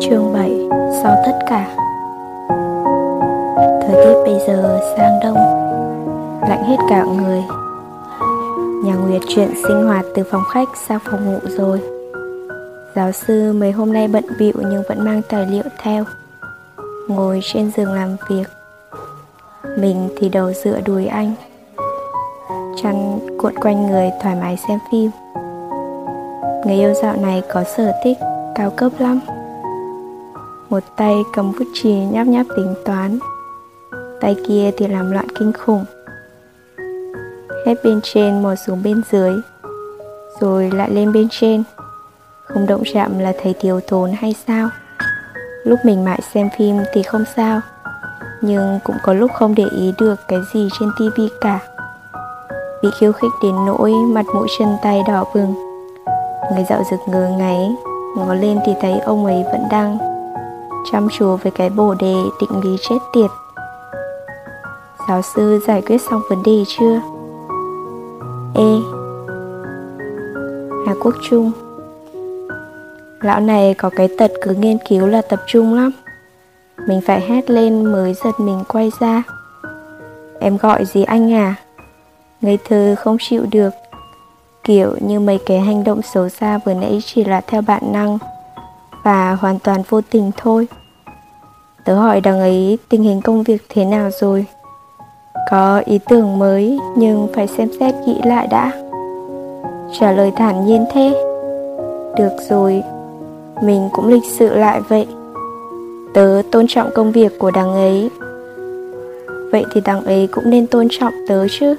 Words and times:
Chương 0.00 0.32
7 0.32 0.68
Sau 1.02 1.16
tất 1.26 1.38
cả. 1.46 1.76
Thời 3.82 4.04
tiết 4.04 4.14
bây 4.24 4.38
giờ 4.46 4.80
sang 4.96 5.20
đông, 5.22 5.36
Lạnh 6.48 6.64
hết 6.64 6.76
cả 6.90 7.04
người. 7.04 7.42
Nhà 8.84 8.94
Nguyệt 8.94 9.22
chuyển 9.28 9.48
sinh 9.68 9.86
hoạt 9.86 10.04
từ 10.14 10.22
phòng 10.30 10.42
khách 10.52 10.68
sang 10.88 10.98
phòng 11.04 11.32
ngủ 11.32 11.38
rồi. 11.44 11.80
Giáo 12.96 13.12
sư 13.12 13.52
mấy 13.52 13.72
hôm 13.72 13.92
nay 13.92 14.08
bận 14.08 14.24
bịu 14.38 14.54
nhưng 14.56 14.82
vẫn 14.88 15.04
mang 15.04 15.22
tài 15.28 15.46
liệu 15.46 15.64
theo, 15.82 16.04
Ngồi 17.08 17.40
trên 17.42 17.70
giường 17.76 17.92
làm 17.92 18.16
việc. 18.30 18.46
Mình 19.78 20.08
thì 20.18 20.28
đầu 20.28 20.52
dựa 20.52 20.80
đùi 20.80 21.06
anh, 21.06 21.32
Chăn 22.82 23.18
cuộn 23.38 23.54
quanh 23.58 23.86
người 23.86 24.10
thoải 24.22 24.36
mái 24.40 24.56
xem 24.68 24.78
phim. 24.92 25.10
Người 26.66 26.76
yêu 26.76 26.94
dạo 26.94 27.16
này 27.16 27.42
có 27.52 27.64
sở 27.76 27.92
thích 28.04 28.18
cao 28.54 28.70
cấp 28.76 28.92
lắm. 28.98 29.20
Một 30.70 30.82
tay 30.96 31.24
cầm 31.32 31.52
bút 31.58 31.64
chì 31.74 31.92
nháp 31.92 32.26
nháp 32.26 32.46
tính 32.56 32.74
toán. 32.84 33.18
Tay 34.20 34.36
kia 34.46 34.70
thì 34.76 34.86
làm 34.86 35.10
loạn 35.10 35.26
kinh 35.38 35.52
khủng. 35.52 35.84
Hết 37.66 37.74
bên 37.84 38.00
trên 38.02 38.42
mò 38.42 38.54
xuống 38.66 38.82
bên 38.82 39.02
dưới, 39.12 39.32
Rồi 40.40 40.70
lại 40.70 40.90
lên 40.90 41.12
bên 41.12 41.28
trên. 41.30 41.62
Không 42.44 42.66
động 42.66 42.82
chạm 42.94 43.18
là 43.18 43.32
thấy 43.42 43.54
thiếu 43.60 43.80
thốn 43.86 44.12
hay 44.12 44.34
sao? 44.46 44.68
Lúc 45.64 45.78
mình 45.84 46.04
mãi 46.04 46.20
xem 46.34 46.48
phim 46.58 46.76
thì 46.92 47.02
không 47.02 47.24
sao, 47.36 47.60
Nhưng 48.40 48.78
cũng 48.84 48.96
có 49.02 49.12
lúc 49.12 49.30
không 49.34 49.54
để 49.54 49.64
ý 49.78 49.92
được 49.98 50.14
cái 50.28 50.38
gì 50.54 50.68
trên 50.80 50.88
tivi 50.98 51.28
cả. 51.40 51.58
Bị 52.82 52.88
khiêu 53.00 53.12
khích 53.12 53.32
đến 53.42 53.54
nỗi 53.66 53.92
mặt 53.92 54.26
mũi 54.34 54.48
chân 54.58 54.76
tay 54.82 55.02
đỏ 55.08 55.24
bừng. 55.34 55.54
Người 56.52 56.64
dạo 56.68 56.82
rực 56.90 57.00
ngờ 57.08 57.28
ngáy, 57.38 57.70
Ngó 58.16 58.34
lên 58.34 58.58
thì 58.66 58.72
thấy 58.80 58.98
ông 58.98 59.24
ấy 59.24 59.44
vẫn 59.52 59.62
đang 59.70 60.09
Chăm 60.92 61.08
chú 61.18 61.36
với 61.36 61.52
cái 61.52 61.70
bồ 61.70 61.94
đề 61.94 62.14
định 62.40 62.60
lý 62.64 62.76
chết 62.88 62.98
tiệt. 63.12 63.30
Giáo 65.08 65.22
sư 65.22 65.60
giải 65.66 65.82
quyết 65.82 65.98
xong 66.10 66.20
vấn 66.30 66.42
đề 66.42 66.64
chưa? 66.66 67.00
Ê, 68.54 68.76
Hà 70.86 70.94
Quốc 71.00 71.14
Trung, 71.22 71.52
Lão 73.20 73.40
này 73.40 73.74
có 73.74 73.90
cái 73.96 74.08
tật 74.18 74.30
cứ 74.42 74.54
nghiên 74.54 74.78
cứu 74.88 75.06
là 75.06 75.22
tập 75.22 75.40
trung 75.46 75.74
lắm. 75.74 75.90
Mình 76.86 77.00
phải 77.06 77.20
hét 77.20 77.50
lên 77.50 77.84
mới 77.84 78.14
giật 78.14 78.40
mình 78.40 78.64
quay 78.68 78.90
ra. 79.00 79.22
Em 80.40 80.56
gọi 80.56 80.84
gì 80.84 81.02
anh 81.02 81.32
à? 81.32 81.54
Ngây 82.40 82.58
thơ 82.68 82.94
không 82.98 83.16
chịu 83.20 83.46
được. 83.50 83.70
Kiểu 84.64 84.96
như 85.00 85.20
mấy 85.20 85.38
cái 85.46 85.60
hành 85.60 85.84
động 85.84 86.02
xấu 86.02 86.28
xa 86.28 86.58
vừa 86.64 86.74
nãy 86.74 87.02
chỉ 87.04 87.24
là 87.24 87.40
theo 87.40 87.62
bản 87.62 87.92
năng. 87.92 88.18
Và 89.02 89.36
hoàn 89.40 89.58
toàn 89.58 89.82
vô 89.88 90.00
tình 90.10 90.30
thôi. 90.36 90.68
Tớ 91.84 91.94
hỏi 91.94 92.20
đằng 92.20 92.40
ấy 92.40 92.78
tình 92.88 93.02
hình 93.02 93.20
công 93.20 93.42
việc 93.42 93.62
thế 93.68 93.84
nào 93.84 94.10
rồi. 94.20 94.46
Có 95.50 95.82
ý 95.84 95.98
tưởng 96.08 96.38
mới, 96.38 96.78
nhưng 96.96 97.28
phải 97.34 97.46
xem 97.46 97.68
xét 97.80 97.94
kỹ 98.06 98.20
lại 98.24 98.46
đã. 98.46 98.72
Trả 100.00 100.12
lời 100.12 100.32
thản 100.36 100.66
nhiên 100.66 100.86
thế. 100.92 101.12
Được 102.16 102.36
rồi, 102.48 102.82
Mình 103.62 103.88
cũng 103.92 104.08
lịch 104.08 104.24
sự 104.38 104.54
lại 104.54 104.80
vậy. 104.88 105.06
Tớ 106.14 106.42
tôn 106.52 106.66
trọng 106.68 106.90
công 106.94 107.12
việc 107.12 107.38
của 107.38 107.50
đằng 107.50 107.72
ấy. 107.72 108.10
Vậy 109.52 109.64
thì 109.72 109.80
đằng 109.84 110.04
ấy 110.04 110.28
cũng 110.32 110.50
nên 110.50 110.66
tôn 110.66 110.88
trọng 110.90 111.12
tớ 111.28 111.46
chứ. 111.48 111.74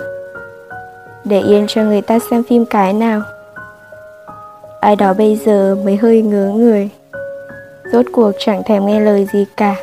Để 1.25 1.41
yên 1.41 1.65
cho 1.67 1.83
người 1.83 2.01
ta 2.01 2.19
xem 2.31 2.43
phim 2.43 2.65
cái 2.65 2.93
nào. 2.93 3.21
Ai 4.79 4.95
đó 4.95 5.13
bây 5.13 5.35
giờ 5.35 5.77
mới 5.85 5.97
hơi 5.97 6.21
ngớ 6.21 6.51
người 6.55 6.89
rốt 7.91 8.05
cuộc 8.11 8.31
chẳng 8.39 8.63
thèm 8.63 8.85
nghe 8.85 8.99
lời 8.99 9.27
gì 9.33 9.45
cả. 9.57 9.75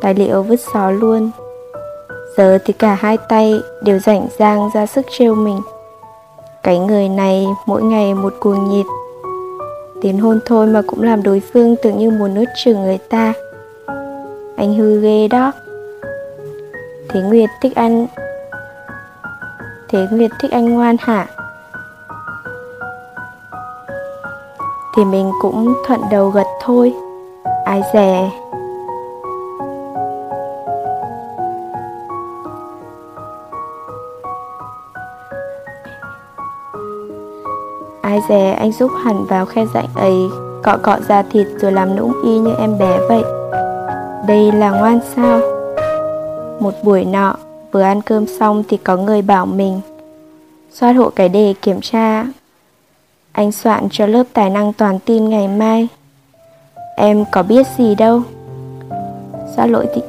Tài 0.00 0.14
liệu 0.14 0.42
vứt 0.42 0.60
xó 0.74 0.90
luôn. 0.90 1.30
Giờ 2.36 2.58
thì 2.64 2.72
cả 2.72 2.94
hai 2.94 3.18
tay 3.28 3.60
đều 3.82 3.98
rảnh 3.98 4.26
rang 4.38 4.70
ra 4.74 4.86
sức 4.86 5.06
trêu 5.10 5.34
mình. 5.34 5.60
Cái 6.62 6.78
người 6.78 7.08
này 7.08 7.46
mỗi 7.66 7.82
ngày 7.82 8.14
một 8.14 8.34
cuồng 8.40 8.70
nhiệt. 8.70 8.86
Tiến 10.02 10.18
hôn 10.18 10.40
thôi 10.46 10.66
mà 10.66 10.82
cũng 10.86 11.02
làm 11.02 11.22
đối 11.22 11.42
phương 11.52 11.76
tưởng 11.82 11.98
như 11.98 12.10
muốn 12.10 12.34
nuốt 12.34 12.48
chửng 12.64 12.82
người 12.82 12.98
ta. 12.98 13.32
Anh 14.56 14.74
hư 14.74 15.00
ghê 15.00 15.28
đó. 15.28 15.52
Thế 17.08 17.20
nguyệt 17.20 17.50
thích 17.62 17.72
anh, 17.74 18.06
Thế 19.92 20.06
Nguyệt 20.10 20.30
thích 20.38 20.50
anh 20.50 20.74
ngoan 20.74 20.96
hả? 21.00 21.26
Thì 24.96 25.04
mình 25.04 25.32
cũng 25.40 25.74
thuận 25.86 26.00
đầu 26.10 26.28
gật 26.30 26.46
thôi. 26.60 26.94
Ai 27.64 27.82
dè. 27.94 28.30
Ai 38.02 38.20
dè 38.28 38.50
anh 38.50 38.72
giúp 38.72 38.90
hẳn 39.04 39.24
vào 39.24 39.46
khe 39.46 39.66
rãnh 39.74 39.88
ấy, 39.94 40.16
Cọ 40.62 40.76
cọ 40.82 40.98
da 41.08 41.22
thịt 41.22 41.46
rồi 41.60 41.72
làm 41.72 41.96
nũng 41.96 42.12
y 42.24 42.38
như 42.38 42.54
em 42.58 42.78
bé 42.78 42.98
vậy. 43.08 43.22
Đây 44.26 44.52
là 44.52 44.70
ngoan 44.70 44.98
sao? 45.16 45.40
Một 46.60 46.74
buổi 46.84 47.04
nọ, 47.04 47.36
Vừa 47.72 47.82
ăn 47.82 48.02
cơm 48.02 48.26
xong 48.26 48.62
thì 48.68 48.76
có 48.76 48.96
người 48.96 49.22
bảo 49.22 49.46
mình 49.46 49.80
Soát 50.72 50.92
hộ 50.92 51.10
cái 51.10 51.28
đề 51.28 51.54
kiểm 51.62 51.80
tra 51.80 52.24
anh 53.32 53.52
soạn 53.52 53.88
cho 53.90 54.06
lớp 54.06 54.24
tài 54.32 54.50
năng 54.50 54.72
toàn 54.72 54.98
tin 54.98 55.28
ngày 55.28 55.48
mai. 55.48 55.88
Em 56.96 57.24
có 57.32 57.42
biết 57.42 57.66
gì 57.78 57.94
đâu. 57.94 58.20
Soát 59.56 59.66
lỗi 59.66 59.86
thì 59.94 60.02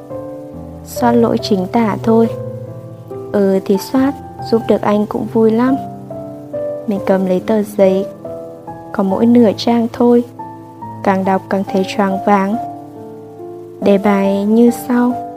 Soát 0.86 1.12
lỗi 1.12 1.38
chính 1.42 1.68
tả 1.68 1.98
thôi. 2.04 2.28
Ừ 3.32 3.60
thì 3.66 3.78
soát 3.78 4.14
Giúp 4.50 4.62
được 4.68 4.82
anh 4.82 5.06
cũng 5.06 5.28
vui 5.34 5.52
lắm. 5.52 5.76
Mình 6.88 7.00
cầm 7.06 7.26
lấy 7.26 7.40
tờ 7.40 7.64
giấy, 7.64 8.06
Có 8.92 9.04
mỗi 9.04 9.26
nửa 9.26 9.52
trang 9.58 9.88
thôi. 9.94 10.24
Càng 11.04 11.26
đọc 11.26 11.42
càng 11.50 11.64
thấy 11.72 11.86
choáng 11.96 12.18
váng. 12.26 12.56
Đề 13.82 13.98
bài 13.98 14.46
như 14.46 14.72
sau. 14.88 15.31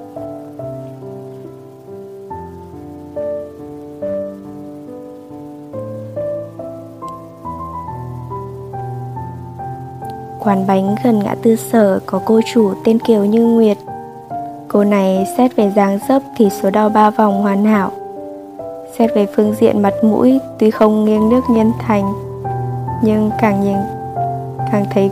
Quán 10.44 10.66
bánh 10.66 10.94
gần 11.04 11.18
ngã 11.18 11.34
tư 11.42 11.56
sở 11.56 12.00
có 12.06 12.20
cô 12.24 12.40
chủ 12.54 12.72
tên 12.84 12.98
Kiều 12.98 13.24
Như 13.24 13.46
Nguyệt. 13.46 13.76
Cô 14.68 14.84
này 14.84 15.26
xét 15.38 15.56
về 15.56 15.72
dáng 15.76 15.98
dấp 16.08 16.22
thì 16.36 16.50
số 16.50 16.70
đo 16.70 16.88
ba 16.88 17.10
vòng 17.10 17.42
hoàn 17.42 17.64
hảo. 17.64 17.90
Xét 18.98 19.14
về 19.14 19.26
phương 19.36 19.54
diện 19.60 19.82
mặt 19.82 19.94
mũi 20.02 20.38
tuy 20.58 20.70
không 20.70 21.04
nghiêng 21.04 21.28
nước 21.28 21.40
nhân 21.50 21.72
thành, 21.78 22.12
nhưng 23.02 23.30
càng 23.40 23.64
nhìn 23.64 23.76
càng 24.72 24.84
thấy 24.94 25.10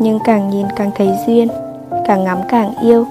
nhưng 0.00 0.18
càng 0.24 0.50
nhìn 0.50 0.66
càng 0.76 0.90
thấy 0.96 1.10
duyên, 1.26 1.48
càng 2.06 2.24
ngắm 2.24 2.38
càng 2.48 2.74
yêu. 2.82 3.06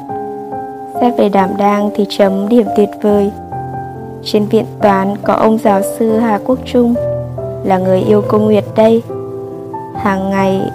Xét 1.02 1.18
về 1.18 1.30
đảm 1.30 1.50
đang 1.58 1.90
thì 1.96 2.06
chấm 2.10 2.50
điểm 2.50 2.68
tuyệt 2.78 2.90
vời. 3.02 3.32
Trên 4.24 4.46
viện 4.46 4.66
toán 4.82 5.16
có 5.24 5.34
ông 5.34 5.58
giáo 5.58 5.82
sư 5.82 6.18
Hà 6.18 6.40
Quốc 6.46 6.60
Trung 6.66 6.96
là 7.64 7.78
người 7.78 8.00
yêu 8.00 8.22
cô 8.28 8.38
Nguyệt 8.38 8.64
đây 8.76 9.04
hàng 10.08 10.30
ngày. 10.30 10.72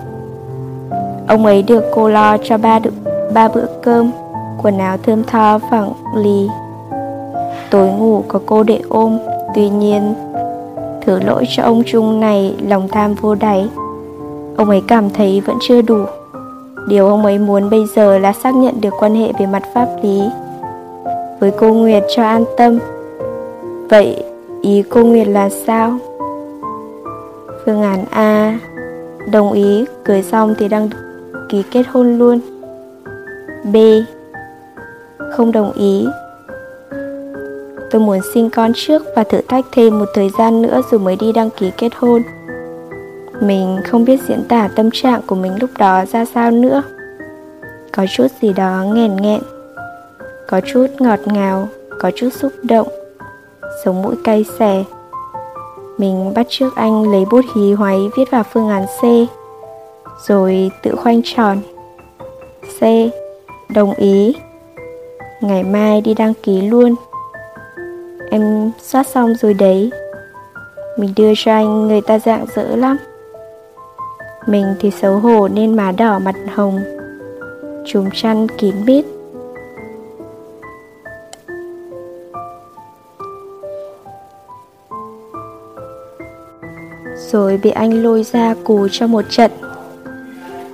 Ông 1.28 1.46
ấy 1.46 1.62
được 1.62 1.84
cô 1.94 2.08
lo 2.08 2.36
cho 2.44 2.58
ba 2.58 2.78
được 2.78 2.94
ba 3.34 3.48
bữa 3.48 3.66
cơm, 3.82 4.10
quần 4.62 4.78
áo 4.78 4.96
thơm 5.02 5.24
tho 5.24 5.58
phẳng 5.70 5.92
lì. 6.16 6.48
Tối 7.70 7.88
ngủ 7.88 8.24
có 8.28 8.40
cô 8.46 8.62
để 8.62 8.80
ôm, 8.88 9.18
tuy 9.54 9.68
nhiên 9.68 10.14
thử 11.06 11.20
lỗi 11.20 11.44
cho 11.48 11.62
ông 11.62 11.82
trung 11.86 12.20
này 12.20 12.56
lòng 12.68 12.88
tham 12.88 13.14
vô 13.14 13.34
đáy. 13.34 13.68
Ông 14.56 14.70
ấy 14.70 14.82
cảm 14.88 15.10
thấy 15.10 15.40
vẫn 15.40 15.56
chưa 15.60 15.82
đủ. 15.82 16.04
Điều 16.88 17.08
ông 17.08 17.24
ấy 17.24 17.38
muốn 17.38 17.70
bây 17.70 17.86
giờ 17.96 18.18
là 18.18 18.32
xác 18.32 18.54
nhận 18.54 18.80
được 18.80 18.94
quan 18.98 19.14
hệ 19.14 19.32
về 19.38 19.46
mặt 19.46 19.62
pháp 19.74 19.88
lý 20.02 20.22
với 21.40 21.50
cô 21.50 21.74
nguyệt 21.74 22.02
cho 22.16 22.22
an 22.22 22.44
tâm. 22.56 22.78
Vậy 23.90 24.24
ý 24.62 24.82
cô 24.90 25.04
nguyệt 25.04 25.28
là 25.28 25.48
sao? 25.66 25.92
Phương 27.64 27.82
án 27.82 28.04
a. 28.10 28.58
Đồng 29.30 29.52
ý, 29.52 29.84
cưới 30.04 30.22
xong 30.22 30.54
thì 30.58 30.68
đăng 30.68 30.88
ký 31.48 31.62
kết 31.70 31.82
hôn 31.88 32.18
luôn. 32.18 32.40
B. 33.72 33.76
Không 35.36 35.52
đồng 35.52 35.72
ý. 35.72 36.06
Tôi 37.90 38.00
muốn 38.00 38.18
sinh 38.34 38.50
con 38.50 38.72
trước 38.74 39.02
và 39.16 39.24
thử 39.24 39.40
thách 39.48 39.64
thêm 39.72 39.98
một 39.98 40.08
thời 40.14 40.30
gian 40.38 40.62
nữa 40.62 40.80
rồi 40.90 41.00
mới 41.00 41.16
đi 41.16 41.32
đăng 41.32 41.50
ký 41.50 41.70
kết 41.76 41.92
hôn. 41.96 42.22
Mình 43.40 43.78
không 43.84 44.04
biết 44.04 44.20
diễn 44.28 44.44
tả 44.48 44.68
tâm 44.76 44.90
trạng 44.92 45.20
của 45.26 45.34
mình 45.34 45.52
lúc 45.60 45.70
đó 45.78 46.04
ra 46.12 46.24
sao 46.24 46.50
nữa. 46.50 46.82
Có 47.92 48.06
chút 48.16 48.26
gì 48.42 48.52
đó 48.52 48.84
nghèn 48.94 49.16
nghẹn. 49.16 49.40
Có 50.46 50.60
chút 50.60 50.86
ngọt 50.98 51.20
ngào 51.26 51.68
Có 51.98 52.10
chút 52.16 52.28
xúc 52.32 52.52
động. 52.62 52.88
Sống 53.84 54.02
mũi 54.02 54.14
cay 54.24 54.44
xè 54.58 54.84
mình 56.02 56.34
bắt 56.34 56.46
trước 56.48 56.76
anh 56.76 57.10
lấy 57.12 57.24
bút 57.30 57.44
hí 57.54 57.72
hoáy 57.72 58.08
viết 58.16 58.30
vào 58.30 58.42
phương 58.52 58.68
án 58.68 58.86
C, 58.86 59.02
Rồi 60.26 60.70
tự 60.82 60.96
khoanh 60.96 61.20
tròn. 61.24 61.58
C. 62.78 62.82
Đồng 63.74 63.92
ý. 63.92 64.34
Ngày 65.40 65.62
mai 65.62 66.00
đi 66.00 66.14
đăng 66.14 66.34
ký 66.42 66.60
luôn. 66.60 66.94
Em 68.30 68.70
soát 68.78 69.06
xong 69.06 69.34
rồi 69.34 69.54
đấy. 69.54 69.90
Mình 70.98 71.12
đưa 71.16 71.32
cho 71.36 71.52
anh 71.52 71.88
người 71.88 72.00
ta 72.00 72.18
dạng 72.18 72.46
dỡ 72.56 72.76
lắm. 72.76 72.96
Mình 74.46 74.74
thì 74.80 74.90
xấu 74.90 75.18
hổ 75.18 75.48
nên 75.48 75.76
má 75.76 75.92
đỏ 75.92 76.18
mặt 76.18 76.34
hồng. 76.54 76.80
Chùm 77.86 78.08
chăn 78.14 78.46
kín 78.48 78.74
mít. 78.84 79.04
Rồi 87.30 87.60
bị 87.62 87.70
anh 87.70 88.02
lôi 88.02 88.22
ra 88.22 88.54
cù 88.64 88.88
cho 88.88 89.06
một 89.06 89.24
trận. 89.30 89.50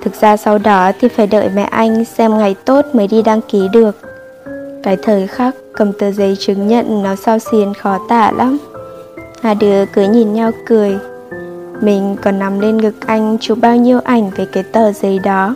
Thực 0.02 0.20
ra 0.20 0.36
sau 0.36 0.58
đó 0.58 0.92
thì 1.00 1.08
phải 1.08 1.26
đợi 1.26 1.50
mẹ 1.54 1.62
anh 1.62 2.04
xem 2.04 2.38
ngày 2.38 2.56
tốt 2.64 2.84
mới 2.92 3.08
đi 3.08 3.22
đăng 3.22 3.40
ký 3.40 3.68
được. 3.72 3.96
Cái 4.82 4.96
thời 5.02 5.26
khắc 5.26 5.54
cầm 5.72 5.92
tờ 5.92 6.10
giấy 6.10 6.36
chứng 6.38 6.68
nhận 6.68 7.02
nó 7.02 7.16
sao 7.16 7.38
xiên 7.38 7.74
khó 7.74 7.98
tả 8.08 8.30
lắm. 8.30 8.58
Hai 9.42 9.54
đứa 9.54 9.86
cứ 9.86 10.02
nhìn 10.02 10.32
nhau 10.32 10.50
cười. 10.66 10.98
Mình 11.80 12.16
còn 12.22 12.38
nằm 12.38 12.60
lên 12.60 12.76
ngực 12.76 12.94
anh 13.06 13.36
chụp 13.40 13.58
bao 13.60 13.76
nhiêu 13.76 14.00
ảnh 14.04 14.30
về 14.36 14.46
cái 14.52 14.62
tờ 14.62 14.92
giấy 14.92 15.18
đó. 15.18 15.54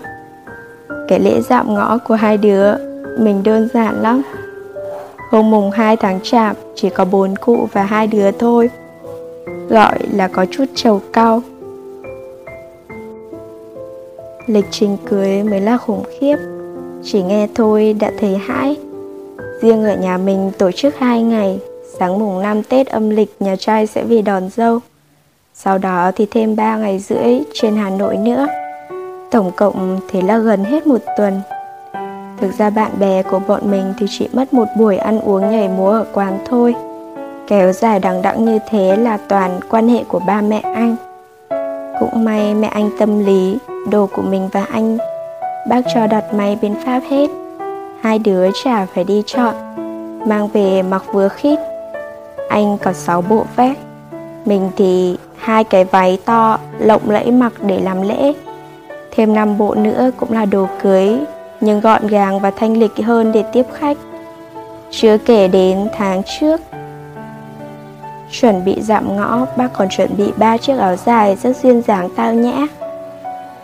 Cái 1.08 1.20
lễ 1.20 1.40
dạm 1.40 1.74
ngõ 1.74 1.98
của 1.98 2.14
hai 2.14 2.36
đứa 2.36 2.74
Mình 3.18 3.42
đơn 3.42 3.68
giản 3.74 4.02
lắm. 4.02 4.22
Hôm 5.30 5.50
mùng 5.50 5.70
2 5.70 5.96
tháng 5.96 6.20
chạp 6.22 6.56
chỉ 6.74 6.90
có 6.90 7.04
bốn 7.04 7.36
cụ 7.36 7.68
và 7.72 7.82
hai 7.82 8.06
đứa 8.06 8.30
thôi. 8.30 8.70
Gọi 9.72 9.98
là 10.12 10.28
có 10.28 10.46
chút 10.50 10.64
trầu 10.74 11.00
cao. 11.12 11.42
Lịch 14.46 14.64
trình 14.70 14.96
cưới 15.06 15.42
mới 15.42 15.60
là 15.60 15.78
khủng 15.78 16.04
khiếp. 16.18 16.36
Chỉ 17.04 17.22
nghe 17.22 17.48
thôi 17.54 17.96
đã 18.00 18.12
thấy 18.20 18.36
hãi. 18.36 18.76
Riêng 19.60 19.84
ở 19.84 19.96
nhà 19.96 20.16
mình 20.18 20.50
tổ 20.58 20.70
chức 20.70 20.98
2 20.98 21.22
ngày. 21.22 21.58
Sáng 21.98 22.18
mùng 22.18 22.42
5 22.42 22.62
Tết 22.62 22.86
âm 22.86 23.10
lịch, 23.10 23.36
nhà 23.40 23.56
trai 23.56 23.86
sẽ 23.86 24.04
về 24.04 24.22
đón 24.22 24.48
dâu. 24.50 24.78
Sau 25.54 25.78
đó 25.78 26.10
thì 26.16 26.26
thêm 26.30 26.56
3 26.56 26.76
ngày 26.76 26.98
rưỡi 26.98 27.40
trên 27.54 27.76
Hà 27.76 27.90
Nội 27.90 28.16
nữa. 28.16 28.46
Tổng 29.30 29.50
cộng 29.56 30.00
thế 30.08 30.22
là 30.22 30.38
gần 30.38 30.64
hết 30.64 30.86
một 30.86 31.00
tuần. 31.16 31.40
Thực 32.40 32.50
ra 32.58 32.70
bạn 32.70 32.90
bè 33.00 33.22
của 33.22 33.38
bọn 33.48 33.70
mình 33.70 33.94
thì 33.98 34.06
chỉ 34.10 34.28
mất 34.32 34.54
một 34.54 34.66
buổi 34.78 34.96
ăn 34.96 35.20
uống 35.20 35.50
nhảy 35.50 35.68
múa 35.68 35.90
ở 35.90 36.04
quán 36.12 36.38
thôi. 36.46 36.74
Kéo 37.52 37.72
dài 37.72 38.00
đằng 38.00 38.22
đẵng 38.22 38.44
như 38.44 38.58
thế 38.70 38.96
là 38.96 39.18
toàn 39.28 39.60
quan 39.70 39.88
hệ 39.88 40.04
của 40.08 40.18
ba 40.18 40.40
mẹ 40.40 40.60
anh. 40.74 40.96
Cũng 42.00 42.24
may 42.24 42.54
mẹ 42.54 42.68
anh 42.68 42.90
tâm 42.98 43.26
lý, 43.26 43.58
Đồ 43.90 44.06
của 44.06 44.22
mình 44.22 44.48
và 44.52 44.66
anh, 44.72 44.98
Bác 45.68 45.80
cho 45.94 46.06
đặt 46.06 46.34
máy 46.34 46.58
bên 46.62 46.74
Pháp 46.84 47.00
hết. 47.10 47.30
Hai 48.00 48.18
đứa 48.18 48.48
chả 48.64 48.86
phải 48.94 49.04
đi 49.04 49.22
chọn, 49.26 49.54
Mang 50.28 50.48
về 50.48 50.82
mặc 50.82 51.04
vừa 51.12 51.28
khít. 51.28 51.58
Anh 52.48 52.78
có 52.78 52.92
6 52.92 53.22
bộ 53.22 53.44
vest, 53.56 53.78
Mình 54.44 54.70
thì 54.76 55.16
hai 55.36 55.64
cái 55.64 55.84
váy 55.84 56.18
to, 56.24 56.58
Lộng 56.78 57.10
lẫy 57.10 57.30
mặc 57.30 57.52
để 57.62 57.80
làm 57.80 58.02
lễ. 58.02 58.32
Thêm 59.10 59.34
5 59.34 59.58
bộ 59.58 59.74
nữa 59.74 60.10
cũng 60.16 60.32
là 60.32 60.44
đồ 60.44 60.66
cưới, 60.82 61.18
Nhưng 61.60 61.80
gọn 61.80 62.06
gàng 62.06 62.40
và 62.40 62.50
thanh 62.50 62.76
lịch 62.76 62.96
hơn 63.04 63.32
để 63.32 63.44
tiếp 63.52 63.66
khách. 63.72 63.96
Chưa 64.90 65.18
kể 65.18 65.48
đến 65.48 65.88
tháng 65.98 66.22
trước 66.40 66.60
Chuẩn 68.40 68.64
bị 68.64 68.76
dạm 68.80 69.16
ngõ, 69.16 69.46
bác 69.56 69.68
còn 69.72 69.88
chuẩn 69.88 70.16
bị 70.16 70.32
ba 70.36 70.56
chiếc 70.56 70.78
áo 70.78 70.96
dài 70.96 71.36
rất 71.42 71.56
duyên 71.62 71.82
dáng 71.82 72.08
tao 72.16 72.34
nhã. 72.34 72.66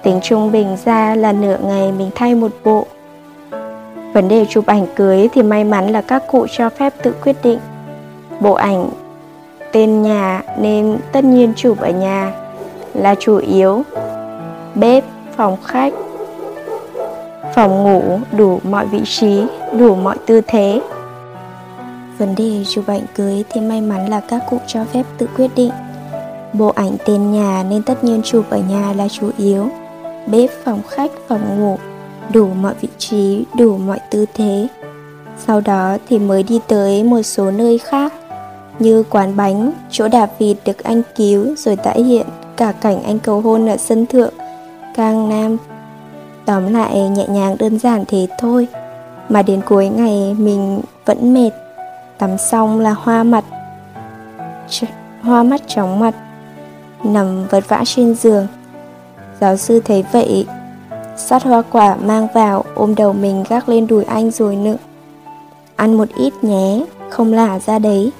Tính 0.03 0.21
trung 0.23 0.53
bình 0.53 0.77
ra 0.85 1.15
là 1.15 1.33
nửa 1.33 1.57
ngày 1.63 1.93
mình 1.93 2.11
thay 2.15 2.35
một 2.35 2.53
bộ. 2.65 2.87
Vấn 4.15 4.29
đề 4.29 4.47
chụp 4.49 4.67
ảnh 4.67 4.87
cưới 4.97 5.29
thì 5.33 5.43
may 5.43 5.65
mắn 5.65 5.89
là 5.89 6.01
các 6.01 6.23
cụ 6.27 6.47
cho 6.51 6.69
phép 6.69 6.93
tự 7.03 7.15
quyết 7.25 7.37
định. 7.43 7.59
Bộ 8.41 8.53
ảnh 8.53 8.89
tên 9.73 10.03
nhà 10.03 10.43
nên 10.59 10.99
tất 11.13 11.25
nhiên 11.25 11.53
chụp 11.57 11.81
ở 11.81 11.91
nhà 11.91 12.33
là 12.95 13.15
chủ 13.15 13.37
yếu. 13.37 13.83
Bếp, 14.75 15.05
phòng 15.37 15.57
khách, 15.65 15.93
phòng 17.55 17.83
ngủ 17.83 18.03
đủ 18.33 18.61
mọi 18.63 18.87
vị 18.87 19.01
trí, 19.05 19.43
đủ 19.73 19.95
mọi 19.95 20.17
tư 20.27 20.41
thế. 20.47 20.81
Vấn 22.19 22.35
đề 22.35 22.65
chụp 22.69 22.87
ảnh 22.87 23.07
cưới 23.15 23.45
thì 23.51 23.61
may 23.61 23.81
mắn 23.81 24.09
là 24.09 24.21
các 24.21 24.43
cụ 24.51 24.59
cho 24.67 24.85
phép 24.85 25.03
tự 25.19 25.29
quyết 25.37 25.51
định. 25.57 25.71
Bộ 26.53 26.73
ảnh 26.75 26.97
tên 27.07 27.33
nhà 27.33 27.65
nên 27.71 27.83
tất 27.83 28.05
nhiên 28.05 28.23
chụp 28.25 28.51
ở 28.51 28.59
nhà 28.71 28.93
là 28.93 29.09
chủ 29.09 29.31
yếu. 29.39 29.69
Bếp, 30.27 30.51
phòng 30.65 30.81
khách, 30.89 31.11
phòng 31.29 31.61
ngủ, 31.61 31.79
đủ 32.33 32.47
mọi 32.47 32.75
vị 32.81 32.89
trí, 32.99 33.45
đủ 33.59 33.77
mọi 33.79 33.99
tư 34.11 34.27
thế. 34.35 34.67
Sau 35.47 35.61
đó 35.61 35.97
thì 36.09 36.19
mới 36.19 36.43
đi 36.43 36.61
tới 36.69 37.05
một 37.05 37.23
số 37.23 37.51
nơi 37.51 37.79
khác 37.79 38.13
như 38.79 39.03
quán 39.11 39.37
bánh, 39.37 39.73
chỗ 39.91 40.09
đạp 40.09 40.31
vịt 40.39 40.57
được 40.65 40.85
anh 40.85 41.03
cứu 41.17 41.55
rồi 41.57 41.77
tái 41.77 42.03
hiện 42.03 42.27
cả 42.57 42.73
cảnh 42.73 43.03
anh 43.03 43.19
cầu 43.19 43.41
hôn 43.41 43.69
ở 43.69 43.77
sân 43.77 44.07
thượng, 44.07 44.35
Cang 44.95 45.29
Nam. 45.29 45.57
Tóm 46.45 46.73
lại 46.73 47.09
nhẹ 47.09 47.27
nhàng 47.29 47.57
đơn 47.59 47.79
giản 47.79 48.05
thế 48.09 48.27
thôi, 48.39 48.69
mà 49.29 49.43
đến 49.43 49.61
cuối 49.69 49.89
ngày 49.89 50.37
mình 50.39 50.81
vẫn 51.07 51.35
mệt 51.35 51.51
Tắm 52.19 52.39
xong 52.39 52.81
là 52.81 52.93
hoa 52.93 53.23
mặt 53.23 53.45
Ch 54.69 54.85
Hoa 55.23 55.43
mắt 55.43 55.61
chóng 55.67 56.01
mặt, 56.01 56.15
Nằm 57.05 57.47
vật 57.47 57.69
vã 57.69 57.83
trên 57.87 58.15
giường. 58.15 58.47
Giáo 59.41 59.57
sư 59.57 59.81
thấy 59.85 60.05
vậy, 60.13 60.47
sát 61.17 61.43
hoa 61.43 61.63
quả 61.73 61.97
mang 61.97 62.27
vào, 62.35 62.65
Ôm 62.75 62.95
đầu 62.95 63.13
mình 63.13 63.45
gác 63.49 63.69
lên 63.69 63.87
đùi 63.87 64.05
anh 64.05 64.31
rồi 64.31 64.57
nữa 64.57 64.77
Ăn 65.77 65.95
một 65.95 66.09
ít 66.17 66.33
nhé, 66.43 66.85
Không 67.11 67.33
lả 67.33 67.59
ra 67.59 67.79
đấy. 67.79 68.13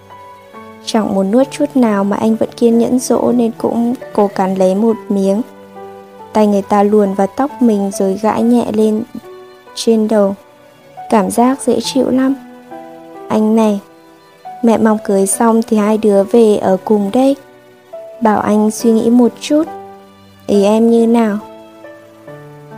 Chẳng 0.85 1.15
muốn 1.15 1.31
nuốt 1.31 1.51
chút 1.51 1.67
nào 1.75 2.05
mà 2.05 2.17
anh 2.17 2.37
vẫn 2.37 2.49
kiên 2.57 2.79
nhẫn 2.79 2.99
dỗ 2.99 3.33
Nên 3.33 3.51
cũng 3.59 3.95
cố 4.13 4.29
cắn 4.29 4.55
lấy 4.55 4.75
một 4.75 4.97
miếng. 5.09 5.43
Tay 6.33 6.47
người 6.47 6.63
ta 6.63 6.83
luồn 6.83 7.15
vào 7.15 7.27
tóc 7.27 7.63
mình 7.63 7.91
Rồi 7.99 8.19
gãi 8.23 8.43
nhẹ 8.43 8.67
lên 8.73 9.03
trên 9.75 10.09
đầu. 10.09 10.35
Cảm 11.11 11.31
giác 11.31 11.63
dễ 11.63 11.81
chịu 11.81 12.11
lắm. 12.11 12.35
Anh 13.29 13.57
này 13.57 13.81
Mẹ 14.63 14.79
mong 14.79 14.99
cưới 15.05 15.27
xong 15.27 15.61
thì 15.67 15.77
hai 15.77 15.99
đứa 15.99 16.25
về 16.25 16.57
ở 16.57 16.77
cùng 16.85 17.11
đây. 17.13 17.37
Bảo 18.23 18.41
anh 18.41 18.71
suy 18.71 18.93
nghĩ 18.93 19.11
một 19.11 19.33
chút. 19.41 19.65
Ý 20.47 20.65
em 20.65 20.91
như 20.91 21.07
nào? 21.07 21.39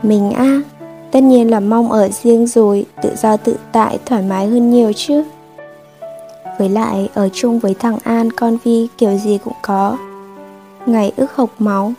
Mình 0.03 0.31
a 0.31 0.44
à, 0.44 0.62
Tất 1.10 1.22
nhiên 1.22 1.51
là 1.51 1.60
mong 1.60 1.93
ở 1.93 2.08
riêng 2.08 2.46
rồi 2.46 2.87
Tự 3.03 3.10
do 3.17 3.37
tự 3.37 3.56
tại 3.72 3.99
thoải 4.06 4.22
mái 4.22 4.46
hơn 4.46 4.70
nhiều 4.70 4.93
chứ. 4.96 5.25
Với 6.58 6.69
lại 6.69 7.08
ở 7.15 7.29
chung 7.32 7.58
với 7.58 7.75
thằng 7.75 7.99
An 8.05 8.32
Con 8.32 8.56
Vi 8.65 8.89
kiểu 8.99 9.19
gì 9.19 9.39
cũng 9.44 9.55
có. 9.63 9.96
Ngày 10.87 11.13
ức 11.17 11.37
hộc 11.37 11.51
máu. 11.58 11.93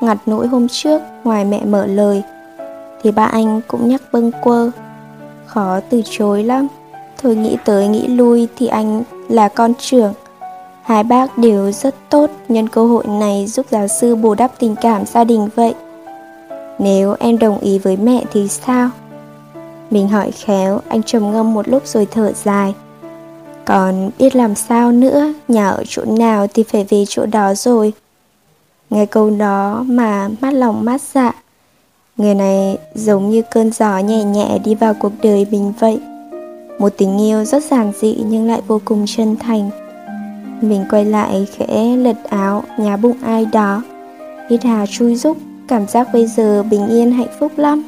Ngặt 0.00 0.18
nỗi 0.26 0.46
hôm 0.46 0.68
trước 0.68 1.02
Ngoài 1.24 1.44
mẹ 1.44 1.64
mở 1.64 1.86
lời 1.86 2.22
Thì 3.02 3.10
ba 3.10 3.24
anh 3.24 3.60
cũng 3.68 3.88
nhắc 3.88 4.02
bâng 4.12 4.30
quơ. 4.42 4.70
Khó 5.46 5.80
từ 5.90 6.02
chối 6.04 6.44
lắm. 6.44 6.68
Thôi 7.18 7.36
nghĩ 7.36 7.56
tới 7.64 7.88
nghĩ 7.88 8.06
lui 8.06 8.48
thì 8.56 8.66
anh 8.66 9.02
là 9.28 9.48
con 9.48 9.72
trưởng. 9.78 10.12
Hai 10.82 11.04
bác 11.04 11.38
đều 11.38 11.72
rất 11.72 11.94
tốt 12.10 12.30
nhân 12.48 12.68
cơ 12.68 12.86
hội 12.86 13.04
này 13.06 13.46
giúp 13.46 13.66
giáo 13.70 13.88
sư 13.88 14.16
bù 14.16 14.34
đắp 14.34 14.50
tình 14.58 14.76
cảm 14.76 15.06
gia 15.06 15.24
đình 15.24 15.48
vậy. 15.54 15.74
Nếu 16.78 17.16
em 17.18 17.38
đồng 17.38 17.58
ý 17.58 17.78
với 17.78 17.96
mẹ 17.96 18.22
thì 18.32 18.48
sao? 18.48 18.90
Mình 19.90 20.08
hỏi 20.08 20.30
khéo, 20.30 20.80
anh 20.88 21.02
trầm 21.02 21.32
ngâm 21.32 21.54
một 21.54 21.68
lúc 21.68 21.86
rồi 21.86 22.06
thở 22.10 22.32
dài. 22.44 22.74
Còn 23.64 24.10
biết 24.18 24.36
làm 24.36 24.54
sao 24.54 24.92
nữa, 24.92 25.32
nhà 25.48 25.68
ở 25.70 25.82
chỗ 25.88 26.04
nào 26.04 26.46
thì 26.54 26.62
phải 26.62 26.86
về 26.88 27.04
chỗ 27.08 27.26
đó 27.26 27.54
rồi. 27.54 27.92
Nghe 28.90 29.06
câu 29.06 29.30
đó 29.30 29.84
mà 29.86 30.28
mát 30.40 30.50
lòng 30.50 30.84
mát 30.84 31.00
dạ. 31.14 31.32
Người 32.16 32.34
này 32.34 32.78
giống 32.94 33.30
như 33.30 33.42
cơn 33.50 33.72
gió 33.72 33.98
nhẹ 33.98 34.24
nhẹ 34.24 34.58
đi 34.64 34.74
vào 34.74 34.94
cuộc 34.94 35.12
đời 35.22 35.46
mình 35.50 35.72
vậy. 35.78 36.00
Một 36.78 36.88
tình 36.96 37.18
yêu 37.20 37.44
rất 37.44 37.64
giản 37.64 37.92
dị 38.00 38.16
nhưng 38.28 38.48
lại 38.48 38.60
vô 38.66 38.80
cùng 38.84 39.04
chân 39.06 39.36
thành. 39.36 39.70
Mình 40.60 40.84
quay 40.90 41.04
lại 41.04 41.46
khẽ 41.56 41.96
lật 41.96 42.16
áo 42.28 42.62
nhà 42.78 42.96
bụng 42.96 43.16
ai 43.22 43.46
đó. 43.52 43.82
Hít 44.50 44.64
hà 44.64 44.86
chui 44.86 45.16
rúc, 45.16 45.36
Cảm 45.68 45.86
giác 45.86 46.08
bây 46.12 46.26
giờ 46.26 46.62
bình 46.62 46.88
yên 46.88 47.12
hạnh 47.12 47.28
phúc 47.40 47.52
lắm. 47.56 47.84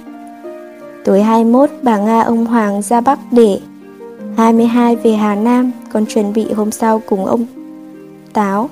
Tối 1.05 1.23
21 1.23 1.71
bà 1.83 1.99
Nga 1.99 2.23
ông 2.23 2.47
Hoàng 2.47 2.83
ra 2.83 3.01
Bắc 3.01 3.19
để. 3.31 3.59
22 4.37 4.97
về 4.97 5.13
Hà 5.13 5.35
Nam, 5.35 5.73
Còn 5.93 6.07
chuẩn 6.07 6.33
bị 6.33 6.53
hôm 6.53 6.71
sau 6.71 7.03
cùng 7.07 7.27
ông 7.27 7.47
Táo. 8.33 8.71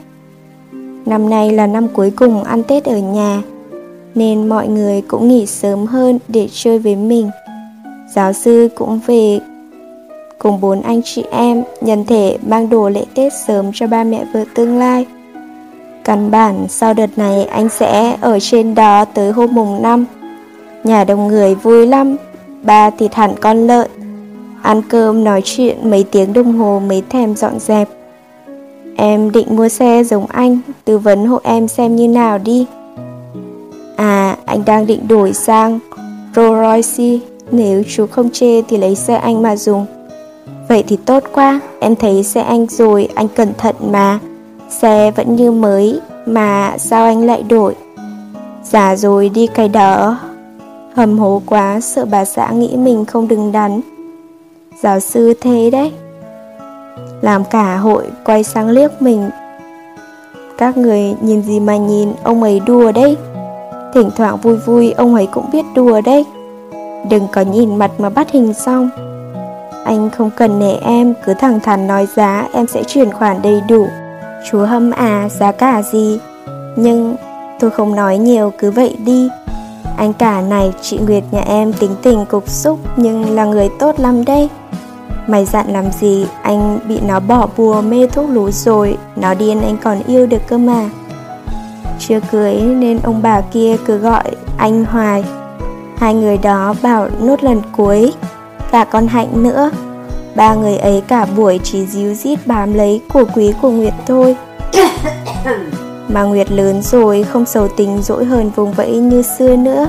Năm 1.06 1.30
nay 1.30 1.52
là 1.52 1.66
năm 1.66 1.88
cuối 1.88 2.11
cùng 2.11 2.44
ăn 2.44 2.62
Tết 2.62 2.85
ở 2.85 2.99
nhà, 2.99 3.42
Nên 4.14 4.49
mọi 4.49 4.68
người 4.68 5.00
cũng 5.00 5.28
nghỉ 5.28 5.47
sớm 5.47 5.87
hơn 5.87 6.18
để 6.28 6.49
chơi 6.52 6.78
với 6.78 6.97
mình. 6.97 7.30
Giáo 8.14 8.33
sư 8.33 8.68
cũng 8.75 9.00
về 9.06 9.40
cùng 10.44 10.60
bốn 10.60 10.82
anh 10.82 11.00
chị 11.04 11.24
em 11.30 11.62
nhân 11.80 12.04
thể 12.04 12.38
mang 12.46 12.68
đồ 12.68 12.88
lễ 12.88 13.04
Tết 13.14 13.32
sớm 13.46 13.70
cho 13.74 13.86
ba 13.86 14.04
mẹ 14.04 14.24
vợ 14.32 14.44
tương 14.54 14.78
lai. 14.78 15.06
Căn 16.04 16.30
bản 16.30 16.66
sau 16.68 16.94
đợt 16.94 17.18
này 17.18 17.44
anh 17.44 17.68
sẽ 17.68 18.16
ở 18.20 18.38
trên 18.40 18.74
đó 18.74 19.04
tới 19.04 19.32
hôm 19.32 19.54
mùng 19.54 19.82
năm. 19.82 20.04
Nhà 20.84 21.04
đông 21.04 21.28
người 21.28 21.54
vui 21.54 21.86
lắm, 21.86 22.16
Ba 22.62 22.90
thịt 22.90 23.14
hẳn 23.14 23.34
con 23.40 23.66
lợn, 23.66 23.90
Ăn 24.62 24.82
cơm 24.88 25.24
nói 25.24 25.42
chuyện 25.44 25.90
mấy 25.90 26.04
tiếng 26.10 26.32
đồng 26.32 26.58
hồ 26.58 26.82
mới 26.88 27.02
thèm 27.10 27.36
dọn 27.36 27.58
dẹp 27.58 27.88
Em 28.96 29.32
định 29.32 29.56
mua 29.56 29.68
xe 29.68 30.04
giống 30.04 30.26
anh, 30.26 30.58
Tư 30.84 30.98
vấn 30.98 31.26
hộ 31.26 31.40
em 31.42 31.68
xem 31.68 31.96
như 31.96 32.08
nào 32.08 32.38
đi 32.38 32.66
À 33.96 34.36
anh 34.44 34.64
đang 34.66 34.86
định 34.86 35.08
đổi 35.08 35.32
sang 35.32 35.78
Rolls 36.36 36.86
Royce 36.96 37.26
Nếu 37.50 37.82
chú 37.88 38.06
không 38.06 38.30
chê 38.30 38.62
thì 38.62 38.76
lấy 38.76 38.94
xe 38.94 39.14
anh 39.14 39.42
mà 39.42 39.56
dùng 39.56 39.86
Vậy 40.68 40.85
thì 40.88 40.97
tốt 40.97 41.23
quá, 41.33 41.61
Em 41.80 41.97
thấy 41.97 42.23
xe 42.23 42.40
anh 42.40 42.66
rồi, 42.66 43.09
Anh 43.14 43.28
cẩn 43.28 43.54
thận 43.59 43.76
mà. 43.90 44.18
Xe 44.68 45.11
vẫn 45.11 45.37
như 45.37 45.50
mới, 45.50 46.00
Mà 46.26 46.78
sao 46.78 47.04
anh 47.04 47.26
lại 47.26 47.42
đổi? 47.42 47.75
Già 48.64 48.97
rồi 48.97 49.28
đi 49.28 49.47
cái 49.47 49.68
đó 49.68 50.18
Hầm 50.94 51.18
hố 51.18 51.42
quá, 51.47 51.80
Sợ 51.80 52.04
bà 52.04 52.25
xã 52.25 52.50
nghĩ 52.50 52.76
mình 52.76 53.04
không 53.04 53.28
đứng 53.28 53.52
đắn. 53.52 53.80
Giáo 54.83 55.00
sư 55.00 55.35
thế 55.40 55.71
đấy. 55.71 55.92
Làm 57.21 57.44
cả 57.44 57.76
hội 57.76 58.04
quay 58.25 58.44
sang 58.44 58.68
liếc 58.68 59.02
mình. 59.02 59.30
Các 60.59 60.76
người 60.76 61.14
nhìn 61.21 61.42
gì 61.42 61.61
mà 61.61 61.76
nhìn, 61.76 62.09
Ông 62.23 62.42
ấy 62.42 62.61
đùa 62.61 62.92
đấy. 62.92 63.16
Thỉnh 63.94 64.11
thoảng 64.16 64.37
vui 64.37 64.56
vui, 64.56 64.92
Ông 64.92 65.14
ấy 65.14 65.26
cũng 65.26 65.44
biết 65.52 65.64
đùa 65.75 66.00
đấy. 66.00 66.25
Đừng 67.11 67.26
có 67.33 67.40
nhìn 67.40 67.76
mặt 67.76 67.90
mà 67.99 68.11
bắt 68.11 68.30
hình 68.30 68.54
xong. 68.54 68.90
Anh 69.84 70.10
không 70.10 70.30
cần 70.36 70.58
nể 70.58 70.72
em, 70.72 71.14
Cứ 71.24 71.34
thẳng 71.34 71.60
thắn 71.60 71.86
nói 71.86 72.08
giá, 72.16 72.48
Em 72.52 72.66
sẽ 72.66 72.82
chuyển 72.84 73.12
khoản 73.12 73.42
đầy 73.42 73.60
đủ. 73.68 73.88
Chú 74.50 74.58
hâm 74.58 74.90
à 74.90 75.28
giá 75.28 75.52
cả 75.52 75.82
gì? 75.82 76.18
Nhưng 76.76 77.16
tôi 77.60 77.70
không 77.70 77.96
nói 77.96 78.18
nhiều, 78.18 78.52
cứ 78.58 78.70
vậy 78.70 78.96
đi. 79.04 79.28
Anh 79.96 80.12
cả 80.12 80.40
này, 80.40 80.72
chị 80.82 80.98
Nguyệt 80.98 81.24
nhà 81.30 81.40
em 81.40 81.72
tính 81.72 81.90
tình 82.02 82.26
cục 82.26 82.48
xúc, 82.48 82.78
Nhưng 82.96 83.34
là 83.34 83.44
người 83.44 83.68
tốt 83.78 84.00
lắm 84.00 84.24
đây 84.24 84.48
Mày 85.26 85.44
dặn 85.44 85.72
làm 85.72 85.92
gì? 85.92 86.26
Anh 86.42 86.78
bị 86.88 87.00
nó 87.00 87.20
bỏ 87.20 87.48
bùa, 87.56 87.80
mê 87.80 88.06
thuốc 88.06 88.30
lú 88.30 88.50
rồi. 88.50 88.98
Nó 89.16 89.34
điên 89.34 89.62
anh 89.62 89.76
còn 89.82 90.02
yêu 90.06 90.26
được 90.26 90.42
cơ 90.48 90.58
mà. 90.58 90.90
Chưa 91.98 92.20
cưới 92.32 92.54
nên 92.54 92.98
ông 93.02 93.22
bà 93.22 93.40
kia 93.40 93.76
cứ 93.86 93.98
gọi 93.98 94.24
anh 94.58 94.84
hoài. 94.84 95.24
Hai 95.96 96.14
người 96.14 96.38
đó 96.38 96.74
bảo 96.82 97.08
nốt 97.20 97.44
lần 97.44 97.62
cuối. 97.76 98.12
Cả 98.75 98.85
con 98.85 99.07
Hạnh 99.07 99.43
nữa. 99.43 99.71
Ba 100.35 100.54
người 100.54 100.76
ấy 100.76 101.02
cả 101.09 101.26
buổi 101.37 101.61
chỉ 101.64 101.87
díu 101.87 102.14
dít 102.14 102.47
bám 102.47 102.75
lấy 102.75 103.00
của 103.12 103.25
quý 103.35 103.52
của 103.62 103.71
Nguyệt 103.71 103.95
thôi. 104.07 104.37
Mà 106.09 106.23
Nguyệt 106.23 106.52
lớn 106.52 106.83
rồi 106.83 107.23
không 107.23 107.47
sầu 107.47 107.69
tình 107.69 108.02
dỗi 108.02 108.25
hơn 108.25 108.50
vùng 108.57 108.73
vẫy 108.73 108.99
như 108.99 109.23
xưa 109.23 109.57
nữa. 109.57 109.88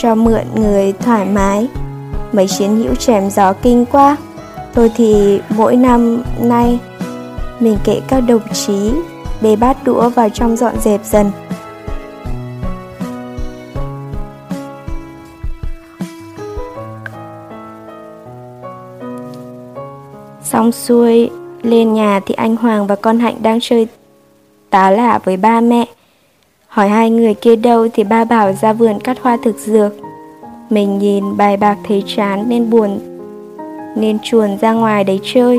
Cho 0.00 0.14
mượn 0.14 0.44
người 0.54 0.92
thoải 0.92 1.24
mái. 1.24 1.68
Mấy 2.32 2.48
chiến 2.48 2.76
hữu 2.76 2.94
chém 2.94 3.30
gió 3.30 3.52
kinh 3.52 3.86
quá. 3.86 4.16
Thôi 4.74 4.90
thì 4.96 5.40
mỗi 5.48 5.76
năm 5.76 6.22
nay 6.40 6.78
Mình 7.60 7.78
kể 7.84 8.00
các 8.08 8.20
đồng 8.20 8.48
chí 8.52 8.92
Bê 9.40 9.56
bát 9.56 9.84
đũa 9.84 10.08
vào 10.08 10.28
trong 10.28 10.56
dọn 10.56 10.74
dẹp 10.80 11.00
dần 11.04 11.30
Xong 20.52 20.72
xuôi, 20.72 21.30
lên 21.62 21.94
nhà 21.94 22.20
thì 22.26 22.34
anh 22.34 22.56
Hoàng 22.56 22.86
và 22.86 22.96
con 22.96 23.18
Hạnh 23.18 23.36
đang 23.42 23.58
chơi 23.60 23.86
tá 24.70 24.90
lả 24.90 25.18
với 25.24 25.36
ba 25.36 25.60
mẹ. 25.60 25.84
Hỏi 26.66 26.88
hai 26.88 27.10
người 27.10 27.34
kia 27.34 27.56
đâu 27.56 27.88
thì 27.94 28.04
ba 28.04 28.24
bảo 28.24 28.52
ra 28.52 28.72
vườn 28.72 29.00
cắt 29.00 29.16
hoa 29.22 29.36
thực 29.42 29.58
dược. 29.58 29.92
Mình 30.70 30.98
nhìn 30.98 31.36
bài 31.36 31.56
bạc 31.56 31.76
thấy 31.88 32.02
chán 32.06 32.44
nên 32.48 32.70
buồn 32.70 32.98
nên 33.96 34.18
chuồn 34.22 34.58
ra 34.60 34.72
ngoài 34.72 35.04
đấy 35.04 35.20
chơi. 35.24 35.58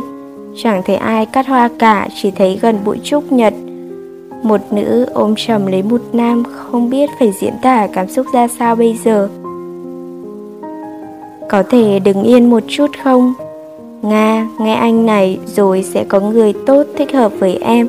Chẳng 0.57 0.81
thấy 0.85 0.95
ai 0.95 1.25
cắt 1.25 1.47
hoa 1.47 1.69
cả, 1.79 2.07
chỉ 2.21 2.31
thấy 2.31 2.59
gần 2.61 2.79
bụi 2.85 2.99
trúc 3.03 3.31
nhật. 3.31 3.53
Một 4.43 4.61
nữ 4.71 5.05
ôm 5.13 5.33
chầm 5.37 5.65
lấy 5.65 5.83
một 5.83 6.01
nam 6.13 6.43
không 6.43 6.89
biết 6.89 7.09
phải 7.19 7.33
diễn 7.39 7.53
tả 7.61 7.87
cảm 7.93 8.07
xúc 8.07 8.25
ra 8.33 8.47
sao 8.47 8.75
bây 8.75 8.97
giờ. 9.03 9.29
Có 11.49 11.63
thể 11.69 11.99
đứng 11.99 12.23
yên 12.23 12.49
một 12.49 12.63
chút 12.67 12.91
không? 13.03 13.33
Nga, 14.03 14.47
nghe 14.59 14.73
anh 14.73 15.05
này 15.05 15.39
rồi 15.45 15.83
sẽ 15.83 16.03
có 16.03 16.19
người 16.19 16.53
tốt 16.65 16.83
thích 16.97 17.13
hợp 17.13 17.31
với 17.39 17.55
em. 17.55 17.87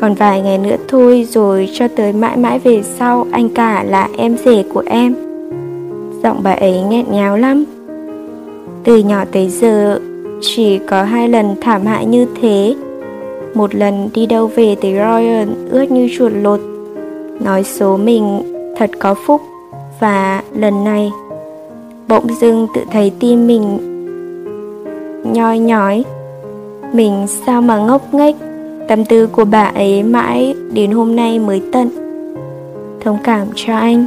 Còn 0.00 0.14
vài 0.14 0.40
ngày 0.40 0.58
nữa 0.58 0.76
thôi 0.88 1.26
rồi 1.30 1.68
cho 1.72 1.88
tới 1.88 2.12
mãi 2.12 2.36
mãi 2.36 2.58
về 2.58 2.82
sau 2.98 3.26
anh 3.30 3.48
cả 3.48 3.84
là 3.88 4.08
em 4.18 4.36
rể 4.44 4.62
của 4.62 4.82
em. 4.86 5.14
Giọng 6.22 6.40
bà 6.42 6.52
ấy 6.52 6.80
nghẹn 6.90 7.06
ngào 7.10 7.36
lắm. 7.36 7.64
Từ 8.84 8.96
nhỏ 8.96 9.24
tới 9.32 9.48
giờ 9.48 10.00
chỉ 10.40 10.78
có 10.78 11.02
hai 11.02 11.28
lần 11.28 11.54
thảm 11.60 11.86
hại 11.86 12.06
như 12.06 12.26
thế. 12.40 12.74
Một 13.54 13.74
lần 13.74 14.08
đi 14.14 14.26
đâu 14.26 14.46
về 14.46 14.76
tới 14.80 14.92
Royal 14.92 15.48
ướt 15.70 15.90
như 15.90 16.08
chuột 16.18 16.32
lột. 16.42 16.60
Nói 17.40 17.64
số 17.64 17.96
mình 17.96 18.42
thật 18.76 18.90
có 18.98 19.14
phúc 19.26 19.40
và 20.00 20.42
lần 20.54 20.84
này 20.84 21.10
bỗng 22.08 22.26
dưng 22.40 22.66
tự 22.74 22.80
thấy 22.90 23.12
tim 23.20 23.46
mình 23.46 23.89
nhoi 25.32 25.58
nhói. 25.58 26.04
Mình 26.92 27.26
sao 27.46 27.62
mà 27.62 27.78
ngốc 27.78 28.14
nghếch? 28.14 28.36
Tâm 28.88 29.04
tư 29.04 29.26
của 29.26 29.44
bà 29.44 29.62
ấy 29.74 30.02
mãi 30.02 30.54
đến 30.72 30.90
hôm 30.90 31.16
nay 31.16 31.38
mới 31.38 31.62
tận. 31.72 31.88
Thông 33.00 33.18
cảm 33.24 33.46
cho 33.54 33.76
anh. 33.76 34.06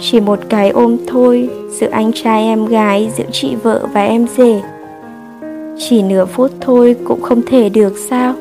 Chỉ 0.00 0.20
một 0.20 0.38
cái 0.48 0.70
ôm 0.70 0.96
thôi, 1.06 1.50
giữa 1.70 1.90
anh 1.90 2.12
trai 2.12 2.42
em 2.42 2.66
gái, 2.66 3.10
giữa 3.16 3.24
chị 3.32 3.54
vợ 3.62 3.86
và 3.92 4.04
em 4.04 4.26
rể. 4.36 4.60
Chỉ 5.78 6.02
nửa 6.02 6.24
phút 6.24 6.50
thôi 6.60 6.96
cũng 7.04 7.22
không 7.22 7.42
thể 7.42 7.68
được 7.68 7.92
sao? 8.08 8.34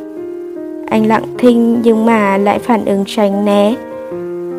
Anh 0.89 1.07
lặng 1.07 1.24
thinh 1.38 1.81
nhưng 1.84 2.05
mà 2.05 2.38
lại 2.38 2.60
phản 2.60 2.86
ứng 2.86 3.03
tránh 3.07 3.46
né. 3.46 3.75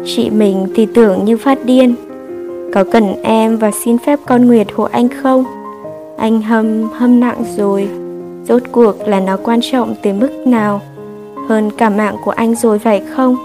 Chị 0.06 0.30
mình 0.30 0.66
thì 0.75 0.87
tưởng 0.87 1.25
như 1.25 1.37
phát 1.37 1.64
điên. 1.64 1.94
Có 2.75 2.84
cần 2.92 3.22
em 3.22 3.56
và 3.56 3.70
xin 3.70 3.98
phép 3.98 4.18
con 4.26 4.46
nguyệt 4.46 4.66
hộ 4.75 4.84
anh 4.84 5.08
không? 5.22 5.44
Anh 6.18 6.42
hâm 6.42 6.88
hâm 6.92 7.20
nặng 7.20 7.44
rồi. 7.56 7.88
Rốt 8.44 8.62
cuộc 8.72 9.08
là 9.08 9.20
nó 9.20 9.37
quan 9.37 9.60
trọng 9.62 9.94
tới 10.02 10.12
mức 10.12 10.30
nào? 10.46 10.80
Hơn 11.48 11.70
cả 11.78 11.90
mạng 11.90 12.16
của 12.25 12.30
anh 12.30 12.54
rồi 12.54 12.78
phải 12.78 13.02
không? 13.16 13.37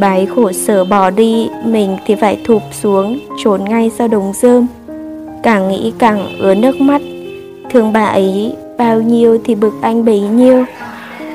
Bà 0.00 0.08
ấy 0.08 0.26
khổ 0.26 0.52
sở 0.52 0.84
bỏ 0.84 1.10
đi, 1.10 1.48
mình 1.64 1.96
thì 2.06 2.14
phải 2.14 2.40
thụp 2.44 2.62
xuống, 2.82 3.18
trốn 3.44 3.64
ngay 3.64 3.90
sau 3.98 4.08
đống 4.08 4.32
rơm. 4.42 4.66
Càng 5.42 5.68
nghĩ 5.68 5.92
càng 5.98 6.28
ứa 6.38 6.54
nước 6.54 6.80
mắt. 6.80 7.00
Thương 7.70 7.92
bà 7.92 8.04
ấy, 8.04 8.54
bao 8.78 9.00
nhiêu 9.00 9.38
thì 9.44 9.54
bực 9.54 9.72
anh 9.80 10.04
bấy 10.04 10.20
nhiêu? 10.20 10.64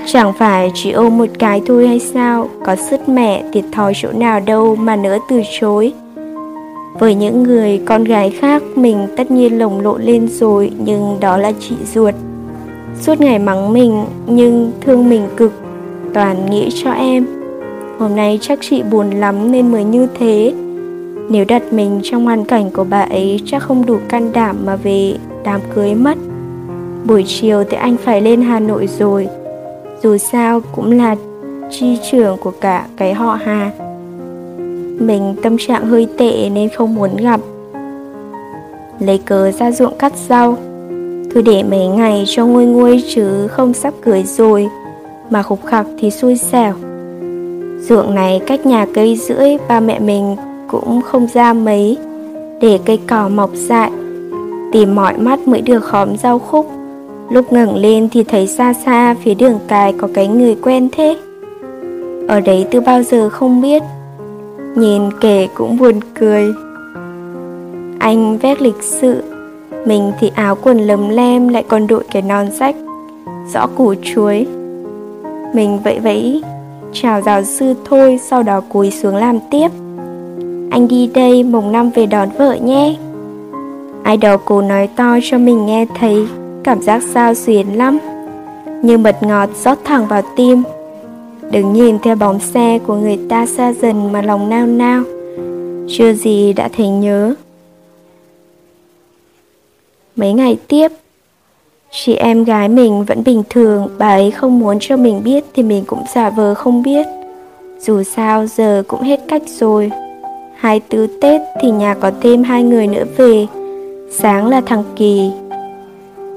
Chẳng 0.05 0.33
phải 0.33 0.71
chỉ 0.73 0.91
ôm 0.91 1.17
một 1.17 1.29
cái 1.39 1.61
thôi 1.65 1.87
hay 1.87 1.99
sao? 1.99 2.49
Có 2.65 2.75
sứt 2.75 3.09
mẹ 3.09 3.43
thiệt 3.53 3.65
thòi 3.71 3.93
chỗ 3.95 4.11
nào 4.11 4.39
đâu 4.39 4.75
mà 4.75 4.95
nỡ 4.95 5.19
từ 5.29 5.41
chối 5.59 5.93
với 6.99 7.15
những 7.15 7.43
người 7.43 7.81
con 7.85 8.03
gái 8.03 8.29
khác, 8.29 8.63
mình 8.75 9.07
tất 9.17 9.31
nhiên 9.31 9.59
lồng 9.59 9.79
lộn 9.79 10.01
lên 10.01 10.27
rồi, 10.27 10.71
nhưng 10.77 11.17
đó 11.19 11.37
là 11.37 11.51
chị 11.59 11.75
ruột. 11.93 12.13
Suốt 13.01 13.21
ngày 13.21 13.39
mắng 13.39 13.73
mình, 13.73 14.05
nhưng 14.27 14.71
thương 14.81 15.09
mình 15.09 15.27
cực, 15.37 15.51
toàn 16.13 16.49
nghĩ 16.49 16.69
cho 16.83 16.91
em. 16.91 17.25
Hôm 17.99 18.15
nay 18.15 18.39
chắc 18.41 18.59
chị 18.61 18.83
buồn 18.83 19.11
lắm 19.11 19.51
nên 19.51 19.71
mới 19.71 19.83
như 19.83 20.07
thế. 20.19 20.53
Nếu 21.29 21.45
đặt 21.47 21.73
mình 21.73 21.99
trong 22.03 22.25
hoàn 22.25 22.45
cảnh 22.45 22.71
của 22.71 22.83
bà 22.83 23.01
ấy, 23.01 23.41
chắc 23.45 23.63
không 23.63 23.85
đủ 23.85 23.97
can 24.09 24.31
đảm 24.31 24.57
mà 24.65 24.75
về 24.75 25.15
đám 25.43 25.61
cưới 25.75 25.95
mất. 25.95 26.17
Buổi 27.05 27.23
chiều 27.27 27.63
thì 27.69 27.77
anh 27.77 27.97
phải 27.97 28.21
lên 28.21 28.41
hà 28.41 28.59
nội 28.59 28.87
rồi. 28.99 29.27
Dù 30.03 30.17
sao 30.17 30.61
cũng 30.75 30.91
là 30.91 31.15
chi 31.71 31.97
trưởng 32.11 32.37
của 32.37 32.51
cả 32.61 32.85
cái 32.97 33.13
họ 33.13 33.39
hà 33.45 33.71
mình 34.99 35.35
tâm 35.43 35.57
trạng 35.57 35.85
hơi 35.85 36.07
tệ 36.17 36.49
nên 36.49 36.69
không 36.69 36.95
muốn 36.95 37.17
gặp. 37.17 37.39
Lấy 38.99 39.17
cớ 39.17 39.51
ra 39.51 39.71
ruộng 39.71 39.97
cắt 39.99 40.13
rau. 40.29 40.57
Cứ 41.33 41.41
để 41.41 41.63
mấy 41.63 41.87
ngày 41.87 42.23
cho 42.27 42.45
nguôi 42.45 42.65
nguôi 42.65 43.03
chứ 43.15 43.47
không 43.47 43.73
sắp 43.73 43.93
cưới 44.01 44.23
rồi, 44.23 44.67
Mà 45.29 45.43
khục 45.43 45.65
khặc 45.65 45.85
thì 45.99 46.11
xui 46.11 46.35
xẻo. 46.35 46.73
Ruộng 47.81 48.15
này 48.15 48.41
cách 48.47 48.65
nhà 48.65 48.85
cây 48.93 49.15
rưỡi 49.15 49.57
ba 49.67 49.79
mẹ 49.79 49.99
mình 49.99 50.35
cũng 50.67 51.01
không 51.01 51.27
ra 51.33 51.53
mấy, 51.53 51.97
Để 52.61 52.79
cây 52.85 52.99
cỏ 53.07 53.29
mọc 53.29 53.49
dại. 53.53 53.91
Tìm 54.71 54.95
mọi 54.95 55.17
mắt 55.17 55.47
mới 55.47 55.61
được 55.61 55.79
khóm 55.79 56.17
rau 56.17 56.39
khúc. 56.39 56.71
Lúc 57.29 57.53
ngẩng 57.53 57.75
lên 57.75 58.09
thì 58.11 58.23
thấy 58.23 58.47
xa 58.47 58.73
xa 58.73 59.15
phía 59.23 59.33
đường 59.33 59.59
cài 59.67 59.93
có 59.93 60.07
cái 60.13 60.27
người 60.27 60.55
quen 60.61 60.89
thế. 60.91 61.17
Ở 62.27 62.39
đấy 62.39 62.65
từ 62.71 62.81
bao 62.81 63.03
giờ 63.03 63.29
không 63.29 63.61
biết. 63.61 63.83
Nhìn 64.75 65.01
kể 65.21 65.47
cũng 65.53 65.77
buồn 65.77 65.99
cười. 66.19 66.53
Anh 67.99 68.37
vét 68.37 68.61
lịch 68.61 68.83
sự. 68.83 69.23
Mình 69.85 70.11
thì 70.19 70.31
áo 70.35 70.57
quần 70.61 70.77
lấm 70.77 71.09
lem 71.09 71.47
lại 71.47 71.63
còn 71.67 71.87
đội 71.87 72.03
cái 72.11 72.21
nón 72.21 72.51
rách 72.51 72.75
Rõ 73.53 73.67
củ 73.67 73.93
chuối. 74.03 74.47
Mình 75.53 75.79
vẫy 75.83 75.99
vẫy. 75.99 76.43
Chào 76.93 77.21
giáo 77.21 77.43
sư 77.43 77.73
thôi, 77.85 78.19
Sau 78.23 78.43
đó 78.43 78.61
cúi 78.61 78.91
xuống 78.91 79.15
làm 79.15 79.39
tiếp. 79.51 79.67
Anh 80.71 80.87
đi 80.87 81.07
đây, 81.07 81.43
mùng 81.43 81.71
năm 81.71 81.89
về 81.89 82.05
đón 82.05 82.29
vợ 82.37 82.53
nhé. 82.55 82.95
Ai 84.03 84.17
đó 84.17 84.37
cố 84.45 84.61
nói 84.61 84.89
to 84.95 85.17
cho 85.23 85.37
mình 85.37 85.65
nghe 85.65 85.85
thấy. 85.99 86.27
Cảm 86.63 86.81
giác 86.81 87.03
sao 87.13 87.33
xuyến 87.33 87.77
lắm. 87.77 87.99
Như 88.81 88.97
mật 88.97 89.23
ngọt 89.23 89.49
rót 89.63 89.77
thẳng 89.83 90.07
vào 90.07 90.21
tim. 90.35 90.63
Đừng 91.55 91.73
nhìn 91.73 91.99
theo 91.99 92.15
bóng 92.15 92.39
xe 92.39 92.79
của 92.87 92.95
người 92.95 93.19
ta 93.29 93.45
xa 93.45 93.73
dần 93.73 94.11
mà 94.11 94.21
lòng 94.21 94.49
nao 94.49 94.65
nao. 94.67 95.03
Chưa 95.89 96.13
gì 96.13 96.53
đã 96.53 96.69
thấy 96.77 96.87
nhớ. 96.87 97.33
Mấy 100.15 100.33
ngày 100.33 100.57
tiếp, 100.67 100.91
Chị 101.91 102.15
em 102.15 102.43
gái 102.43 102.69
mình 102.69 103.05
vẫn 103.05 103.23
bình 103.23 103.43
thường. 103.49 103.87
Bà 103.97 104.07
ấy 104.07 104.31
không 104.31 104.59
muốn 104.59 104.77
cho 104.81 104.97
mình 104.97 105.21
biết 105.23 105.43
Thì 105.53 105.63
mình 105.63 105.83
cũng 105.87 106.03
giả 106.15 106.29
vờ 106.29 106.55
không 106.55 106.83
biết. 106.83 107.07
Dù 107.79 108.03
sao, 108.03 108.45
giờ 108.47 108.83
cũng 108.87 109.01
hết 109.01 109.19
cách 109.27 109.43
rồi. 109.59 109.91
Hai 110.55 110.79
tứ 110.79 111.07
Tết 111.21 111.41
thì 111.61 111.71
nhà 111.71 111.93
có 111.93 112.11
thêm 112.21 112.43
hai 112.43 112.63
người 112.63 112.87
nữa 112.87 113.03
về. 113.17 113.47
Sáng 114.11 114.47
là 114.47 114.61
thằng 114.61 114.83
Kỳ. 114.95 115.31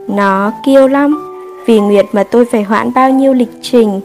Nó 0.08 0.52
kêu 0.66 0.88
lắm, 0.88 1.38
Vì 1.66 1.80
Nguyệt 1.80 2.06
mà 2.12 2.24
tôi 2.24 2.44
phải 2.44 2.62
hoãn 2.62 2.92
bao 2.94 3.10
nhiêu 3.10 3.32
lịch 3.32 3.52
trình. 3.62 4.00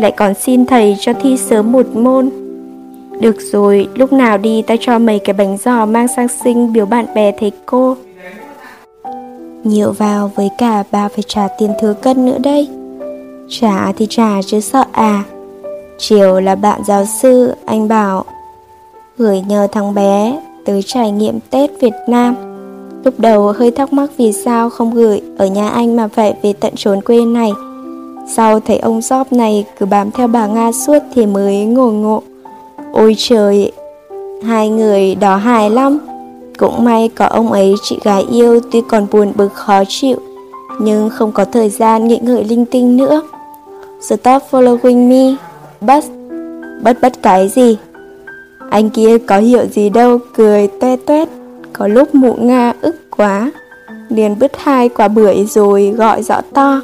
Lại 0.00 0.12
còn 0.12 0.34
xin 0.34 0.66
thầy 0.66 0.96
cho 1.00 1.12
thi 1.22 1.36
sớm 1.36 1.72
một 1.72 1.86
môn. 1.96 2.30
Được 3.20 3.36
rồi, 3.52 3.88
lúc 3.94 4.12
nào 4.12 4.38
đi 4.38 4.62
ta 4.62 4.74
cho 4.80 4.98
mấy 4.98 5.18
cái 5.18 5.34
bánh 5.34 5.56
giò 5.64 5.86
mang 5.86 6.08
sang 6.08 6.28
sinh 6.44 6.72
biểu 6.72 6.86
bạn 6.86 7.06
bè 7.14 7.32
thầy 7.40 7.52
cô. 7.66 7.96
Nhiều 9.64 9.92
vào 9.92 10.30
với 10.34 10.48
cả 10.58 10.84
bà 10.90 11.08
phải 11.08 11.24
trả 11.26 11.48
tiền 11.58 11.70
thừa 11.80 11.92
cân 11.92 12.26
nữa 12.26 12.38
đây. 12.38 12.68
Trả 13.48 13.92
thì 13.92 14.06
trả 14.10 14.42
chứ 14.46 14.60
sợ 14.60 14.84
à. 14.92 15.24
Chiều 15.98 16.40
là 16.40 16.54
bạn 16.54 16.80
giáo 16.86 17.04
sư 17.22 17.54
Anh 17.66 17.88
bảo 17.88 18.24
Gửi 19.18 19.40
nhờ 19.40 19.66
thằng 19.72 19.94
bé 19.94 20.40
Tới 20.64 20.82
trải 20.82 21.10
nghiệm 21.10 21.40
Tết 21.50 21.70
Việt 21.80 21.94
Nam. 22.08 22.36
Lúc 23.04 23.20
đầu 23.20 23.52
hơi 23.52 23.70
thắc 23.70 23.92
mắc 23.92 24.10
vì 24.16 24.32
sao 24.32 24.70
không 24.70 24.94
gửi 24.94 25.22
Ở 25.38 25.46
nhà 25.46 25.68
anh 25.68 25.96
mà 25.96 26.08
phải 26.08 26.34
về 26.42 26.52
tận 26.52 26.72
trốn 26.76 27.02
quê 27.02 27.24
này. 27.24 27.52
Sau 28.36 28.60
thấy 28.60 28.78
ông 28.78 29.00
Job 29.00 29.24
này 29.30 29.64
cứ 29.78 29.86
bám 29.86 30.10
theo 30.10 30.26
bà 30.26 30.46
Nga 30.46 30.72
suốt 30.72 30.98
thì 31.14 31.26
mới 31.26 31.64
ngồi 31.64 31.92
ngộ 31.92 32.22
Ôi 32.92 33.14
trời 33.18 33.72
Hai 34.42 34.68
người 34.68 35.14
đó 35.14 35.36
hài 35.36 35.70
lắm 35.70 35.98
cũng 36.58 36.84
may 36.84 37.10
có 37.14 37.26
ông 37.26 37.52
ấy 37.52 37.74
chị 37.82 37.98
gái 38.04 38.24
yêu 38.30 38.60
tuy 38.72 38.82
còn 38.88 39.06
buồn 39.10 39.32
bực 39.36 39.54
khó 39.54 39.82
chịu, 39.88 40.16
nhưng 40.80 41.10
không 41.10 41.32
có 41.32 41.44
thời 41.44 41.68
gian 41.68 42.08
nghĩ 42.08 42.18
ngợi 42.22 42.44
linh 42.44 42.64
tinh 42.64 42.96
nữa. 42.96 43.22
Stop 44.00 44.42
following 44.50 45.08
me, 45.08 45.36
bất, 45.80 46.04
bất 46.82 47.00
bất 47.02 47.22
cái 47.22 47.48
gì. 47.48 47.78
Anh 48.70 48.90
kia 48.90 49.18
có 49.18 49.38
hiểu 49.38 49.66
gì 49.66 49.90
đâu, 49.90 50.18
cười 50.34 50.68
toe 50.68 50.96
toét, 50.96 51.28
có 51.72 51.86
lúc 51.86 52.14
mụ 52.14 52.34
Nga 52.34 52.72
ức 52.80 52.96
quá. 53.16 53.50
Liền 54.08 54.38
bứt 54.38 54.52
hai 54.56 54.88
quả 54.88 55.08
bưởi 55.08 55.44
rồi 55.44 55.94
gọi 55.96 56.22
rõ 56.22 56.40
to. 56.54 56.80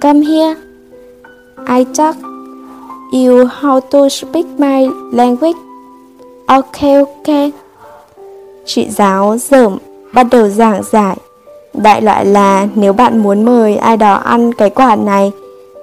Come 0.00 0.20
here. 0.22 0.56
I 1.66 1.84
talk 1.84 2.16
you 3.12 3.46
how 3.46 3.80
to 3.80 4.08
speak 4.08 4.46
my 4.58 4.88
language. 5.12 5.58
Okay, 6.46 6.94
okay. 6.94 7.52
Chị 8.64 8.88
giáo 8.90 9.36
dởm 9.38 9.78
bắt 10.14 10.26
đầu 10.30 10.48
giảng 10.48 10.82
giải 10.92 11.16
Đại 11.74 12.02
loại 12.02 12.24
là 12.24 12.68
nếu 12.74 12.92
bạn 12.92 13.18
muốn 13.18 13.44
mời 13.44 13.76
ai 13.76 13.96
đó 13.96 14.14
ăn 14.14 14.52
cái 14.52 14.70
quả 14.70 14.96
này 14.96 15.32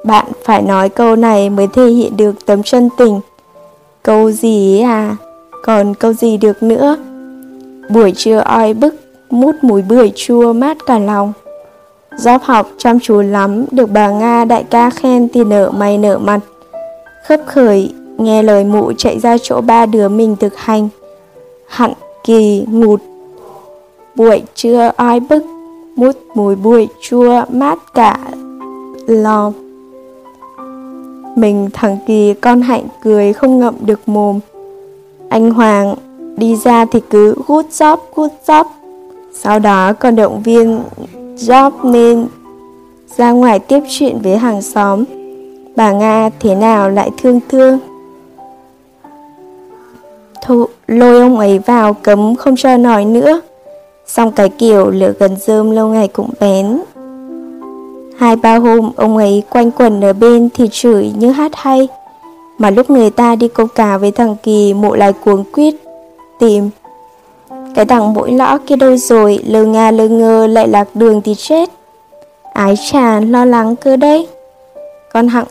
Bạn 0.03 0.25
phải 0.45 0.61
nói 0.61 0.89
câu 0.89 1.15
này 1.15 1.49
mới 1.49 1.67
thể 1.67 1.87
hiện 1.87 2.17
được 2.17 2.45
tấm 2.45 2.63
chân 2.63 2.89
tình 2.97 3.19
Câu 4.03 4.31
gì 4.31 4.79
à 4.81 5.15
Còn 5.63 5.93
câu 5.93 6.13
gì 6.13 6.37
được 6.37 6.63
nữa 6.63 6.97
Buổi 7.89 8.11
trưa 8.11 8.37
oi 8.37 8.73
bức 8.73 8.95
Mút 9.29 9.55
mùi 9.61 9.81
bưởi 9.81 10.11
chua 10.15 10.53
mát 10.53 10.77
cả 10.85 10.99
lòng 10.99 11.33
Gióp 12.17 12.43
học 12.43 12.69
chăm 12.77 12.99
chú 12.99 13.21
lắm, 13.21 13.65
Được 13.71 13.91
bà 13.91 14.09
Nga 14.09 14.45
đại 14.45 14.63
ca 14.63 14.89
khen 14.89 15.27
thì 15.33 15.43
nở 15.43 15.71
mày 15.71 15.97
nở 15.97 16.17
mặt. 16.17 16.39
Khấp 17.27 17.39
khởi, 17.45 17.93
Nghe 18.17 18.43
lời 18.43 18.63
mụ 18.63 18.91
chạy 18.97 19.19
ra 19.19 19.37
chỗ 19.41 19.61
ba 19.61 19.85
đứa 19.85 20.07
mình 20.07 20.35
thực 20.35 20.57
hành. 20.57 20.89
Hẳn 21.67 21.93
kỳ 22.23 22.65
ngụt. 22.71 23.01
Buổi 24.15 24.43
trưa 24.55 24.91
oi 24.97 25.19
bức? 25.19 25.43
Mút 25.95 26.15
mùi 26.35 26.55
bụi 26.55 26.87
chua, 27.01 27.43
mát 27.49 27.93
cả 27.93 28.17
lò 29.07 29.51
mình 31.35 31.69
thằng 31.73 31.97
kỳ 32.07 32.33
con 32.33 32.61
hạnh 32.61 32.83
cười 33.03 33.33
không 33.33 33.59
ngậm 33.59 33.75
được 33.81 34.09
mồm. 34.09 34.39
Anh 35.29 35.49
hoàng 35.49 35.95
đi 36.37 36.55
ra 36.55 36.85
thì 36.85 36.99
cứ 37.09 37.35
gút 37.47 37.65
job 37.69 37.97
gút 38.15 38.31
job 38.45 38.65
sau 39.33 39.59
đó 39.59 39.93
còn 39.93 40.15
động 40.15 40.41
viên 40.43 40.79
job 41.37 41.71
nên 41.83 42.27
ra 43.17 43.31
ngoài 43.31 43.59
tiếp 43.59 43.79
chuyện 43.89 44.19
với 44.23 44.37
hàng 44.37 44.61
xóm. 44.61 45.03
Bà 45.75 45.91
nga 45.91 46.29
thế 46.39 46.55
nào 46.55 46.89
lại 46.89 47.11
thương 47.17 47.39
thương? 47.49 47.79
Thu, 50.41 50.65
lôi 50.87 51.21
ông 51.21 51.39
ấy 51.39 51.59
vào 51.59 51.93
cấm 51.93 52.35
không 52.35 52.55
cho 52.55 52.77
nói 52.77 53.05
nữa. 53.05 53.41
Xong 54.07 54.31
cái 54.31 54.49
kiểu 54.49 54.89
lửa 54.89 55.13
gần 55.19 55.37
rơm 55.37 55.71
lâu 55.71 55.87
ngày 55.87 56.07
cũng 56.07 56.29
bén. 56.39 56.81
Hai 58.17 58.35
ba 58.35 58.57
hôm 58.57 58.91
ông 58.95 59.17
ấy 59.17 59.43
quanh 59.49 59.71
quẩn 59.71 60.01
ở 60.01 60.13
bên 60.13 60.49
thì 60.53 60.69
chửi 60.71 61.11
như 61.17 61.31
hát 61.31 61.51
hay. 61.55 61.87
Mà 62.57 62.69
lúc 62.69 62.89
người 62.89 63.09
ta 63.09 63.35
đi 63.35 63.47
câu 63.47 63.67
cá 63.67 63.97
với 63.97 64.11
thằng 64.11 64.35
Kỳ 64.43 64.73
mộ 64.73 64.95
lại 64.95 65.13
cuống 65.13 65.43
quýt 65.51 65.75
Tìm 66.39 66.69
cái 67.77 67.85
thằng 67.85 68.13
mũi 68.13 68.31
lõ 68.31 68.57
kia 68.57 68.75
đâu 68.75 68.97
rồi 68.97 69.39
Lơ 69.45 69.65
nga 69.65 69.91
lơ 69.91 70.07
ngơ 70.07 70.47
lại 70.47 70.67
lạc 70.67 70.87
đường 70.95 71.21
thì 71.21 71.35
chết 71.35 71.69
Ái 72.53 72.75
chà 72.91 73.19
lo 73.19 73.45
lắng 73.45 73.75
cơ 73.75 73.95
đấy 73.95 74.27
Con 75.13 75.27
hặng 75.27 75.47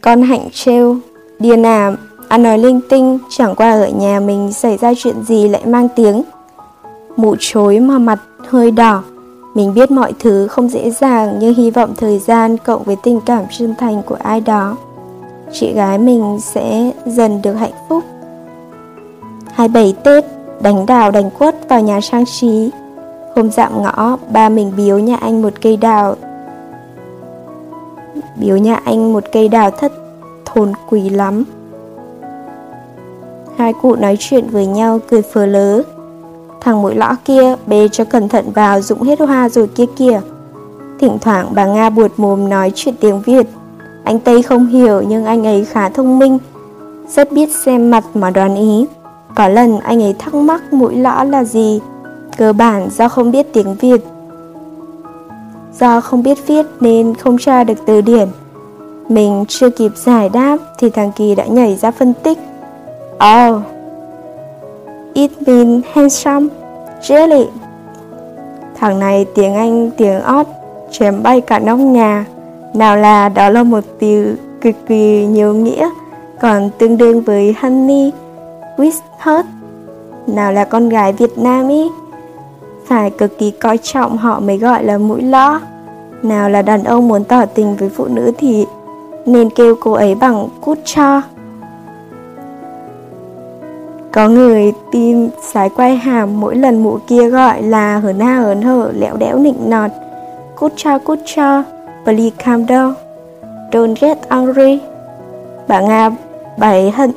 Con 0.00 0.22
hạnh 0.22 0.48
trêu 0.52 0.96
Điên 1.38 1.66
à 1.66 1.92
Ăn 2.28 2.42
nói 2.42 2.58
linh 2.58 2.80
tinh, 2.88 3.18
chẳng 3.28 3.54
qua 3.54 3.70
ở 3.70 3.88
nhà 3.88 4.20
mình 4.20 4.52
xảy 4.52 4.76
ra 4.76 4.92
chuyện 4.96 5.22
gì 5.22 5.48
lại 5.48 5.66
mang 5.66 5.88
tiếng. 5.96 6.22
Mụ 7.16 7.36
chối 7.38 7.80
mà 7.80 7.98
mặt 7.98 8.18
hơi 8.48 8.70
đỏ. 8.70 9.02
Mình 9.54 9.74
biết 9.74 9.90
mọi 9.90 10.12
thứ 10.18 10.46
không 10.46 10.68
dễ 10.68 10.90
dàng 10.90 11.36
nhưng 11.40 11.54
hy 11.54 11.70
vọng 11.70 11.94
thời 11.96 12.18
gian 12.18 12.56
cộng 12.56 12.82
với 12.82 12.96
tình 13.02 13.20
cảm 13.20 13.44
chân 13.58 13.74
thành 13.78 14.02
của 14.02 14.16
ai 14.22 14.40
đó. 14.40 14.76
Chị 15.52 15.72
gái 15.72 15.98
mình 15.98 16.38
sẽ 16.40 16.90
dần 17.06 17.42
được 17.42 17.54
hạnh 17.54 17.72
phúc. 17.88 18.04
27 19.60 19.94
Tết, 20.04 20.24
đánh 20.60 20.86
đào 20.86 21.10
đánh 21.10 21.30
quất 21.30 21.68
vào 21.68 21.80
nhà 21.80 22.00
trang 22.02 22.24
trí. 22.26 22.70
Hôm 23.36 23.50
dạm 23.50 23.82
ngõ, 23.82 24.16
ba 24.32 24.48
mình 24.48 24.72
biếu 24.76 24.98
nhà 24.98 25.16
anh 25.16 25.42
một 25.42 25.52
cây 25.60 25.76
đào. 25.76 26.16
Biếu 28.36 28.56
nhà 28.56 28.80
anh 28.84 29.12
một 29.12 29.24
cây 29.32 29.48
đào 29.48 29.70
thất 29.70 29.92
thồn 30.44 30.72
quý 30.90 31.08
lắm. 31.08 31.44
Hai 33.56 33.72
cụ 33.72 33.96
nói 33.96 34.16
chuyện 34.18 34.48
với 34.50 34.66
nhau 34.66 34.98
cười 35.08 35.22
phờ 35.22 35.46
lớ 35.46 35.82
Thằng 36.60 36.82
mũi 36.82 36.94
lõ 36.94 37.16
kia 37.24 37.56
bê 37.66 37.88
cho 37.92 38.04
cẩn 38.04 38.28
thận 38.28 38.50
vào 38.54 38.80
dụng 38.80 39.02
hết 39.02 39.20
hoa 39.20 39.48
rồi 39.48 39.66
kia 39.66 39.86
kìa 39.96 40.20
Thỉnh 41.00 41.18
thoảng 41.20 41.46
bà 41.54 41.66
Nga 41.66 41.90
buột 41.90 42.10
mồm 42.16 42.48
nói 42.48 42.72
chuyện 42.74 42.94
tiếng 43.00 43.22
Việt 43.22 43.46
Anh 44.04 44.20
Tây 44.20 44.42
không 44.42 44.66
hiểu 44.66 45.02
nhưng 45.08 45.24
anh 45.24 45.46
ấy 45.46 45.64
khá 45.64 45.88
thông 45.88 46.18
minh 46.18 46.38
Rất 47.08 47.32
biết 47.32 47.48
xem 47.64 47.90
mặt 47.90 48.04
mà 48.14 48.30
đoán 48.30 48.56
ý 48.56 48.86
có 49.34 49.48
lần 49.48 49.80
anh 49.80 50.02
ấy 50.02 50.14
thắc 50.18 50.34
mắc 50.34 50.72
mũi 50.72 50.96
lõ 50.96 51.24
là 51.24 51.44
gì? 51.44 51.80
Cơ 52.36 52.52
bản 52.52 52.88
do 52.90 53.08
không 53.08 53.30
biết 53.30 53.52
tiếng 53.52 53.74
Việt. 53.74 54.04
Do 55.78 56.00
không 56.00 56.22
biết 56.22 56.46
viết 56.46 56.66
nên 56.80 57.14
không 57.14 57.38
tra 57.38 57.64
được 57.64 57.78
từ 57.86 58.00
điển. 58.00 58.28
Mình 59.08 59.44
chưa 59.48 59.70
kịp 59.70 59.92
giải 59.96 60.28
đáp 60.28 60.56
thì 60.78 60.90
thằng 60.90 61.12
Kỳ 61.16 61.34
đã 61.34 61.44
nhảy 61.44 61.76
ra 61.76 61.90
phân 61.90 62.12
tích. 62.22 62.38
Oh, 63.14 63.62
it 65.14 65.30
means 65.46 65.84
handsome, 65.92 66.46
really. 67.02 67.46
Thằng 68.78 68.98
này 68.98 69.26
tiếng 69.34 69.54
Anh 69.54 69.90
tiếng 69.96 70.20
ót, 70.20 70.46
chém 70.90 71.22
bay 71.22 71.40
cả 71.40 71.58
nóc 71.58 71.78
nhà. 71.78 72.24
Nào 72.74 72.96
là 72.96 73.28
đó 73.28 73.48
là 73.48 73.62
một 73.62 73.84
từ 74.00 74.36
cực 74.60 74.74
kỳ 74.88 75.26
nhiều 75.26 75.54
nghĩa, 75.54 75.90
còn 76.40 76.70
tương 76.78 76.96
đương 76.96 77.20
với 77.20 77.54
honey, 77.60 78.10
with 78.80 79.00
hurt. 79.22 79.46
Nào 80.26 80.52
là 80.52 80.64
con 80.64 80.88
gái 80.88 81.12
Việt 81.12 81.38
Nam 81.38 81.68
ý, 81.68 81.88
phải 82.86 83.10
cực 83.10 83.38
kỳ 83.38 83.50
coi 83.50 83.78
trọng 83.78 84.16
họ 84.16 84.40
mới 84.40 84.58
gọi 84.58 84.84
là 84.84 84.98
mũi 84.98 85.22
lõ. 85.22 85.60
Nào 86.22 86.50
là 86.50 86.62
đàn 86.62 86.84
ông 86.84 87.08
muốn 87.08 87.24
tỏ 87.24 87.46
tình 87.46 87.76
với 87.76 87.88
phụ 87.88 88.06
nữ 88.08 88.32
thì 88.38 88.66
nên 89.26 89.50
kêu 89.50 89.74
cô 89.80 89.92
ấy 89.92 90.14
bằng 90.14 90.48
cút 90.60 90.78
cho. 90.84 91.22
Có 94.12 94.28
người 94.28 94.72
tim 94.92 95.28
sái 95.52 95.68
quay 95.76 95.96
hàm 95.96 96.40
mỗi 96.40 96.56
lần 96.56 96.82
mụ 96.82 96.98
kia 97.06 97.30
gọi 97.30 97.62
là 97.62 97.98
hớn 97.98 98.20
ha 98.20 98.40
hớn 98.40 98.62
hở, 98.62 98.92
lẽo 98.94 99.16
đẽo 99.16 99.38
nịnh 99.38 99.70
nọt. 99.70 99.90
Cút 100.56 100.72
cho, 100.76 100.98
cút 100.98 101.18
cho, 101.24 101.62
please 102.04 102.36
calm 102.44 102.66
down. 102.66 102.92
Don't 103.72 103.94
get 104.00 104.28
angry. 104.28 104.80
Bà 105.68 105.80
Nga 105.80 106.10
bày 106.58 106.90
hận, 106.90 107.12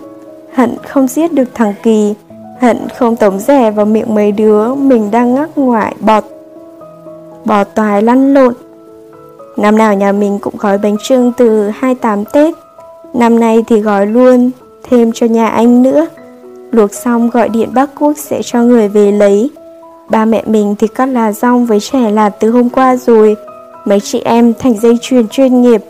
hận 0.56 0.76
không 0.88 1.08
giết 1.08 1.34
được 1.34 1.50
thằng 1.54 1.74
Kỳ, 1.84 2.14
hận 2.62 2.78
không 2.98 3.16
tống 3.16 3.40
rẻ 3.40 3.72
vào 3.72 3.86
miệng 3.86 4.16
mấy 4.16 4.32
đứa 4.32 4.74
mình 4.74 5.12
đang 5.12 5.36
ngắc 5.36 5.50
ngoại 5.56 5.96
bọt. 6.00 6.24
Bò 7.46 7.64
toài 7.64 8.02
lăn 8.02 8.34
lộn. 8.34 8.54
Năm 9.58 9.78
nào 9.78 9.94
nhà 9.94 10.12
mình 10.12 10.40
cũng 10.40 10.54
gói 10.58 10.78
bánh 10.78 10.98
trưng 11.04 11.32
từ 11.38 11.70
28 11.70 12.26
Tết, 12.26 12.56
năm 13.14 13.40
nay 13.40 13.64
thì 13.68 13.80
gói 13.80 14.08
luôn 14.08 14.52
thêm 14.84 15.12
cho 15.12 15.28
nhà 15.28 15.48
anh 15.48 15.82
nữa. 15.82 16.08
Luộc 16.72 16.94
xong 16.94 17.30
gọi 17.30 17.50
điện 17.50 17.70
bác 17.74 17.90
Quốc 18.00 18.14
sẽ 18.18 18.42
cho 18.44 18.64
người 18.64 18.88
về 18.88 19.12
lấy. 19.12 19.50
Ba 20.10 20.26
mẹ 20.26 20.44
mình 20.46 20.76
thì 20.80 20.88
cắt 20.88 21.06
là 21.06 21.32
rong 21.32 21.66
với 21.66 21.80
trẻ 21.80 22.12
là 22.12 22.30
từ 22.30 22.52
hôm 22.52 22.70
qua 22.70 22.96
rồi. 22.96 23.36
Mấy 23.86 24.00
chị 24.00 24.20
em 24.20 24.54
thành 24.60 24.80
dây 24.80 24.98
chuyền 25.02 25.28
chuyên 25.28 25.62
nghiệp. 25.62 25.84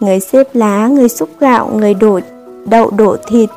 Người 0.00 0.20
xếp 0.20 0.48
lá, 0.52 0.88
người 0.88 1.08
xúc 1.08 1.28
gạo, 1.40 1.70
người 1.74 1.94
đổ 1.94 2.20
đậu 2.64 2.90
đổ 2.90 3.16
thịt. 3.26 3.50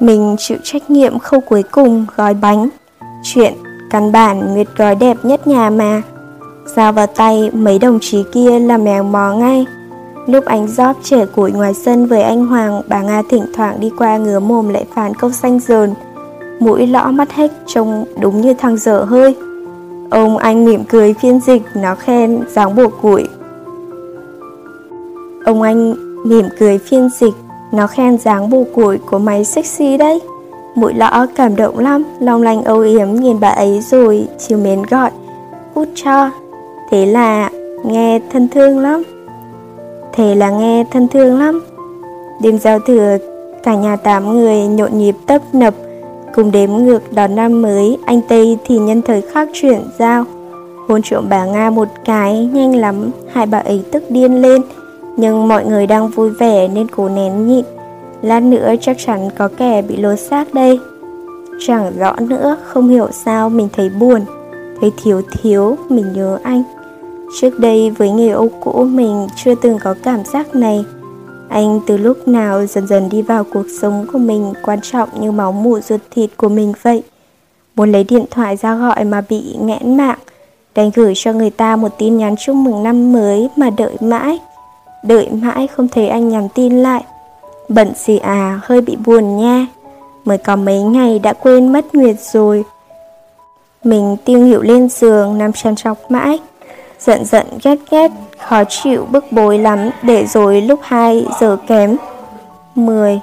Mình 0.00 0.36
chịu 0.38 0.58
trách 0.62 0.90
nhiệm 0.90 1.18
khâu 1.18 1.40
cuối 1.40 1.62
cùng 1.62 2.06
gói 2.16 2.34
bánh. 2.34 2.68
Chuyện 3.22 3.54
căn 3.90 4.12
bản 4.12 4.54
Nguyệt 4.54 4.66
gói 4.76 4.94
đẹp 4.94 5.16
nhất 5.22 5.46
nhà 5.46 5.70
mà. 5.70 6.02
Giao 6.76 6.92
vào 6.92 7.06
tay 7.06 7.50
mấy 7.52 7.78
đồng 7.78 7.98
chí 8.00 8.24
kia 8.32 8.58
là 8.58 8.76
mèo 8.76 9.04
mò 9.04 9.32
ngay. 9.32 9.66
Lúc 10.26 10.44
anh 10.44 10.68
rót 10.68 10.96
trẻ 11.02 11.26
củi 11.26 11.52
ngoài 11.52 11.74
sân 11.74 12.06
với 12.06 12.22
anh 12.22 12.46
Hoàng, 12.46 12.82
bà 12.88 13.02
Nga 13.02 13.22
thỉnh 13.30 13.44
thoảng 13.54 13.80
đi 13.80 13.90
qua 13.98 14.16
ngứa 14.16 14.40
mồm 14.40 14.68
lại 14.68 14.86
phán 14.94 15.14
câu 15.14 15.32
xanh 15.32 15.60
dờn. 15.60 15.94
Mũi 16.60 16.86
lõ 16.86 17.10
mắt 17.10 17.32
hếch 17.32 17.52
trông 17.66 18.04
đúng 18.20 18.40
như 18.40 18.54
thằng 18.54 18.76
dở 18.76 19.04
hơi. 19.04 19.36
Ông 20.10 20.36
anh 20.36 20.64
mỉm 20.64 20.84
cười 20.84 21.14
phiên 21.14 21.40
dịch, 21.40 21.62
nó 21.76 21.94
khen 21.94 22.40
dáng 22.48 22.76
buộc 22.76 22.92
củi. 23.02 23.28
Ông 25.44 25.62
anh 25.62 25.94
mỉm 26.24 26.44
cười 26.58 26.78
phiên 26.78 27.08
dịch, 27.20 27.34
nó 27.74 27.86
khen 27.86 28.18
dáng 28.18 28.50
bù 28.50 28.66
củi 28.74 28.98
của 28.98 29.18
mày 29.18 29.44
sexy 29.44 29.96
đấy. 29.96 30.20
Mũi 30.74 30.94
lõ 30.94 31.26
cảm 31.36 31.56
động 31.56 31.78
lắm, 31.78 32.04
long 32.20 32.42
lanh 32.42 32.64
âu 32.64 32.80
yếm 32.80 33.12
nhìn 33.12 33.40
bà 33.40 33.48
ấy 33.48 33.80
rồi 33.80 34.28
chiều 34.38 34.58
mến 34.58 34.82
gọi. 34.90 35.10
Út 35.74 35.88
cho, 35.94 36.30
thế 36.90 37.06
là 37.06 37.50
nghe 37.84 38.20
thân 38.30 38.48
thương 38.48 38.78
lắm. 38.78 39.02
Thế 40.16 40.34
là 40.34 40.50
nghe 40.50 40.84
thân 40.90 41.08
thương 41.08 41.38
lắm 41.38 41.60
Đêm 42.42 42.58
giao 42.58 42.78
thừa 42.78 43.18
Cả 43.62 43.74
nhà 43.74 43.96
tám 43.96 44.32
người 44.32 44.66
nhộn 44.66 44.98
nhịp 44.98 45.16
tấp 45.26 45.42
nập 45.52 45.74
Cùng 46.34 46.52
đếm 46.52 46.70
ngược 46.70 47.12
đón 47.12 47.34
năm 47.34 47.62
mới 47.62 47.98
Anh 48.06 48.20
Tây 48.28 48.58
thì 48.66 48.78
nhân 48.78 49.02
thời 49.02 49.22
khắc 49.22 49.48
chuyển 49.52 49.80
giao 49.98 50.24
Hôn 50.88 51.02
trộm 51.02 51.26
bà 51.28 51.44
Nga 51.44 51.70
một 51.70 51.88
cái 52.04 52.50
Nhanh 52.52 52.76
lắm 52.76 53.10
Hai 53.32 53.46
bà 53.46 53.58
ấy 53.58 53.82
tức 53.92 54.04
điên 54.08 54.42
lên 54.42 54.62
nhưng 55.16 55.48
mọi 55.48 55.64
người 55.64 55.86
đang 55.86 56.08
vui 56.08 56.30
vẻ 56.30 56.68
Nên 56.68 56.88
cố 56.88 57.08
nén 57.08 57.46
nhịn 57.46 57.64
Lát 58.22 58.40
nữa 58.40 58.74
chắc 58.80 58.96
chắn 58.98 59.28
có 59.38 59.48
kẻ 59.56 59.82
bị 59.82 59.96
lột 59.96 60.20
xác 60.20 60.54
đây 60.54 60.80
Chẳng 61.66 61.92
rõ 61.98 62.16
nữa 62.20 62.56
Không 62.64 62.88
hiểu 62.88 63.08
sao 63.24 63.50
mình 63.50 63.68
thấy 63.72 63.88
buồn 63.88 64.20
Thấy 64.80 64.92
thiếu 65.02 65.22
thiếu 65.32 65.76
Mình 65.88 66.12
nhớ 66.12 66.38
anh 66.42 66.62
Trước 67.40 67.58
đây 67.58 67.90
với 67.90 68.10
người 68.10 68.28
Âu 68.28 68.48
cũ 68.60 68.84
mình 68.84 69.26
chưa 69.36 69.54
từng 69.54 69.78
có 69.84 69.94
cảm 70.02 70.24
giác 70.24 70.54
này. 70.54 70.84
Anh 71.48 71.80
từ 71.86 71.96
lúc 71.96 72.28
nào 72.28 72.66
dần 72.66 72.86
dần 72.86 73.08
đi 73.08 73.22
vào 73.22 73.44
cuộc 73.44 73.66
sống 73.80 74.06
của 74.12 74.18
mình 74.18 74.52
quan 74.62 74.80
trọng 74.82 75.08
như 75.20 75.32
máu 75.32 75.52
mủ 75.52 75.80
ruột 75.80 76.00
thịt 76.10 76.30
của 76.36 76.48
mình 76.48 76.72
vậy. 76.82 77.02
Muốn 77.76 77.92
lấy 77.92 78.04
điện 78.04 78.24
thoại 78.30 78.56
ra 78.56 78.74
gọi 78.74 79.04
mà 79.04 79.22
bị 79.28 79.56
nghẽn 79.60 79.96
mạng, 79.96 80.18
đành 80.74 80.90
gửi 80.94 81.12
cho 81.16 81.32
người 81.32 81.50
ta 81.50 81.76
một 81.76 81.98
tin 81.98 82.16
nhắn 82.16 82.34
chúc 82.36 82.56
mừng 82.56 82.82
năm 82.82 83.12
mới 83.12 83.48
mà 83.56 83.70
đợi 83.70 83.96
mãi. 84.00 84.38
Đợi 85.08 85.28
mãi 85.30 85.66
không 85.66 85.88
thấy 85.88 86.08
anh 86.08 86.28
nhắn 86.28 86.48
tin 86.54 86.82
lại. 86.82 87.04
Bận 87.68 87.92
gì 87.96 88.18
à, 88.18 88.60
hơi 88.62 88.80
bị 88.80 88.96
buồn 89.06 89.36
nha. 89.36 89.66
Mới 90.24 90.38
có 90.38 90.56
mấy 90.56 90.82
ngày 90.82 91.18
đã 91.18 91.32
quên 91.32 91.72
mất 91.72 91.94
Nguyệt 91.94 92.16
rồi. 92.20 92.64
Mình 93.84 94.16
tiêu 94.24 94.38
nghỉu 94.38 94.62
lên 94.62 94.88
giường 94.88 95.38
nằm 95.38 95.52
chăn 95.52 95.76
chọc 95.76 96.10
mãi 96.10 96.38
giận 97.06 97.24
giận 97.24 97.46
ghét 97.62 97.78
ghét, 97.90 98.10
khó 98.38 98.64
chịu 98.68 99.06
bức 99.10 99.32
bối 99.32 99.58
lắm 99.58 99.90
để 100.02 100.26
rồi 100.26 100.60
lúc 100.60 100.80
2 100.82 101.26
giờ 101.40 101.56
kém 101.66 101.96
10. 102.74 103.20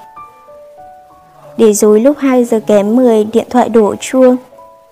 Để 1.57 1.73
rồi 1.73 1.99
lúc 1.99 2.17
2 2.17 2.45
giờ 2.45 2.59
kém 2.67 2.95
10 2.95 3.23
điện 3.23 3.47
thoại 3.49 3.69
đổ 3.69 3.95
chuông, 3.95 4.37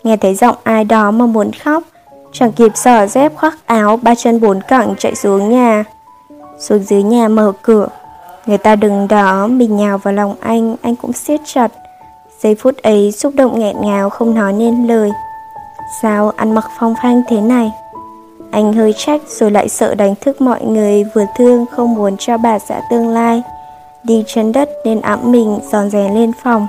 nghe 0.04 0.18
thấy 0.18 0.36
giọng 0.36 0.56
ai 0.64 0.84
đó 0.84 1.12
mà 1.12 1.26
muốn 1.26 1.52
khóc, 1.52 1.84
chẳng 2.32 2.52
kịp 2.52 2.72
sỏ 2.76 3.08
dép 3.08 3.36
khoác 3.36 3.58
áo 3.66 4.00
ba 4.02 4.16
chân 4.16 4.42
bốn 4.42 4.62
cẳng 4.62 4.96
chạy 4.98 5.16
xuống 5.16 5.50
nhà. 5.50 5.84
Xuống 6.60 6.84
dưới 6.84 7.04
nhà 7.04 7.28
mở 7.28 7.52
cửa, 7.62 7.88
người 8.46 8.58
ta 8.58 8.76
đứng 8.76 9.08
đó 9.08 9.48
mình 9.48 9.78
nhào 9.78 9.98
vào 9.98 10.14
lòng 10.14 10.36
anh, 10.40 10.76
anh 10.82 10.96
cũng 10.96 11.14
siết 11.14 11.42
chặt. 11.46 11.72
Giây 12.44 12.56
phút 12.56 12.78
ấy 12.78 13.12
xúc 13.12 13.34
động 13.36 13.60
nghẹn 13.60 13.76
ngào 13.82 14.10
không 14.10 14.36
nói 14.36 14.54
nên 14.54 14.88
lời. 14.88 15.12
Sao 16.02 16.32
ăn 16.36 16.52
mặc 16.56 16.66
phong 16.80 16.96
phanh 17.04 17.22
thế 17.30 17.42
này? 17.42 17.72
Anh 18.52 18.74
hơi 18.74 18.94
trách 18.98 19.22
rồi 19.28 19.52
lại 19.52 19.70
sợ 19.70 19.96
đánh 19.96 20.16
thức 20.22 20.42
mọi 20.42 20.62
người 20.62 21.04
vừa 21.16 21.26
thương 21.38 21.66
không 21.72 21.94
muốn 21.94 22.18
cho 22.18 22.38
bà 22.38 22.60
xã 22.60 22.82
tương 22.92 23.10
lai. 23.10 23.44
Đi 24.04 24.24
chân 24.28 24.52
đất 24.52 24.70
nên 24.86 25.02
ẵm 25.02 25.32
mình 25.32 25.60
giòn 25.72 25.90
rè 25.90 26.10
lên 26.14 26.32
phòng. 26.44 26.68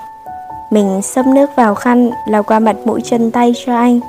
Mình 0.71 1.01
xâm 1.03 1.35
nước 1.35 1.51
vào 1.57 1.75
khăn 1.75 2.11
lau 2.29 2.43
qua 2.43 2.59
mặt 2.59 2.77
mũi 2.85 3.01
chân 3.05 3.31
tay 3.31 3.55
cho 3.67 3.75
anh. 3.75 4.01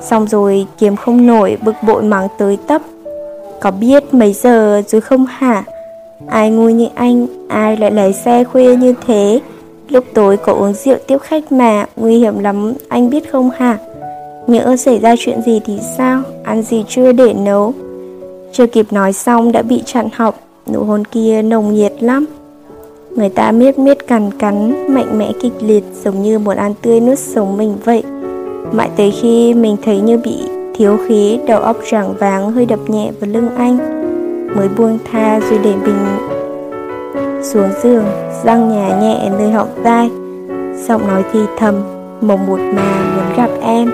Xong 0.00 0.26
rồi 0.26 0.66
kiếm 0.78 0.96
không 0.96 1.26
nổi 1.26 1.58
bực 1.62 1.74
bội 1.82 2.02
mắng 2.02 2.28
tới 2.38 2.58
tấp. 2.66 2.82
Có 3.62 3.70
biết 3.70 4.14
mấy 4.14 4.32
giờ 4.32 4.82
rồi 4.86 5.00
không 5.00 5.26
hả? 5.26 5.64
Ai 6.26 6.50
ngu 6.50 6.68
như 6.68 6.88
anh, 6.94 7.26
ai 7.48 7.76
lại 7.76 7.90
lái 7.90 8.12
xe 8.12 8.44
khuya 8.44 8.76
như 8.76 8.94
thế? 9.06 9.40
Lúc 9.88 10.04
tối 10.14 10.36
có 10.36 10.52
uống 10.52 10.72
rượu 10.72 10.96
tiếp 11.06 11.18
khách 11.22 11.52
mà, 11.52 11.86
nguy 11.96 12.18
hiểm 12.18 12.38
lắm, 12.38 12.72
anh 12.88 13.10
biết 13.10 13.32
không 13.32 13.50
hả? 13.50 13.78
Nhỡ 14.46 14.76
xảy 14.76 14.98
ra 14.98 15.14
chuyện 15.18 15.42
gì 15.42 15.60
thì 15.64 15.78
sao 15.96 16.22
Ăn 16.44 16.62
gì 16.62 16.84
chưa 16.88 17.12
để 17.12 17.34
nấu 17.34 17.74
Chưa 18.52 18.66
kịp 18.66 18.92
nói 18.92 19.12
xong 19.12 19.52
đã 19.52 19.62
bị 19.62 19.82
chặn 19.86 20.08
học 20.14 20.40
Nụ 20.72 20.84
hôn 20.84 21.04
kia 21.04 21.42
nồng 21.42 21.74
nhiệt 21.74 21.92
lắm 22.00 22.26
Người 23.16 23.28
ta 23.28 23.52
miết 23.52 23.78
miết 23.78 24.06
cằn 24.06 24.30
cắn 24.38 24.86
Mạnh 24.94 25.18
mẽ 25.18 25.32
kịch 25.42 25.52
liệt 25.60 25.84
Giống 26.04 26.22
như 26.22 26.38
một 26.38 26.56
ăn 26.56 26.74
tươi 26.82 27.00
nuốt 27.00 27.18
sống 27.18 27.56
mình 27.56 27.76
vậy 27.84 28.02
Mãi 28.72 28.90
tới 28.96 29.10
khi 29.10 29.54
mình 29.54 29.76
thấy 29.84 30.00
như 30.00 30.18
bị 30.18 30.38
thiếu 30.74 30.98
khí, 31.08 31.38
Đầu 31.46 31.60
óc 31.60 31.76
rạng 31.92 32.14
váng, 32.18 32.52
hơi 32.52 32.66
đập 32.66 32.78
nhẹ 32.86 33.10
vào 33.20 33.30
lưng 33.30 33.48
anh. 33.56 33.78
Mới 34.56 34.68
buông 34.68 34.98
tha 35.12 35.40
rồi 35.40 35.58
để 35.64 35.72
bình 35.84 35.98
xuống 37.42 37.68
giường, 37.82 38.04
Răng 38.44 38.68
nhà 38.68 39.00
nhẹ 39.00 39.30
nơi 39.38 39.50
họng 39.50 39.68
tai. 39.84 40.10
Giọng 40.88 41.08
nói 41.08 41.24
thì 41.32 41.40
thầm, 41.58 41.74
Mộng 42.20 42.46
một 42.46 42.58
mà 42.74 43.14
muốn 43.16 43.36
gặp 43.36 43.50
em. 43.62 43.90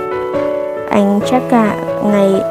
Anh 0.90 1.20
chắc 1.30 1.42
cả 1.50 1.76
ngày 2.04 2.42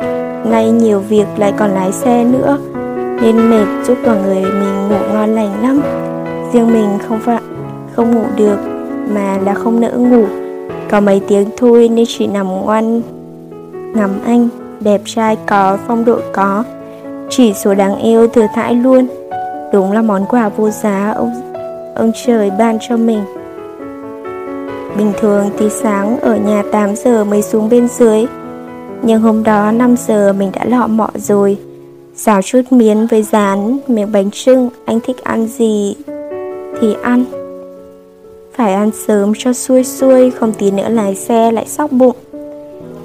nay 0.45 0.71
nhiều 0.71 0.99
việc 0.99 1.25
lại 1.37 1.53
còn 1.57 1.69
lái 1.69 1.91
xe 1.91 2.23
nữa, 2.23 2.57
Nên 3.21 3.49
mệt 3.49 3.65
giúp 3.83 3.97
cả 4.05 4.15
người 4.25 4.41
mình 4.41 4.87
ngủ 4.89 5.13
ngon 5.13 5.35
lành 5.35 5.61
lắm. 5.61 5.81
Riêng 6.53 6.73
mình 6.73 6.89
không 7.07 7.19
phải, 7.19 7.41
không 7.95 8.15
ngủ 8.15 8.23
được, 8.35 8.57
Mà 9.13 9.37
là 9.45 9.53
không 9.53 9.81
nỡ 9.81 9.91
ngủ. 9.91 10.25
Có 10.89 10.99
mấy 10.99 11.21
tiếng 11.27 11.49
thôi 11.57 11.89
nên 11.89 12.05
chỉ 12.07 12.27
nằm 12.27 12.47
ngoan 12.47 13.01
Ngắm 13.93 14.19
anh 14.25 14.49
Đẹp 14.79 15.01
trai 15.05 15.37
có, 15.47 15.77
phong 15.87 16.05
độ 16.05 16.19
có. 16.33 16.63
Chỉ 17.29 17.53
số 17.53 17.73
đáng 17.73 17.95
yêu 18.01 18.27
thừa 18.27 18.47
thãi 18.55 18.75
luôn. 18.75 19.07
Đúng 19.73 19.91
là 19.91 20.01
món 20.01 20.25
quà 20.25 20.49
vô 20.49 20.69
giá 20.69 21.13
ông, 21.15 21.53
ông 21.95 22.11
trời 22.25 22.51
ban 22.59 22.77
cho 22.81 22.97
mình. 22.97 23.19
Bình 24.97 25.13
thường 25.19 25.49
thì 25.57 25.69
sáng 25.69 26.19
ở 26.19 26.35
nhà 26.35 26.63
8 26.71 26.95
giờ 26.95 27.23
mới 27.23 27.41
xuống 27.41 27.69
bên 27.69 27.87
dưới. 27.87 28.25
Nhưng 29.01 29.21
hôm 29.21 29.43
đó 29.43 29.71
5 29.71 29.95
giờ 30.07 30.33
mình 30.33 30.51
đã 30.53 30.65
lọ 30.65 30.87
mọ 30.87 31.09
rồi. 31.15 31.57
Xào 32.15 32.41
chút 32.41 32.61
miến 32.69 33.07
với 33.07 33.23
rán, 33.23 33.79
miếng 33.87 34.11
bánh 34.11 34.31
trưng 34.31 34.69
Anh 34.85 34.99
thích 34.99 35.23
ăn 35.23 35.47
gì 35.47 35.95
thì 36.81 36.95
ăn. 37.03 37.25
Phải 38.55 38.73
ăn 38.73 38.91
sớm 39.07 39.33
cho 39.37 39.53
xuôi 39.53 39.83
xuôi 39.83 40.31
Không 40.31 40.53
tí 40.53 40.71
nữa 40.71 40.89
lái 40.89 41.15
xe 41.15 41.51
lại 41.51 41.65
sóc 41.67 41.91
bụng. 41.91 42.15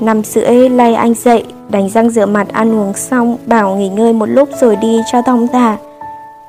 Năm 0.02 0.22
rưỡi, 0.22 0.68
lay 0.68 0.94
anh 0.94 1.14
dậy, 1.14 1.44
Đánh 1.68 1.88
răng 1.88 2.10
rửa 2.10 2.26
mặt, 2.26 2.48
ăn 2.52 2.74
uống 2.74 2.94
xong, 2.94 3.36
Bảo 3.46 3.76
nghỉ 3.76 3.88
ngơi 3.88 4.12
một 4.12 4.26
lúc 4.26 4.48
rồi 4.60 4.76
đi 4.76 5.00
cho 5.12 5.22
thong 5.22 5.48
thả. 5.48 5.76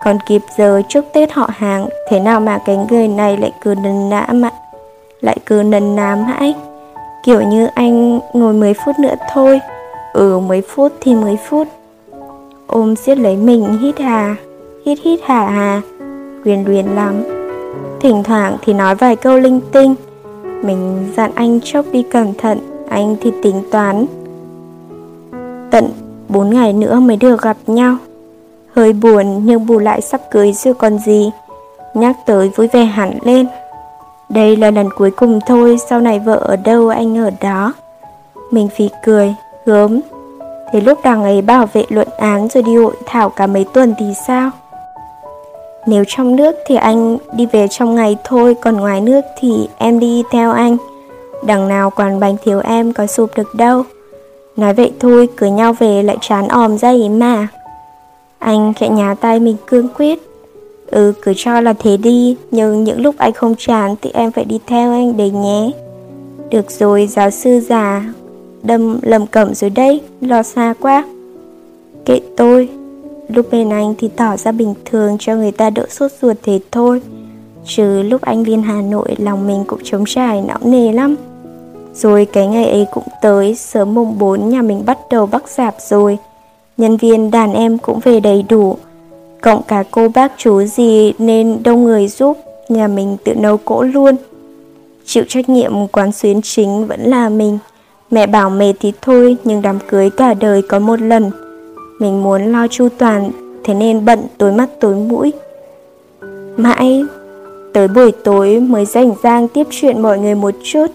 Còn 0.05 0.17
kịp 0.27 0.41
giờ 0.57 0.81
trước 0.89 1.05
Tết 1.13 1.31
họ 1.31 1.49
hàng, 1.53 1.87
Thế 2.09 2.19
nào 2.19 2.39
mà 2.39 2.59
cái 2.65 2.77
người 2.89 3.07
này 3.07 3.37
lại 3.37 3.51
cứ 3.61 3.75
nấn 3.83 4.09
nã 4.09 4.27
mà 4.31 4.49
lại 5.21 5.37
cứ 5.45 5.63
nấn 5.65 5.95
ná 5.95 6.15
mãi 6.15 6.53
Kiểu 7.23 7.41
như 7.41 7.67
anh 7.73 8.19
ngồi 8.33 8.53
mấy 8.53 8.73
phút 8.85 8.99
nữa 8.99 9.15
thôi. 9.33 9.59
Ừ 10.13 10.39
mấy 10.39 10.61
phút 10.61 10.91
thì 11.01 11.15
mấy 11.15 11.37
phút. 11.49 11.67
Ôm 12.67 12.95
siết 12.95 13.17
lấy 13.17 13.37
mình, 13.37 13.77
hít 13.81 13.99
hà, 13.99 14.35
Hít 14.85 14.99
hít 15.03 15.19
hà 15.23 15.47
hà. 15.47 15.81
Quyền 16.45 16.67
luyến 16.67 16.85
lắm. 16.85 17.23
Thỉnh 18.01 18.23
thoảng 18.23 18.57
thì 18.61 18.73
nói 18.73 18.95
vài 18.95 19.15
câu 19.15 19.37
linh 19.37 19.61
tinh. 19.71 19.95
Mình 20.43 21.09
dặn 21.17 21.31
anh 21.35 21.59
chốc 21.63 21.85
đi 21.91 22.03
cẩn 22.11 22.33
thận. 22.33 22.72
Anh 22.93 23.15
thì 23.21 23.31
tính 23.43 23.63
toán. 23.71 24.05
Tận 25.71 25.89
4 26.29 26.49
ngày 26.49 26.73
nữa 26.73 26.99
mới 26.99 27.17
được 27.17 27.41
gặp 27.41 27.57
nhau. 27.67 27.97
Hơi 28.75 28.93
buồn 28.93 29.45
nhưng 29.45 29.65
bù 29.65 29.79
lại 29.79 30.01
sắp 30.01 30.21
cưới 30.31 30.53
rồi 30.53 30.73
còn 30.73 30.97
gì. 30.99 31.31
Nhắc 31.93 32.15
tới 32.25 32.49
vui 32.55 32.67
vẻ 32.67 32.83
hẳn 32.83 33.17
lên. 33.23 33.45
Đây 34.29 34.55
là 34.55 34.71
lần 34.71 34.89
cuối 34.97 35.11
cùng 35.11 35.39
thôi, 35.47 35.77
Sau 35.89 36.01
này 36.01 36.19
vợ 36.19 36.35
ở 36.35 36.55
đâu 36.55 36.89
anh 36.89 37.17
ở 37.17 37.29
đó. 37.41 37.73
Mình 38.51 38.69
phì 38.77 38.89
cười, 39.05 39.35
Gớm. 39.65 39.99
Thế 40.71 40.81
lúc 40.81 40.99
đằng 41.03 41.23
ấy 41.23 41.41
bảo 41.41 41.65
vệ 41.73 41.85
luận 41.89 42.07
án 42.17 42.47
Rồi 42.47 42.63
đi 42.63 42.75
hội 42.75 42.93
thảo 43.05 43.29
cả 43.29 43.47
mấy 43.47 43.65
tuần 43.73 43.93
thì 43.99 44.05
sao? 44.27 44.51
Nếu 45.87 46.03
trong 46.07 46.35
nước 46.35 46.55
thì 46.67 46.75
anh 46.75 47.17
đi 47.35 47.45
về 47.45 47.67
trong 47.67 47.95
ngày 47.95 48.17
thôi, 48.23 48.55
Còn 48.61 48.77
ngoài 48.77 49.01
nước 49.01 49.21
thì 49.39 49.69
em 49.77 49.99
đi 49.99 50.23
theo 50.31 50.51
anh. 50.51 50.77
Đằng 51.45 51.67
nào 51.67 51.89
còn 51.89 52.19
bánh 52.19 52.35
thiếu 52.43 52.59
em 52.63 52.93
có 52.93 53.07
sụp 53.07 53.31
được 53.37 53.55
đâu. 53.55 53.83
Nói 54.57 54.73
vậy 54.73 54.91
thôi, 54.99 55.29
cưới 55.37 55.51
nhau 55.51 55.73
về 55.73 56.03
lại 56.03 56.17
chán 56.21 56.47
òm 56.47 56.77
ra 56.77 56.91
ý 56.91 57.09
mà. 57.09 57.47
Anh 58.39 58.73
khẽ 58.73 58.89
nhá 58.89 59.15
tay 59.21 59.39
mình 59.39 59.55
cương 59.67 59.87
quyết. 59.97 60.19
Ừ, 60.87 61.13
cứ 61.21 61.33
cho 61.35 61.61
là 61.61 61.73
thế 61.73 61.97
đi 61.97 62.37
Nhưng 62.51 62.83
những 62.83 63.01
lúc 63.01 63.15
anh 63.17 63.33
không 63.33 63.55
chán 63.57 63.95
thì 64.01 64.11
em 64.13 64.31
phải 64.31 64.45
đi 64.45 64.59
theo 64.67 64.91
anh 64.91 65.17
đấy 65.17 65.29
nhé. 65.29 65.71
Được 66.49 66.71
rồi, 66.71 67.07
giáo 67.07 67.29
sư 67.29 67.59
già. 67.59 68.05
Đâm 68.63 68.99
lầm 69.01 69.27
cẩm 69.27 69.53
rồi 69.53 69.69
đây, 69.69 70.01
lo 70.21 70.43
xa 70.43 70.73
quá. 70.81 71.05
Kệ 72.05 72.19
tôi. 72.37 72.69
Lúc 73.27 73.45
bên 73.51 73.69
anh 73.69 73.93
thì 73.97 74.07
tỏ 74.07 74.37
ra 74.37 74.51
bình 74.51 74.73
thường 74.85 75.17
cho 75.19 75.35
người 75.35 75.51
ta 75.51 75.69
đỡ 75.69 75.85
sốt 75.89 76.11
ruột 76.21 76.37
thế 76.43 76.59
thôi. 76.71 77.01
Chứ 77.65 78.03
lúc 78.03 78.21
anh 78.21 78.43
lên 78.47 78.63
Hà 78.63 78.81
Nội 78.81 79.15
lòng 79.17 79.47
mình 79.47 79.63
cũng 79.67 79.79
trống 79.83 80.03
trải 80.07 80.41
não 80.41 80.59
nề 80.63 80.91
lắm 80.91 81.15
rồi 81.93 82.25
cái 82.25 82.47
ngày 82.47 82.69
ấy 82.69 82.85
cũng 82.91 83.07
tới, 83.21 83.55
sớm 83.55 83.93
mùng 83.93 84.19
4 84.19 84.49
nhà 84.49 84.61
mình 84.61 84.85
bắt 84.85 84.97
đầu 85.09 85.25
bắt 85.25 85.49
dạp 85.49 85.75
rồi. 85.89 86.17
Nhân 86.77 86.97
viên 86.97 87.31
đàn 87.31 87.53
em 87.53 87.77
cũng 87.77 87.99
về 87.99 88.19
đầy 88.19 88.43
đủ, 88.49 88.77
cộng 89.41 89.61
cả 89.63 89.83
cô 89.91 90.07
bác 90.15 90.31
chú 90.37 90.63
gì 90.63 91.13
nên 91.19 91.63
đông 91.63 91.83
người 91.83 92.07
giúp, 92.07 92.37
nhà 92.69 92.87
mình 92.87 93.17
tự 93.23 93.35
nấu 93.35 93.57
cỗ 93.57 93.83
luôn. 93.83 94.15
Chịu 95.05 95.23
trách 95.27 95.49
nhiệm 95.49 95.87
quán 95.87 96.11
xuyến 96.11 96.41
chính 96.41 96.87
vẫn 96.87 97.01
là 97.01 97.29
mình. 97.29 97.57
Mẹ 98.11 98.27
bảo 98.27 98.49
mệt 98.49 98.73
thì 98.79 98.93
thôi, 99.01 99.37
nhưng 99.43 99.61
đám 99.61 99.79
cưới 99.87 100.09
cả 100.09 100.33
đời 100.33 100.61
có 100.61 100.79
một 100.79 101.01
lần. 101.01 101.31
Mình 101.99 102.23
muốn 102.23 102.51
lo 102.51 102.67
chu 102.67 102.87
toàn, 102.97 103.31
thế 103.63 103.73
nên 103.73 104.05
bận 104.05 104.19
tối 104.37 104.51
mắt 104.51 104.69
tối 104.79 104.95
mũi. 104.95 105.33
Mãi, 106.57 107.03
tới 107.73 107.87
buổi 107.87 108.11
tối 108.11 108.59
mới 108.59 108.85
rảnh 108.85 109.11
rang 109.23 109.47
tiếp 109.47 109.67
chuyện 109.71 110.01
mọi 110.01 110.19
người 110.19 110.35
một 110.35 110.53
chút. 110.63 110.87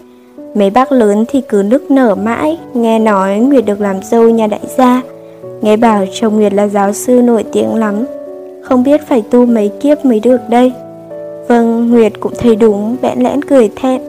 Mấy 0.58 0.70
bác 0.70 0.92
lớn 0.92 1.24
thì 1.28 1.40
cứ 1.40 1.62
nức 1.62 1.90
nở 1.90 2.14
mãi, 2.14 2.58
nghe 2.74 2.98
nói 2.98 3.38
Nguyệt 3.38 3.66
được 3.66 3.80
làm 3.80 4.02
dâu 4.02 4.28
nhà 4.30 4.46
đại 4.46 4.60
gia. 4.76 5.02
Nghe 5.62 5.76
bảo 5.76 6.04
chồng 6.12 6.36
Nguyệt 6.36 6.52
là 6.52 6.68
giáo 6.68 6.92
sư 6.92 7.22
nổi 7.22 7.44
tiếng 7.52 7.74
lắm, 7.74 8.04
không 8.62 8.82
biết 8.82 9.08
phải 9.08 9.22
tu 9.30 9.46
mấy 9.46 9.70
kiếp 9.80 10.04
mới 10.04 10.20
được 10.20 10.40
đây. 10.48 10.72
Vâng, 11.48 11.90
Nguyệt 11.90 12.12
cũng 12.20 12.32
thấy 12.38 12.56
đúng, 12.56 12.96
bẽn 13.02 13.18
lẽn 13.18 13.44
cười 13.44 13.70
thẹn. 13.76 14.00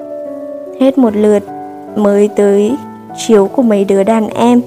Hết 0.79 0.97
một 0.97 1.15
lượt, 1.15 1.43
mới 1.95 2.29
tới 2.35 2.75
chiếu 3.17 3.47
của 3.47 3.61
mấy 3.61 3.83
đứa 3.85 4.03
đàn 4.03 4.29
em. 4.29 4.61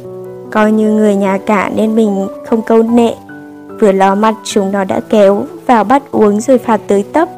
Coi 0.51 0.73
như 0.73 0.91
người 0.91 1.17
nhà 1.17 1.39
cả 1.47 1.71
nên 1.77 1.97
mình 1.97 2.27
không 2.47 2.63
câu 2.63 2.83
nệ. 2.83 3.15
Vừa 3.81 3.93
ló 3.93 4.15
mặt 4.15 4.35
chúng 4.45 4.73
nó 4.73 4.85
đã 4.85 5.01
kéo 5.09 5.43
vào 5.67 5.85
bắt 5.85 6.03
uống 6.11 6.41
rồi 6.41 6.59
phạt 6.59 6.81
tới 6.87 7.05
tấp. 7.13 7.29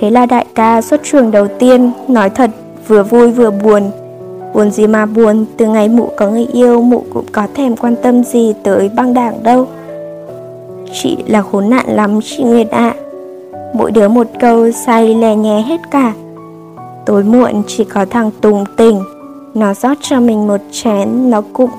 Thế 0.00 0.10
là 0.10 0.26
đại 0.26 0.46
ca 0.54 0.82
xuất 0.82 1.00
trường 1.04 1.30
đầu 1.30 1.46
tiên, 1.58 1.90
nói 2.08 2.30
thật 2.30 2.50
vừa 2.90 3.02
vui 3.02 3.30
vừa 3.30 3.50
buồn. 3.50 3.90
Buồn 4.54 4.70
gì 4.70 4.86
mà 4.86 5.06
buồn, 5.06 5.44
từ 5.56 5.66
ngày 5.66 5.88
mụ 5.88 6.08
có 6.16 6.30
người 6.30 6.46
yêu, 6.52 6.82
mụ 6.82 7.02
cũng 7.14 7.24
có 7.32 7.46
thèm 7.54 7.76
quan 7.76 7.96
tâm 8.02 8.24
gì 8.24 8.54
tới 8.62 8.90
băng 8.96 9.14
đảng 9.14 9.42
đâu. 9.42 9.66
Chị 10.92 11.16
là 11.26 11.42
khốn 11.42 11.70
nạn 11.70 11.84
lắm, 11.88 12.20
chị 12.24 12.42
Nguyệt 12.42 12.70
ạ. 12.70 12.94
Mỗi 13.74 13.90
đứa 13.90 14.08
một 14.08 14.26
câu 14.40 14.70
say 14.70 15.14
lè 15.14 15.36
nhé 15.36 15.64
hết 15.66 15.80
cả. 15.90 16.12
Tối 17.06 17.24
muộn 17.24 17.62
chỉ 17.66 17.84
có 17.84 18.04
thằng 18.10 18.30
Tùng 18.40 18.64
tỉnh, 18.76 19.00
nó 19.54 19.74
rót 19.74 19.98
cho 20.00 20.20
mình 20.20 20.46
một 20.46 20.60
chén, 20.70 21.30
nó 21.30 21.42
cụng, 21.52 21.70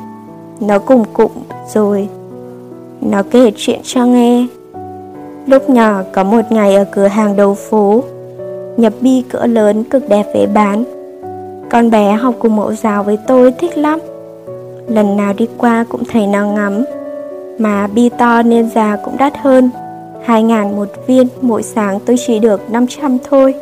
nó 0.60 0.80
cùng 0.80 1.04
cụng 1.14 1.32
rồi. 1.74 2.08
Nó 3.02 3.24
kể 3.32 3.52
chuyện 3.58 3.80
cho 3.84 4.06
nghe. 4.06 4.48
Lúc 5.48 5.70
nhỏ 5.70 6.02
có 6.12 6.24
một 6.24 6.42
ngày 6.50 6.76
ở 6.76 6.86
cửa 6.92 7.08
hàng 7.08 7.36
đầu 7.36 7.54
phố, 7.56 8.04
nhập 8.78 8.94
bi 9.02 9.24
cỡ 9.30 9.46
lớn 9.46 9.84
cực 9.84 10.10
đẹp 10.10 10.26
về 10.34 10.48
bán. 10.54 10.84
Con 11.72 11.90
bé 11.90 12.14
học 12.14 12.36
cùng 12.40 12.56
mẫu 12.56 12.74
giáo 12.74 13.04
với 13.04 13.18
tôi 13.28 13.52
thích 13.52 13.78
lắm. 13.78 14.00
Lần 14.88 15.18
nào 15.18 15.34
đi 15.34 15.48
qua 15.58 15.86
cũng 15.90 16.04
thấy 16.06 16.28
nó 16.28 16.46
ngắm, 16.46 16.84
Mà 17.60 17.88
bi 17.88 18.10
to 18.10 18.42
nên 18.42 18.70
giá 18.70 18.98
cũng 19.06 19.18
đắt 19.18 19.38
hơn. 19.38 19.70
2 20.26 20.44
ngàn 20.44 20.76
một 20.76 20.88
viên, 21.08 21.28
Mỗi 21.42 21.64
sáng 21.64 22.00
tôi 22.06 22.16
chỉ 22.28 22.40
được 22.40 22.72
500 22.72 23.18
thôi. 23.30 23.54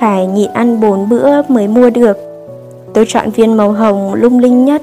Phải 0.00 0.26
nhịn 0.26 0.50
ăn 0.52 0.80
bốn 0.80 1.08
bữa 1.08 1.42
mới 1.48 1.68
mua 1.68 1.90
được. 1.90 2.16
Tôi 2.94 3.04
chọn 3.08 3.30
viên 3.30 3.56
màu 3.56 3.72
hồng 3.72 4.14
lung 4.14 4.38
linh 4.38 4.64
nhất. 4.64 4.82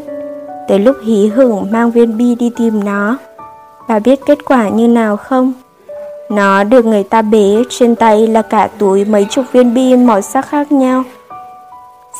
Tới 0.67 0.79
lúc 0.79 0.95
hí 1.05 1.27
hửng 1.27 1.71
mang 1.71 1.91
viên 1.91 2.17
bi 2.17 2.35
đi 2.35 2.51
tìm 2.57 2.83
nó. 2.83 3.17
Bà 3.87 3.99
biết 3.99 4.19
kết 4.25 4.45
quả 4.45 4.69
như 4.69 4.87
nào 4.87 5.17
không? 5.17 5.53
Nó 6.29 6.63
được 6.63 6.85
người 6.85 7.03
ta 7.03 7.21
bế 7.21 7.63
trên 7.69 7.95
tay 7.95 8.27
là 8.27 8.41
cả 8.41 8.69
túi 8.77 9.05
mấy 9.05 9.25
chục 9.29 9.45
viên 9.51 9.73
bi 9.73 9.95
màu 9.95 10.21
sắc 10.21 10.45
khác 10.45 10.71
nhau. 10.71 11.03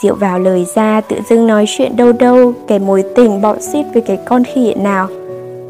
Diệu 0.02 0.16
vào 0.16 0.40
lời 0.40 0.66
ra 0.76 1.02
tự 1.02 1.18
dưng 1.30 1.48
nói 1.48 1.66
chuyện 1.68 1.96
đâu 1.96 2.12
đâu 2.12 2.54
Cái 2.68 2.80
mối 2.80 3.04
tình 3.16 3.42
bọn 3.42 3.62
xít 3.62 3.86
với 3.94 4.02
cái 4.02 4.20
con 4.26 4.44
khỉ 4.44 4.74
nào 4.74 5.08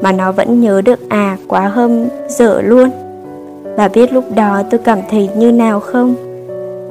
Mà 0.02 0.12
nó 0.12 0.32
vẫn 0.32 0.60
nhớ 0.60 0.82
được 0.84 1.08
à 1.08 1.36
quá 1.48 1.68
hâm 1.68 2.06
dở 2.28 2.60
luôn 2.60 2.90
Bà 3.76 3.88
biết 3.88 4.12
lúc 4.12 4.24
đó 4.34 4.62
tôi 4.70 4.80
cảm 4.84 4.98
thấy 5.10 5.28
như 5.36 5.52
nào 5.52 5.80
không? 5.80 6.14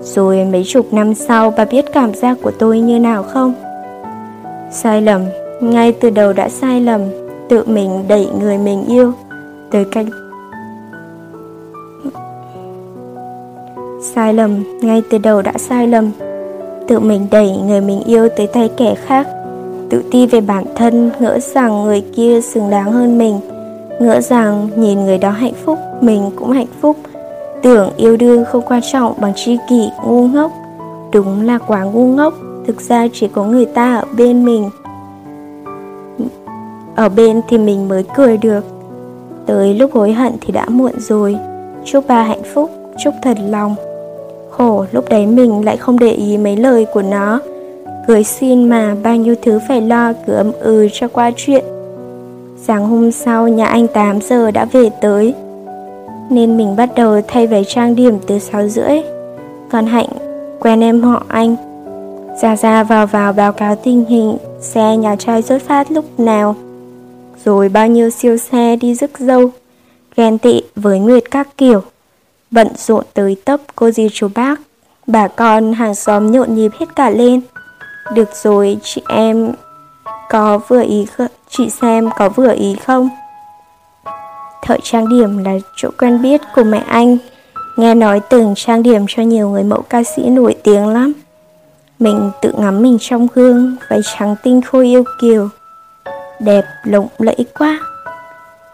Rồi 0.02 0.46
mấy 0.52 0.64
chục 0.68 0.94
năm 0.94 1.14
sau 1.14 1.54
bà 1.58 1.66
biết 1.66 1.86
cảm 1.94 2.14
giác 2.14 2.38
của 2.42 2.52
tôi 2.52 2.80
như 2.80 3.00
nào 3.00 3.24
không? 3.24 3.54
Sai 4.72 5.02
lầm, 5.02 5.22
ngay 5.62 5.92
từ 5.92 6.10
đầu 6.10 6.34
đã 6.34 6.50
sai 6.50 6.82
lầm 6.82 7.02
Tự 7.50 7.64
mình 7.66 8.06
đẩy 8.08 8.28
người 8.40 8.58
mình 8.58 8.86
yêu 8.88 9.14
Tới 9.72 9.86
cách 9.92 10.06
Sai 14.02 14.34
lầm, 14.34 14.64
ngay 14.82 15.02
từ 15.10 15.18
đầu 15.18 15.42
đã 15.42 15.54
sai 15.58 15.88
lầm 15.88 16.12
tự 16.92 17.00
mình 17.00 17.28
đẩy 17.32 17.52
người 17.52 17.82
mình 17.82 18.04
yêu 18.04 18.30
tới 18.38 18.48
tay 18.48 18.70
kẻ 18.78 18.96
khác. 19.06 19.28
Tự 19.90 20.04
ti 20.12 20.28
về 20.28 20.42
bản 20.42 20.66
thân, 20.76 21.12
ngỡ 21.20 21.40
rằng 21.40 21.84
người 21.84 22.02
kia 22.16 22.42
xứng 22.42 22.70
đáng 22.70 22.92
hơn 22.92 23.18
mình. 23.18 23.40
Ngỡ 24.00 24.22
rằng 24.22 24.70
nhìn 24.76 25.06
người 25.06 25.18
đó 25.18 25.30
hạnh 25.30 25.54
phúc, 25.66 25.80
mình 26.02 26.32
cũng 26.36 26.52
hạnh 26.52 26.68
phúc. 26.82 26.98
Tưởng 27.62 27.90
yêu 27.98 28.18
đương 28.18 28.46
không 28.46 28.62
quan 28.68 28.82
trọng 28.92 29.14
bằng 29.22 29.34
tri 29.36 29.58
kỷ 29.70 29.90
ngu 30.06 30.28
ngốc. 30.28 30.52
Đúng 31.14 31.46
là 31.46 31.58
quá 31.58 31.84
ngu 31.84 32.08
ngốc, 32.08 32.34
thực 32.68 32.82
ra 32.82 33.08
chỉ 33.14 33.28
có 33.28 33.44
người 33.44 33.66
ta 33.66 33.96
ở 33.96 34.06
bên 34.18 34.46
mình. 34.46 34.70
Ở 36.96 37.10
bên 37.10 37.42
thì 37.50 37.58
mình 37.58 37.88
mới 37.88 38.06
cười 38.16 38.38
được. 38.38 38.66
Tới 39.46 39.74
lúc 39.74 39.92
hối 39.94 40.14
hận 40.14 40.34
thì 40.42 40.54
đã 40.54 40.66
muộn 40.70 41.00
rồi. 41.00 41.38
Chúc 41.86 42.08
ba 42.08 42.24
hạnh 42.24 42.44
phúc, 42.54 42.72
chúc 43.04 43.14
thật 43.22 43.38
lòng. 43.50 43.76
Khổ 44.62 44.86
lúc 44.92 45.10
đấy 45.10 45.26
mình 45.26 45.66
lại 45.66 45.78
không 45.78 46.00
để 46.00 46.12
ý 46.12 46.38
mấy 46.38 46.58
lời 46.58 46.86
của 46.94 47.02
nó. 47.02 47.40
Cưới 48.08 48.24
xin 48.24 48.70
mà 48.70 48.96
bao 49.04 49.16
nhiêu 49.16 49.36
thứ 49.42 49.60
phải 49.68 49.82
lo, 49.82 50.14
cứ 50.26 50.34
ấm 50.34 50.52
ừ 50.60 50.88
cho 50.94 51.08
qua 51.08 51.32
chuyện. 51.38 51.64
Sáng 52.58 52.88
hôm 52.88 53.12
sau, 53.12 53.48
nhà 53.48 53.66
anh 53.66 53.88
8 53.88 54.22
giờ 54.22 54.52
đã 54.52 54.66
về 54.66 54.90
tới. 55.02 55.34
Nên 56.30 56.58
mình 56.58 56.76
bắt 56.76 56.90
đầu 56.96 57.22
thay 57.28 57.48
váy 57.48 57.64
trang 57.68 57.96
điểm 57.96 58.18
từ 58.28 58.40
6 58.40 58.68
rưỡi. 58.68 59.02
Còn 59.72 59.86
Hạnh, 59.86 60.10
quen 60.60 60.84
em 60.84 61.02
họ 61.02 61.24
anh. 61.28 61.56
Ra 62.42 62.56
ra 62.56 62.84
vào 62.84 63.08
vào 63.08 63.34
báo 63.34 63.52
cáo 63.52 63.76
tình 63.76 64.06
hình, 64.06 64.38
Xe 64.60 64.98
nhà 64.98 65.16
trai 65.16 65.42
xuất 65.42 65.62
phát 65.62 65.92
lúc 65.92 66.20
nào. 66.20 66.56
Rồi 67.46 67.70
bao 67.70 67.88
nhiêu 67.88 68.10
siêu 68.10 68.38
xe 68.38 68.76
đi 68.76 68.96
rước 68.96 69.20
dâu. 69.20 69.50
Ghen 70.16 70.38
tị 70.38 70.62
với 70.76 71.00
Nguyệt 71.00 71.32
các 71.32 71.48
kiểu 71.58 71.82
bận 72.52 72.68
rộn 72.78 73.04
tới 73.14 73.38
tấp 73.46 73.60
cô 73.76 73.92
dì 73.92 74.08
chú 74.14 74.28
bác, 74.36 74.60
bà 75.08 75.28
con 75.28 75.74
hàng 75.74 75.96
xóm 75.96 76.32
nhộn 76.32 76.56
nhịp 76.56 76.72
hết 76.80 76.86
cả 76.96 77.10
lên. 77.10 77.42
Được 78.14 78.30
rồi, 78.44 78.78
chị 78.84 79.02
em 79.08 79.52
có 80.30 80.58
vừa 80.68 80.84
ý 80.84 81.06
chị 81.50 81.70
xem 81.70 82.10
có 82.18 82.30
vừa 82.30 82.54
ý 82.54 82.76
không? 82.86 83.10
Thợ 84.62 84.78
trang 84.84 85.10
điểm 85.10 85.38
là 85.38 85.52
chỗ 85.76 85.90
quen 85.98 86.22
biết 86.22 86.42
của 86.56 86.64
mẹ 86.64 86.84
anh, 86.88 87.18
nghe 87.78 87.96
nói 87.96 88.22
từng 88.30 88.54
trang 88.56 88.84
điểm 88.84 89.06
cho 89.08 89.24
nhiều 89.24 89.50
người 89.50 89.64
mẫu 89.64 89.82
ca 89.82 90.04
sĩ 90.04 90.30
nổi 90.30 90.56
tiếng 90.64 90.88
lắm. 90.88 91.14
Mình 92.00 92.32
tự 92.42 92.54
ngắm 92.58 92.82
mình 92.82 92.98
trong 93.02 93.28
gương, 93.34 93.76
váy 93.90 94.00
trắng 94.18 94.36
tinh 94.44 94.62
khôi 94.62 94.86
yêu 94.86 95.04
kiều, 95.22 95.50
đẹp 96.40 96.66
lộng 96.84 97.08
lẫy 97.18 97.46
quá. 97.60 97.80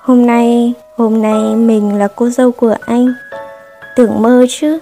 Hôm 0.02 0.26
nay, 0.26 0.74
hôm 0.98 1.22
nay 1.22 1.56
mình 1.56 1.98
là 1.98 2.08
cô 2.16 2.30
dâu 2.30 2.52
của 2.52 2.76
anh 2.86 3.14
tưởng 3.98 4.22
mơ 4.22 4.46
chứ. 4.50 4.80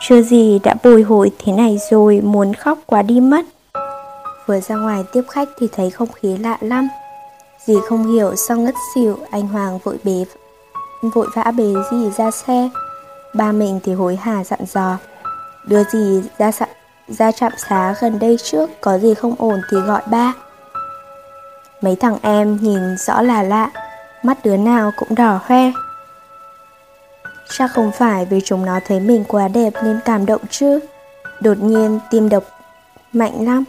Chưa 0.00 0.22
gì 0.22 0.60
đã 0.64 0.74
bồi 0.84 1.02
hồi 1.02 1.30
thế 1.38 1.52
này 1.52 1.78
rồi 1.90 2.20
Muốn 2.20 2.54
khóc 2.54 2.78
quá 2.86 3.02
đi 3.02 3.20
mất. 3.20 3.44
Vừa 4.46 4.60
ra 4.60 4.76
ngoài 4.76 5.04
tiếp 5.12 5.22
khách 5.30 5.48
thì 5.58 5.68
thấy 5.72 5.90
không 5.90 6.12
khí 6.12 6.36
lạ 6.38 6.58
lắm. 6.60 6.88
Dì 7.66 7.74
không 7.88 8.12
hiểu 8.12 8.36
sao 8.36 8.56
ngất 8.56 8.74
xỉu 8.94 9.18
Anh 9.30 9.48
Hoàng 9.48 9.78
vội 9.78 9.98
bế 10.04 10.24
Vội 11.02 11.26
vã 11.34 11.50
bế 11.56 11.74
dì 11.90 12.10
ra 12.16 12.30
xe. 12.30 12.68
Ba 13.34 13.52
mình 13.52 13.80
thì 13.84 13.94
hối 13.94 14.16
hả 14.16 14.44
dặn 14.44 14.60
dò 14.66 14.96
Đưa 15.66 15.84
dì 15.84 16.22
ra, 16.38 16.50
ra 17.08 17.32
trạm 17.32 17.52
xá 17.68 17.94
gần 18.00 18.18
đây 18.18 18.36
trước 18.42 18.70
Có 18.80 18.98
gì 18.98 19.14
không 19.14 19.34
ổn 19.38 19.60
thì 19.70 19.76
gọi 19.80 20.02
ba. 20.06 20.32
Mấy 21.82 21.96
thằng 21.96 22.16
em 22.22 22.58
nhìn 22.60 22.96
rõ 22.96 23.22
là 23.22 23.42
lạ 23.42 23.70
Mắt 24.22 24.44
đứa 24.44 24.56
nào 24.56 24.92
cũng 24.96 25.14
đỏ 25.14 25.40
hoe. 25.44 25.70
Chắc 27.52 27.70
không 27.72 27.92
phải 27.92 28.24
vì 28.24 28.40
chúng 28.44 28.64
nó 28.64 28.80
thấy 28.86 29.00
mình 29.00 29.24
quá 29.28 29.48
đẹp 29.48 29.72
nên 29.84 30.00
cảm 30.04 30.26
động 30.26 30.40
chứ. 30.50 30.80
Đột 31.40 31.58
nhiên 31.60 31.98
tim 32.10 32.28
đập 32.28 32.44
mạnh 33.12 33.44
lắm. 33.44 33.64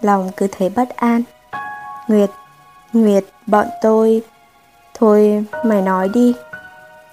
Lòng 0.00 0.30
cứ 0.36 0.46
thấy 0.58 0.68
bất 0.68 0.88
an. 0.96 1.22
Nguyệt, 2.08 2.30
Nguyệt, 2.92 3.24
bọn 3.46 3.66
tôi. 3.82 4.22
Thôi 4.94 5.44
mày 5.64 5.82
nói 5.82 6.08
đi. 6.14 6.34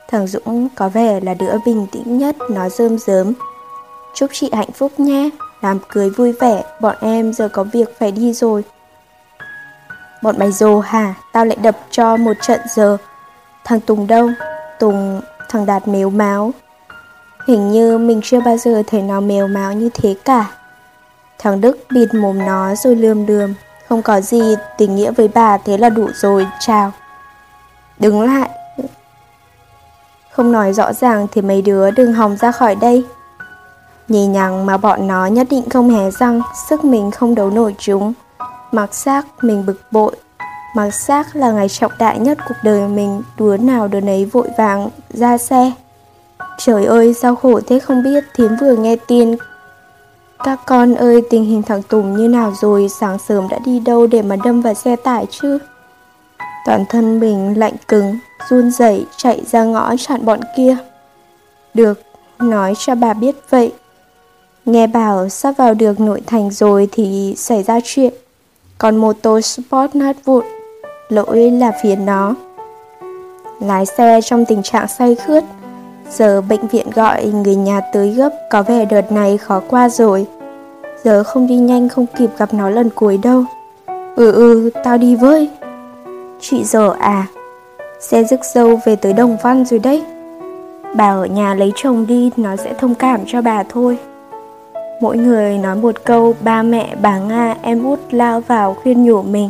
Thằng 0.07 0.27
Dũng 0.27 0.67
có 0.75 0.89
vẻ 0.89 1.19
là 1.19 1.33
đứa 1.33 1.53
bình 1.65 1.87
tĩnh 1.91 2.17
nhất 2.17 2.35
Nó 2.49 2.69
rơm 2.69 2.97
rớm. 2.97 3.33
Chúc 4.13 4.29
chị 4.33 4.49
hạnh 4.53 4.71
phúc 4.71 4.99
nhé. 4.99 5.29
Làm 5.61 5.79
cưới 5.89 6.09
vui 6.09 6.31
vẻ 6.31 6.63
Bọn 6.81 6.95
em 7.01 7.33
giờ 7.33 7.47
có 7.47 7.63
việc 7.63 7.99
phải 7.99 8.11
đi 8.11 8.33
rồi. 8.33 8.63
Bọn 10.23 10.35
mày 10.39 10.51
dồ 10.51 10.79
hả? 10.79 11.13
Tao 11.33 11.45
lại 11.45 11.57
đập 11.61 11.77
cho 11.91 12.17
một 12.17 12.33
trận 12.41 12.59
giờ. 12.75 12.97
Thằng 13.63 13.79
Tùng 13.79 14.07
đâu? 14.07 14.29
Tùng 14.79 15.21
thằng 15.49 15.65
Đạt 15.65 15.87
mếu 15.87 16.09
máu. 16.09 16.51
Hình 17.47 17.71
như 17.71 17.97
mình 17.97 18.21
chưa 18.23 18.39
bao 18.41 18.57
giờ 18.57 18.83
thấy 18.87 19.01
nó 19.01 19.19
mèo 19.19 19.47
máu 19.47 19.73
như 19.73 19.89
thế 19.93 20.15
cả. 20.25 20.51
Thằng 21.39 21.61
Đức 21.61 21.77
bịt 21.93 22.13
mồm 22.13 22.45
nó 22.45 22.75
rồi 22.75 22.95
lườm 22.95 23.27
lườm. 23.27 23.53
Không 23.89 24.01
có 24.01 24.21
gì 24.21 24.55
tình 24.77 24.95
nghĩa 24.95 25.11
với 25.11 25.27
bà 25.27 25.57
thế 25.57 25.77
là 25.77 25.89
đủ 25.89 26.07
rồi, 26.13 26.47
Chào. 26.59 26.91
Đứng 27.99 28.21
lại. 28.21 28.49
Không 30.31 30.51
nói 30.51 30.73
rõ 30.73 30.93
ràng 30.93 31.27
thì 31.31 31.41
mấy 31.41 31.61
đứa 31.61 31.91
đừng 31.91 32.13
hòng 32.13 32.37
ra 32.37 32.51
khỏi 32.51 32.75
đây. 32.75 33.05
Nhì 34.07 34.25
nhằng 34.25 34.65
mà 34.65 34.77
bọn 34.77 35.07
nó 35.07 35.25
nhất 35.25 35.47
định 35.49 35.69
không 35.69 35.89
hé 35.89 36.11
răng, 36.11 36.41
Sức 36.69 36.83
mình 36.83 37.11
không 37.11 37.35
đấu 37.35 37.49
nổi 37.49 37.75
chúng. 37.79 38.13
Mặc 38.71 38.93
xác 38.93 39.25
mình 39.41 39.65
bực 39.65 39.81
bội. 39.91 40.15
Mặc 40.75 40.91
xác 40.91 41.35
là 41.35 41.51
ngày 41.51 41.69
trọng 41.69 41.91
đại 41.99 42.19
nhất 42.19 42.37
cuộc 42.47 42.55
đời 42.63 42.87
mình, 42.87 43.21
Đứa 43.37 43.57
nào 43.57 43.87
đứa 43.87 43.99
nấy 43.99 44.25
vội 44.25 44.47
vàng 44.57 44.89
ra 45.09 45.37
xe. 45.37 45.71
Trời 46.57 46.85
ơi, 46.85 47.13
sao 47.13 47.35
khổ 47.35 47.59
thế 47.67 47.79
không 47.79 48.03
biết 48.03 48.23
Thiếm 48.35 48.51
vừa 48.61 48.75
nghe 48.75 48.95
tin. 49.07 49.35
Các 50.43 50.59
con 50.65 50.95
ơi, 50.95 51.21
tình 51.29 51.45
hình 51.45 51.63
thằng 51.63 51.81
Tùng 51.83 52.17
như 52.17 52.27
nào 52.27 52.53
rồi, 52.61 52.87
Sáng 52.99 53.17
sớm 53.19 53.47
đã 53.47 53.59
đi 53.65 53.79
đâu 53.79 54.07
để 54.07 54.21
mà 54.21 54.35
đâm 54.43 54.61
vào 54.61 54.73
xe 54.73 54.95
tải 54.95 55.25
chứ? 55.29 55.57
Toàn 56.65 56.85
thân 56.89 57.19
mình 57.19 57.59
lạnh 57.59 57.75
cứng, 57.87 58.17
Run 58.49 58.71
rẩy, 58.71 59.05
chạy 59.17 59.41
ra 59.51 59.63
ngõ 59.63 59.95
chặn 59.97 60.25
bọn 60.25 60.39
kia. 60.57 60.77
Được, 61.73 62.01
Nói 62.39 62.73
cho 62.77 62.95
bà 62.95 63.13
biết 63.13 63.35
vậy. 63.49 63.73
Nghe 64.65 64.87
bảo 64.87 65.29
sắp 65.29 65.51
vào 65.57 65.73
được 65.73 65.99
nội 65.99 66.21
thành 66.25 66.51
rồi 66.51 66.89
thì 66.91 67.33
xảy 67.37 67.63
ra 67.63 67.79
chuyện. 67.83 68.13
Còn 68.77 68.95
mô 68.95 69.13
tô 69.13 69.41
sport 69.41 69.95
nát 69.95 70.15
vụn 70.25 70.45
Lỗi 71.09 71.51
là 71.51 71.71
phía 71.83 71.95
nó. 71.95 72.35
Lái 73.59 73.85
xe 73.85 74.21
trong 74.21 74.45
tình 74.45 74.63
trạng 74.63 74.87
say 74.87 75.15
khướt 75.15 75.43
Giờ 76.09 76.41
bệnh 76.41 76.67
viện 76.67 76.89
gọi 76.95 77.25
người 77.25 77.55
nhà 77.55 77.81
tới 77.93 78.09
gấp 78.09 78.29
Có 78.49 78.63
vẻ 78.63 78.85
đợt 78.85 79.11
này 79.11 79.37
khó 79.37 79.61
qua 79.67 79.89
rồi. 79.89 80.25
Giờ 81.03 81.23
không 81.23 81.47
đi 81.47 81.55
nhanh 81.55 81.89
không 81.89 82.05
kịp 82.17 82.29
gặp 82.37 82.53
nó 82.53 82.69
lần 82.69 82.89
cuối 82.89 83.19
đâu. 83.23 83.43
Ừ 84.15 84.31
ừ 84.31 84.69
tao 84.83 84.97
đi 84.97 85.15
với. 85.15 85.49
Chị 86.39 86.63
giờ 86.63 86.93
à 86.99 87.27
Xe 87.99 88.23
rước 88.23 88.45
dâu 88.53 88.79
về 88.85 88.95
tới 88.95 89.13
Đồng 89.13 89.37
Văn 89.43 89.65
rồi 89.65 89.79
đấy. 89.79 90.03
Bà 90.95 91.09
ở 91.09 91.25
nhà 91.25 91.53
lấy 91.53 91.71
chồng 91.75 92.07
đi 92.07 92.31
Nó 92.37 92.55
sẽ 92.55 92.73
thông 92.73 92.95
cảm 92.95 93.19
cho 93.27 93.41
bà 93.41 93.63
thôi. 93.63 93.97
Mỗi 95.01 95.17
người 95.17 95.57
nói 95.57 95.75
một 95.75 95.95
câu 96.03 96.35
Ba 96.41 96.61
mẹ, 96.61 96.95
bà 97.01 97.19
Nga, 97.19 97.55
em 97.61 97.83
út 97.83 97.99
lao 98.11 98.41
vào 98.41 98.73
khuyên 98.73 99.05
nhủ 99.05 99.21
mình. 99.21 99.49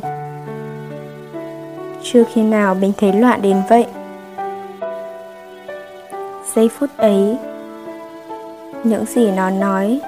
Chưa 2.11 2.23
khi 2.33 2.41
nào 2.41 2.75
mình 2.75 2.93
thấy 2.97 3.13
loạn 3.13 3.41
đến 3.41 3.61
vậy. 3.69 3.85
Giây 6.55 6.69
phút 6.69 6.89
ấy, 6.97 7.37
những 8.83 9.05
gì 9.05 9.31
nó 9.31 9.49
nói, 9.49 9.99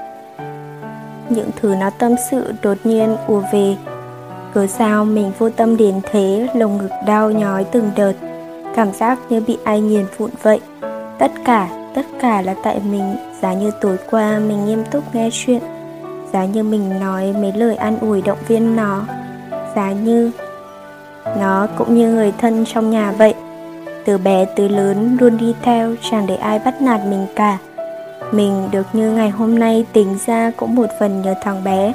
những 1.30 1.50
thứ 1.56 1.76
nó 1.80 1.90
tâm 1.90 2.16
sự 2.32 2.54
đột 2.62 2.78
nhiên 2.84 3.16
ùa 3.28 3.42
về 3.54 3.76
cớ 4.54 4.68
sao 4.68 5.06
mình 5.06 5.32
vô 5.38 5.50
tâm 5.50 5.78
đến 5.78 6.02
thế, 6.12 6.48
lồng 6.56 6.78
ngực 6.78 6.92
đau 7.06 7.32
nhói 7.32 7.64
từng 7.64 7.92
đợt, 7.96 8.14
cảm 8.76 8.92
giác 8.92 9.20
như 9.30 9.42
bị 9.48 9.58
ai 9.64 9.82
nghiền 9.82 10.06
vụn 10.18 10.30
vậy. 10.42 10.60
Tất 11.20 11.32
cả 11.46 11.68
tất 11.96 12.06
cả 12.22 12.42
là 12.42 12.56
tại 12.64 12.82
mình, 12.92 13.16
giá 13.42 13.54
như 13.54 13.72
tối 13.82 13.98
qua 14.12 14.40
mình 14.40 14.66
nghiêm 14.66 14.84
túc 14.92 15.16
nghe 15.16 15.30
chuyện, 15.34 15.62
giá 16.34 16.46
như 16.46 16.64
mình 16.64 17.00
nói 17.00 17.34
mấy 17.42 17.54
lời 17.56 17.76
an 17.76 17.98
ủi 18.02 18.22
động 18.22 18.40
viên 18.48 18.76
nó, 18.76 19.04
giá 19.76 19.92
như 19.92 20.32
nó 21.40 21.68
cũng 21.78 21.96
như 21.96 22.14
người 22.14 22.34
thân 22.38 22.66
trong 22.66 22.90
nhà 22.90 23.12
vậy. 23.12 23.34
Từ 24.06 24.18
bé 24.18 24.46
tới 24.46 24.70
lớn 24.70 25.18
luôn 25.20 25.38
đi 25.38 25.56
theo, 25.62 25.96
chẳng 26.12 26.28
để 26.28 26.36
ai 26.36 26.60
bắt 26.60 26.82
nạt 26.82 27.02
mình 27.10 27.26
cả. 27.36 27.58
Mình 28.32 28.70
được 28.72 28.88
như 28.94 29.12
ngày 29.12 29.30
hôm 29.30 29.60
nay 29.60 29.86
tính 29.94 30.18
ra 30.26 30.52
cũng 30.58 30.76
một 30.76 30.88
phần 31.00 31.22
nhờ 31.22 31.36
thằng 31.42 31.64
bé. 31.64 31.94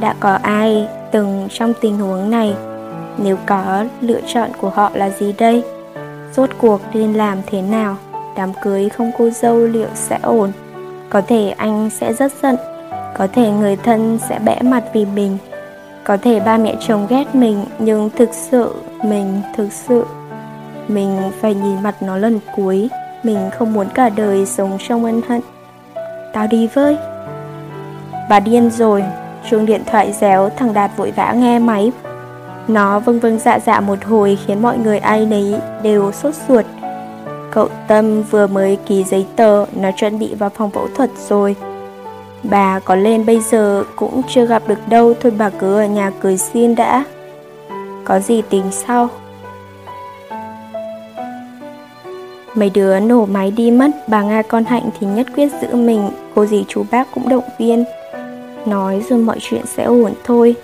Đã 0.00 0.14
có 0.20 0.38
ai 0.42 0.88
từng 1.10 1.48
trong 1.50 1.72
tình 1.80 1.98
huống 1.98 2.30
này? 2.30 2.54
Nếu 3.18 3.36
có, 3.46 3.84
lựa 4.00 4.20
chọn 4.26 4.50
của 4.60 4.68
họ 4.68 4.90
là 4.94 5.10
gì 5.10 5.34
đây? 5.38 5.62
Rốt 6.32 6.50
cuộc 6.58 6.80
nên 6.94 7.12
làm 7.12 7.38
thế 7.46 7.62
nào? 7.62 7.96
Đám 8.36 8.52
cưới 8.62 8.88
không 8.88 9.10
cô 9.18 9.30
dâu 9.30 9.58
liệu 9.58 9.88
sẽ 9.94 10.18
ổn? 10.22 10.52
Có 11.10 11.20
thể 11.20 11.54
anh 11.56 11.90
sẽ 11.90 12.12
rất 12.12 12.32
giận. 12.42 12.56
Có 13.18 13.26
thể 13.32 13.50
người 13.50 13.76
thân 13.76 14.18
sẽ 14.28 14.38
bẽ 14.38 14.62
mặt 14.62 14.84
vì 14.94 15.04
mình 15.04 15.38
có 16.08 16.16
thể 16.16 16.40
ba 16.40 16.58
mẹ 16.58 16.74
chồng 16.80 17.06
ghét 17.10 17.34
mình, 17.34 17.64
nhưng 17.78 18.10
thực 18.10 18.28
sự 18.32 18.74
mình, 19.04 19.40
thực 19.56 19.72
sự 19.72 20.04
mình 20.88 21.18
phải 21.40 21.54
nhìn 21.54 21.82
mặt 21.82 22.02
nó 22.02 22.16
lần 22.16 22.40
cuối. 22.56 22.88
Mình 23.22 23.50
không 23.58 23.72
muốn 23.72 23.88
cả 23.94 24.08
đời 24.08 24.46
sống 24.46 24.78
trong 24.88 25.04
ân 25.04 25.20
hận. 25.28 25.40
Tao 26.32 26.46
đi 26.46 26.68
với. 26.74 26.96
Bà 28.30 28.40
điên 28.40 28.70
rồi. 28.70 29.04
Chuông 29.50 29.66
điện 29.66 29.82
thoại 29.86 30.12
réo, 30.12 30.48
thằng 30.56 30.74
Đạt 30.74 30.90
vội 30.96 31.10
vã 31.10 31.32
nghe 31.32 31.58
máy. 31.58 31.92
Nó 32.68 32.98
vâng 32.98 33.20
vâng 33.20 33.38
dạ 33.38 33.58
dạ 33.66 33.80
một 33.80 34.04
hồi, 34.04 34.38
Khiến 34.46 34.62
mọi 34.62 34.78
người 34.78 34.98
ai 34.98 35.26
nấy 35.26 35.54
đều 35.82 36.12
sốt 36.12 36.34
ruột. 36.48 36.64
Cậu 37.50 37.68
Tâm 37.88 38.22
vừa 38.22 38.46
mới 38.46 38.78
ký 38.86 39.04
giấy 39.04 39.26
tờ, 39.36 39.66
Nó 39.74 39.90
chuẩn 39.96 40.18
bị 40.18 40.34
vào 40.34 40.50
phòng 40.50 40.70
phẫu 40.70 40.88
thuật 40.96 41.10
rồi. 41.28 41.56
Bà 42.42 42.80
có 42.80 42.94
lên 42.94 43.26
bây 43.26 43.40
giờ 43.40 43.84
cũng 43.96 44.22
chưa 44.28 44.46
gặp 44.46 44.62
được 44.68 44.88
đâu 44.88 45.14
Thôi 45.20 45.32
bà 45.38 45.50
cứ 45.50 45.76
ở 45.76 45.86
nhà 45.86 46.12
cười 46.20 46.36
xin 46.36 46.74
đã 46.74 47.04
Có 48.04 48.20
gì 48.20 48.42
tính 48.42 48.64
sau 48.70 49.08
Mấy 52.58 52.70
đứa 52.70 53.00
nổ 53.00 53.26
máy 53.26 53.50
đi 53.50 53.70
mất, 53.70 53.90
bà 54.08 54.22
Nga 54.22 54.42
con 54.42 54.64
Hạnh 54.64 54.90
thì 55.00 55.06
nhất 55.06 55.26
quyết 55.36 55.48
giữ 55.62 55.76
mình, 55.76 56.10
cô 56.34 56.46
dì 56.46 56.64
chú 56.68 56.84
bác 56.90 57.14
cũng 57.14 57.28
động 57.28 57.44
viên. 57.58 57.84
Nói 58.66 59.02
rồi 59.08 59.18
mọi 59.18 59.38
chuyện 59.40 59.66
sẽ 59.66 59.82
ổn 59.82 60.12
thôi, 60.24 60.54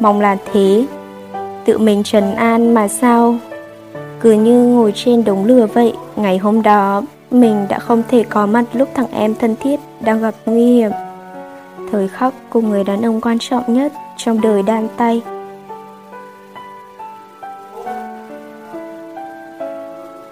mong 0.00 0.20
là 0.20 0.36
thế. 0.52 0.86
Tự 1.64 1.78
mình 1.78 2.02
trần 2.02 2.34
an 2.34 2.74
mà 2.74 2.88
sao? 2.88 3.36
Cứ 4.20 4.32
như 4.32 4.64
ngồi 4.64 4.92
trên 4.96 5.24
đống 5.24 5.44
lửa 5.44 5.66
vậy, 5.74 5.92
ngày 6.16 6.38
hôm 6.38 6.62
đó 6.62 7.02
mình 7.30 7.66
đã 7.68 7.78
không 7.78 8.02
thể 8.10 8.24
có 8.28 8.46
mặt 8.46 8.64
lúc 8.72 8.88
thằng 8.94 9.10
em 9.12 9.34
thân 9.34 9.54
thiết 9.60 9.80
đang 10.00 10.20
gặp 10.20 10.34
nguy 10.46 10.66
hiểm. 10.66 10.90
Thời 11.94 12.08
khắc 12.08 12.34
cùng 12.50 12.70
người 12.70 12.84
đàn 12.84 13.02
ông 13.02 13.20
quan 13.20 13.38
trọng 13.38 13.74
nhất 13.74 13.92
trong 14.16 14.40
đời 14.40 14.62
đan 14.62 14.88
tay. 14.96 15.22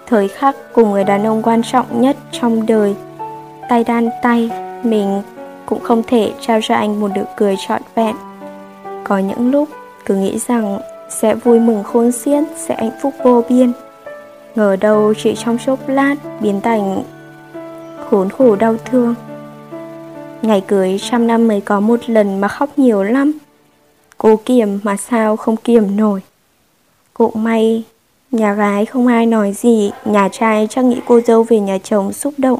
thời 0.06 0.28
khắc 0.28 0.56
cùng 0.72 0.90
người 0.90 1.04
đàn 1.04 1.26
ông 1.26 1.42
quan 1.42 1.62
trọng 1.62 2.00
nhất 2.00 2.16
trong 2.32 2.66
đời 2.66 2.94
tay 3.68 3.84
đan 3.84 4.08
tay, 4.22 4.50
mình 4.82 5.22
cũng 5.66 5.80
không 5.80 6.02
thể 6.06 6.32
trao 6.40 6.60
cho 6.62 6.74
anh 6.74 7.00
một 7.00 7.08
nụ 7.16 7.24
cười 7.36 7.56
trọn 7.68 7.82
vẹn. 7.94 8.16
Có 9.04 9.18
những 9.18 9.50
lúc 9.50 9.68
cứ 10.06 10.14
nghĩ 10.14 10.38
rằng 10.38 10.78
sẽ 11.08 11.34
vui 11.34 11.60
mừng 11.60 11.82
khôn 11.82 12.12
xiết, 12.12 12.44
sẽ 12.56 12.76
hạnh 12.76 12.98
phúc 13.02 13.14
vô 13.24 13.42
biên. 13.48 13.72
Ngờ 14.54 14.76
đâu 14.80 15.14
chỉ 15.22 15.34
trong 15.34 15.58
chốc 15.66 15.88
lát 15.88 16.14
biến 16.40 16.60
thành 16.60 17.02
khốn 18.10 18.28
khổ 18.30 18.56
đau 18.56 18.76
thương 18.84 19.14
ngày 20.42 20.60
cưới 20.60 20.98
trăm 21.10 21.26
năm 21.26 21.48
mới 21.48 21.60
có 21.60 21.80
một 21.80 22.00
lần 22.10 22.40
mà 22.40 22.48
khóc 22.48 22.78
nhiều 22.78 23.02
lắm 23.02 23.32
cố 24.18 24.36
kiềm 24.36 24.78
mà 24.82 24.96
sao 24.96 25.36
không 25.36 25.56
kiềm 25.56 25.96
nổi 25.96 26.20
cũng 27.14 27.44
may 27.44 27.84
Nhà 28.32 28.54
gái 28.54 28.86
không 28.86 29.06
ai 29.06 29.26
nói 29.26 29.52
gì, 29.52 29.90
nhà 30.04 30.28
trai 30.28 30.66
chắc 30.70 30.84
nghĩ 30.84 31.00
cô 31.06 31.20
dâu 31.20 31.42
về 31.42 31.60
nhà 31.60 31.78
chồng 31.78 32.12
xúc 32.12 32.34
động. 32.38 32.58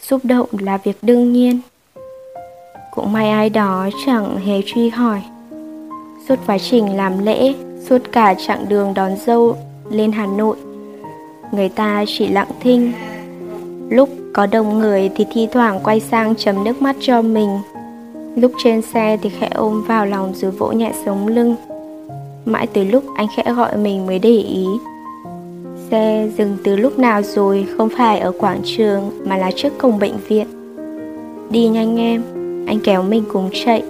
Xúc 0.00 0.20
động 0.24 0.48
là 0.58 0.76
việc 0.76 0.96
đương 1.02 1.32
nhiên. 1.32 1.60
Cũng 2.90 3.12
may 3.12 3.30
ai 3.30 3.50
đó 3.50 3.88
chẳng 4.06 4.36
hề 4.36 4.62
truy 4.66 4.88
hỏi. 4.88 5.22
Suốt 6.28 6.36
quá 6.46 6.58
trình 6.58 6.96
làm 6.96 7.24
lễ, 7.24 7.54
Suốt 7.88 7.98
cả 8.12 8.34
chặng 8.46 8.68
đường 8.68 8.94
đón 8.94 9.16
dâu 9.26 9.56
lên 9.90 10.12
Hà 10.12 10.26
Nội 10.26 10.56
Người 11.52 11.68
ta 11.68 12.04
chỉ 12.06 12.26
lặng 12.26 12.50
thinh 12.60 12.92
Lúc 13.90 14.08
có 14.32 14.46
đông 14.46 14.78
người 14.78 15.10
thì 15.16 15.26
thi 15.32 15.48
thoảng 15.52 15.80
quay 15.84 16.00
sang 16.00 16.34
chấm 16.34 16.64
nước 16.64 16.82
mắt 16.82 16.96
cho 17.00 17.22
mình. 17.22 17.58
Lúc 18.36 18.52
trên 18.64 18.82
xe 18.82 19.18
thì 19.22 19.28
khẽ 19.28 19.48
ôm 19.54 19.84
vào 19.88 20.06
lòng 20.06 20.32
rồi 20.34 20.50
vỗ 20.50 20.72
nhẹ 20.72 20.92
sống 21.04 21.28
lưng. 21.28 21.56
Mãi 22.44 22.66
tới 22.66 22.84
lúc 22.84 23.04
anh 23.16 23.26
khẽ 23.36 23.52
gọi 23.54 23.76
mình 23.76 24.06
mới 24.06 24.18
để 24.18 24.36
ý. 24.36 24.66
Xe 25.90 26.28
dừng 26.38 26.56
từ 26.64 26.76
lúc 26.76 26.98
nào 26.98 27.22
rồi 27.22 27.66
Không 27.76 27.88
phải 27.96 28.18
ở 28.18 28.32
quảng 28.32 28.60
trường 28.64 29.10
Mà 29.24 29.36
là 29.36 29.50
trước 29.56 29.78
cổng 29.78 29.98
bệnh 29.98 30.16
viện. 30.28 30.46
Đi 31.50 31.68
nhanh 31.68 31.96
em 31.98 32.22
Anh 32.66 32.78
kéo 32.84 33.02
mình 33.02 33.24
cùng 33.32 33.50
chạy. 33.64 33.82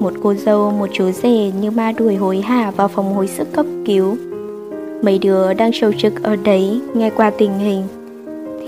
Một 0.00 0.12
cô 0.22 0.34
dâu, 0.34 0.70
một 0.70 0.88
chú 0.92 1.10
rể 1.10 1.50
như 1.60 1.70
ma 1.70 1.92
đuổi 1.92 2.16
hối 2.16 2.40
hả 2.40 2.70
vào 2.70 2.88
phòng 2.88 3.14
hồi 3.14 3.28
sức 3.28 3.52
cấp 3.52 3.66
cứu. 3.86 4.16
Mấy 5.02 5.18
đứa 5.18 5.54
đang 5.54 5.70
trầu 5.74 5.92
trực 5.92 6.22
ở 6.22 6.36
đấy 6.36 6.80
Nghe 6.94 7.10
qua 7.10 7.30
tình 7.30 7.58
hình. 7.58 7.82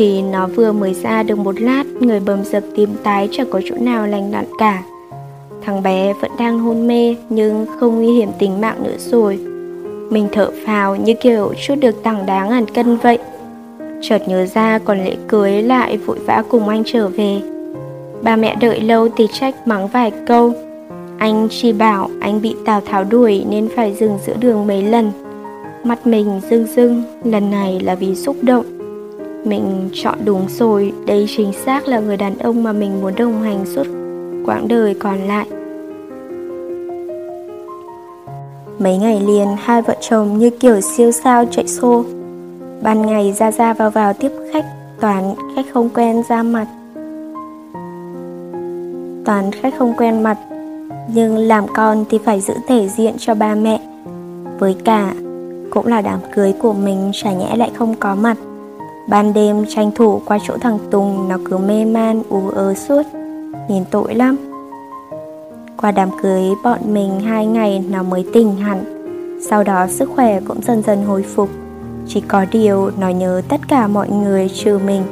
Thì 0.01 0.23
nó 0.23 0.47
vừa 0.47 0.73
mới 0.73 0.95
ra 0.95 1.23
được 1.23 1.39
một 1.39 1.61
lát 1.61 1.85
Người 2.01 2.21
bầm 2.21 2.45
dập 2.45 2.63
tím 2.77 2.89
tái 3.03 3.29
chẳng 3.33 3.47
có 3.51 3.61
chỗ 3.65 3.75
nào 3.81 4.07
lành 4.07 4.33
lặn 4.33 4.45
cả. 4.59 4.83
Thằng 5.63 5.83
bé 5.83 6.13
vẫn 6.21 6.31
đang 6.39 6.59
hôn 6.59 6.87
mê 6.87 7.17
Nhưng 7.29 7.67
không 7.81 7.97
nguy 7.97 8.13
hiểm 8.13 8.29
tính 8.39 8.61
mạng 8.61 8.83
nữa 8.85 8.97
rồi. 8.99 9.39
Mình 10.11 10.29
thở 10.33 10.51
phào 10.67 10.97
như 10.97 11.15
kiểu 11.21 11.53
chút 11.67 11.75
được 11.81 12.03
tảng 12.03 12.27
đá 12.27 12.45
ngàn 12.45 12.67
cân 12.67 12.97
vậy. 12.97 13.19
Chợt 14.03 14.19
nhớ 14.29 14.47
ra 14.47 14.79
còn 14.79 15.05
lễ 15.05 15.17
cưới 15.29 15.63
lại 15.63 15.97
vội 15.97 16.19
vã 16.19 16.43
cùng 16.49 16.69
anh 16.69 16.83
trở 16.87 17.09
về. 17.09 17.41
Ba 18.23 18.37
mẹ 18.37 18.57
đợi 18.61 18.81
lâu 18.81 19.09
thì 19.17 19.27
trách 19.33 19.67
mắng 19.69 19.89
vài 19.89 20.13
câu. 20.27 20.53
Anh 21.19 21.49
chỉ 21.51 21.73
bảo 21.73 22.11
anh 22.21 22.43
bị 22.43 22.57
Tào 22.65 22.81
Tháo 22.81 23.05
đuổi 23.05 23.45
nên 23.51 23.69
phải 23.77 23.95
dừng 23.95 24.19
giữa 24.27 24.35
đường 24.41 24.67
mấy 24.67 24.83
lần. 24.83 25.13
Mắt 25.85 26.07
mình 26.07 26.41
rưng 26.51 26.67
rưng, 26.77 27.03
lần 27.25 27.51
này 27.51 27.81
là 27.81 27.95
vì 27.95 28.15
xúc 28.15 28.37
động. 28.43 28.80
Mình 29.45 29.91
chọn 29.93 30.19
đúng 30.25 30.47
rồi, 30.49 30.93
đây 31.07 31.27
chính 31.37 31.53
xác 31.53 31.89
là 31.89 32.01
người 32.01 32.17
đàn 32.17 32.39
ông 32.39 32.63
mà 32.63 32.73
mình 32.73 33.01
muốn 33.01 33.15
đồng 33.17 33.43
hành 33.43 33.65
suốt 33.67 33.87
quãng 34.47 34.69
đời 34.69 34.95
còn 34.95 35.19
lại. 35.19 35.47
Mấy 38.79 38.99
ngày 38.99 39.21
liền 39.21 39.49
hai 39.59 39.83
vợ 39.83 39.97
chồng 40.01 40.39
như 40.39 40.51
kiểu 40.51 40.81
siêu 40.81 41.13
sao 41.13 41.45
chạy 41.51 41.67
xô. 41.67 42.05
Ban 42.83 43.07
ngày 43.07 43.33
ra 43.33 43.53
ra 43.53 43.73
vào 43.73 43.91
vào 43.91 44.13
tiếp 44.13 44.33
khách 44.53 44.65
Toàn 45.01 45.35
khách 45.57 45.67
không 45.73 45.89
quen 45.95 46.23
ra 46.29 46.43
mặt. 46.43 46.67
Toàn 49.25 49.51
khách 49.53 49.75
không 49.79 49.95
quen 49.97 50.23
mặt 50.23 50.39
Nhưng 51.15 51.37
làm 51.37 51.65
con 51.75 52.05
thì 52.11 52.19
phải 52.25 52.41
giữ 52.41 52.55
thể 52.69 52.89
diện 52.89 53.15
cho 53.19 53.35
ba 53.35 53.55
mẹ. 53.55 53.81
Với 54.59 54.77
cả 54.85 55.15
Cũng 55.71 55.87
là 55.87 56.01
đám 56.01 56.21
cưới 56.35 56.53
của 56.53 56.73
mình 56.73 57.11
chả 57.15 57.33
nhẽ 57.33 57.57
lại 57.57 57.71
không 57.75 57.95
có 58.01 58.15
mặt. 58.15 58.37
Ban 59.09 59.33
đêm 59.33 59.65
tranh 59.69 59.91
thủ 59.95 60.23
qua 60.25 60.39
chỗ 60.47 60.57
thằng 60.61 60.79
Tùng, 60.91 61.29
Nó 61.29 61.39
cứ 61.45 61.59
mê 61.59 61.85
man, 61.85 62.23
ú 62.29 62.49
ớ 62.49 62.75
suốt. 62.75 63.03
Nhìn 63.69 63.85
tội 63.91 64.15
lắm. 64.15 64.37
Qua 65.77 65.91
đám 65.91 66.09
cưới, 66.23 66.43
bọn 66.65 66.79
mình 66.95 67.21
hai 67.21 67.47
ngày 67.47 67.85
nó 67.91 68.03
mới 68.03 68.25
tỉnh 68.33 68.57
hẳn. 68.57 68.85
Sau 69.49 69.65
đó 69.65 69.87
sức 69.87 70.11
khỏe 70.15 70.41
cũng 70.41 70.63
dần 70.63 70.83
dần 70.83 71.05
hồi 71.05 71.23
phục. 71.23 71.49
Chỉ 72.07 72.21
có 72.21 72.45
điều 72.53 72.91
nó 72.99 73.09
nhớ 73.09 73.43
tất 73.49 73.61
cả 73.69 73.87
mọi 73.87 74.11
người 74.11 74.49
trừ 74.49 74.79
mình. 74.87 75.03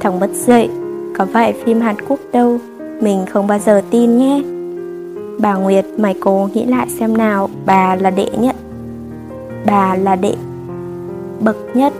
Thằng 0.00 0.20
bất 0.20 0.30
dậy, 0.32 0.68
Có 1.18 1.26
phải 1.32 1.52
phim 1.52 1.80
Hàn 1.80 1.96
Quốc 2.08 2.20
đâu, 2.32 2.58
Mình 3.00 3.26
không 3.32 3.46
bao 3.46 3.58
giờ 3.58 3.82
tin 3.90 4.18
nhé. 4.18 4.42
Bà 5.40 5.54
Nguyệt, 5.54 5.84
mày 5.98 6.14
cố 6.20 6.48
nghĩ 6.54 6.64
lại 6.64 6.86
xem 6.98 7.16
nào, 7.16 7.50
Bà 7.66 7.96
là 7.96 8.10
đệ 8.10 8.28
nhất. 8.38 8.56
Bà 9.66 9.96
là 9.96 10.16
đệ 10.16 10.34
Bậc 11.40 11.56
nhất. 11.74 11.92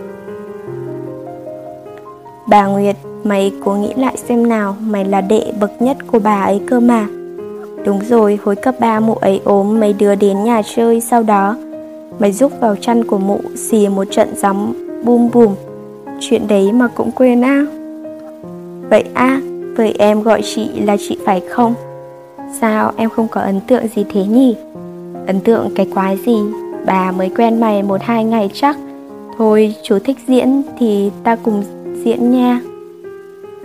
Bà 2.47 2.65
Nguyệt 2.65 2.95
Mày 3.23 3.51
cố 3.65 3.73
nghĩ 3.73 3.93
lại 3.97 4.17
xem 4.17 4.49
nào 4.49 4.75
Mày 4.87 5.05
là 5.05 5.21
đệ 5.21 5.51
bậc 5.59 5.81
nhất 5.81 5.97
của 6.11 6.19
bà 6.19 6.41
ấy 6.43 6.61
cơ 6.67 6.79
mà 6.79 7.07
Đúng 7.85 7.99
rồi, 8.09 8.39
hồi 8.43 8.55
cấp 8.55 8.75
3 8.79 8.99
mụ 8.99 9.13
ấy 9.13 9.41
ốm 9.43 9.79
mấy 9.79 9.93
đứa 9.93 10.15
đến 10.15 10.43
nhà 10.43 10.61
chơi 10.75 11.01
sau 11.01 11.23
đó 11.23 11.55
Mày 12.19 12.31
giúp 12.31 12.51
vào 12.61 12.75
chăn 12.75 13.03
của 13.03 13.17
mụ 13.17 13.39
xì 13.55 13.87
một 13.87 14.07
trận 14.11 14.35
gióng 14.35 14.73
bum 15.03 15.29
bùm 15.33 15.55
Chuyện 16.19 16.47
đấy 16.47 16.71
mà 16.71 16.87
cũng 16.87 17.11
quên 17.11 17.41
á 17.41 17.65
Vậy 18.89 19.03
a 19.13 19.41
vậy 19.75 19.93
em 19.99 20.23
gọi 20.23 20.41
chị 20.43 20.69
là 20.81 20.97
chị 20.99 21.17
phải 21.25 21.41
không? 21.49 21.73
Sao 22.61 22.91
em 22.97 23.09
không 23.09 23.27
có 23.27 23.41
ấn 23.41 23.59
tượng 23.67 23.87
gì 23.95 24.05
thế 24.09 24.23
nhỉ? 24.23 24.55
Ấn 25.27 25.39
tượng 25.39 25.69
cái 25.75 25.87
quái 25.93 26.17
gì? 26.25 26.37
Bà 26.85 27.11
mới 27.11 27.29
quen 27.37 27.59
mày 27.59 27.83
một 27.83 28.01
hai 28.03 28.23
ngày 28.23 28.49
chắc 28.53 28.77
Thôi 29.37 29.75
chú 29.83 29.99
thích 29.99 30.17
diễn 30.27 30.61
thì 30.79 31.11
ta 31.23 31.35
cùng 31.35 31.63
diễn 32.03 32.31
nha. 32.31 32.59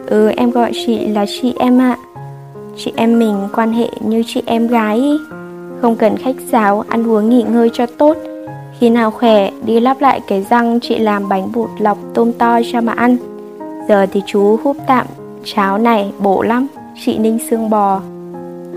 Ừ 0.06 0.28
em 0.28 0.50
gọi 0.50 0.72
chị 0.86 1.06
là 1.06 1.26
chị 1.28 1.54
em 1.58 1.78
ạ. 1.78 1.96
À. 2.00 2.24
Chị 2.76 2.92
em 2.96 3.18
mình 3.18 3.48
quan 3.54 3.72
hệ 3.72 3.88
như 4.00 4.22
chị 4.26 4.42
em 4.46 4.66
gái 4.66 4.96
ý. 4.96 5.18
Không 5.80 5.96
cần 5.96 6.16
khách 6.16 6.36
sáo, 6.52 6.84
ăn 6.88 7.10
uống 7.10 7.30
nghỉ 7.30 7.42
ngơi 7.42 7.70
cho 7.72 7.86
tốt. 7.86 8.16
Khi 8.78 8.90
nào 8.90 9.10
khỏe, 9.10 9.50
đi 9.66 9.80
lắp 9.80 10.00
lại 10.00 10.20
cái 10.26 10.46
răng 10.50 10.80
chị 10.80 10.98
làm 10.98 11.28
bánh 11.28 11.52
bột 11.54 11.70
lọc 11.78 11.98
tôm 12.14 12.32
to 12.32 12.60
cho 12.72 12.80
mà 12.80 12.92
ăn. 12.92 13.16
Giờ 13.88 14.06
thì 14.06 14.22
chú 14.26 14.56
húp 14.64 14.76
tạm 14.86 15.06
cháo 15.44 15.78
này 15.78 16.12
bổ 16.18 16.42
lắm 16.42 16.66
Chị 17.04 17.18
ninh 17.18 17.38
xương 17.50 17.70
bò. 17.70 18.00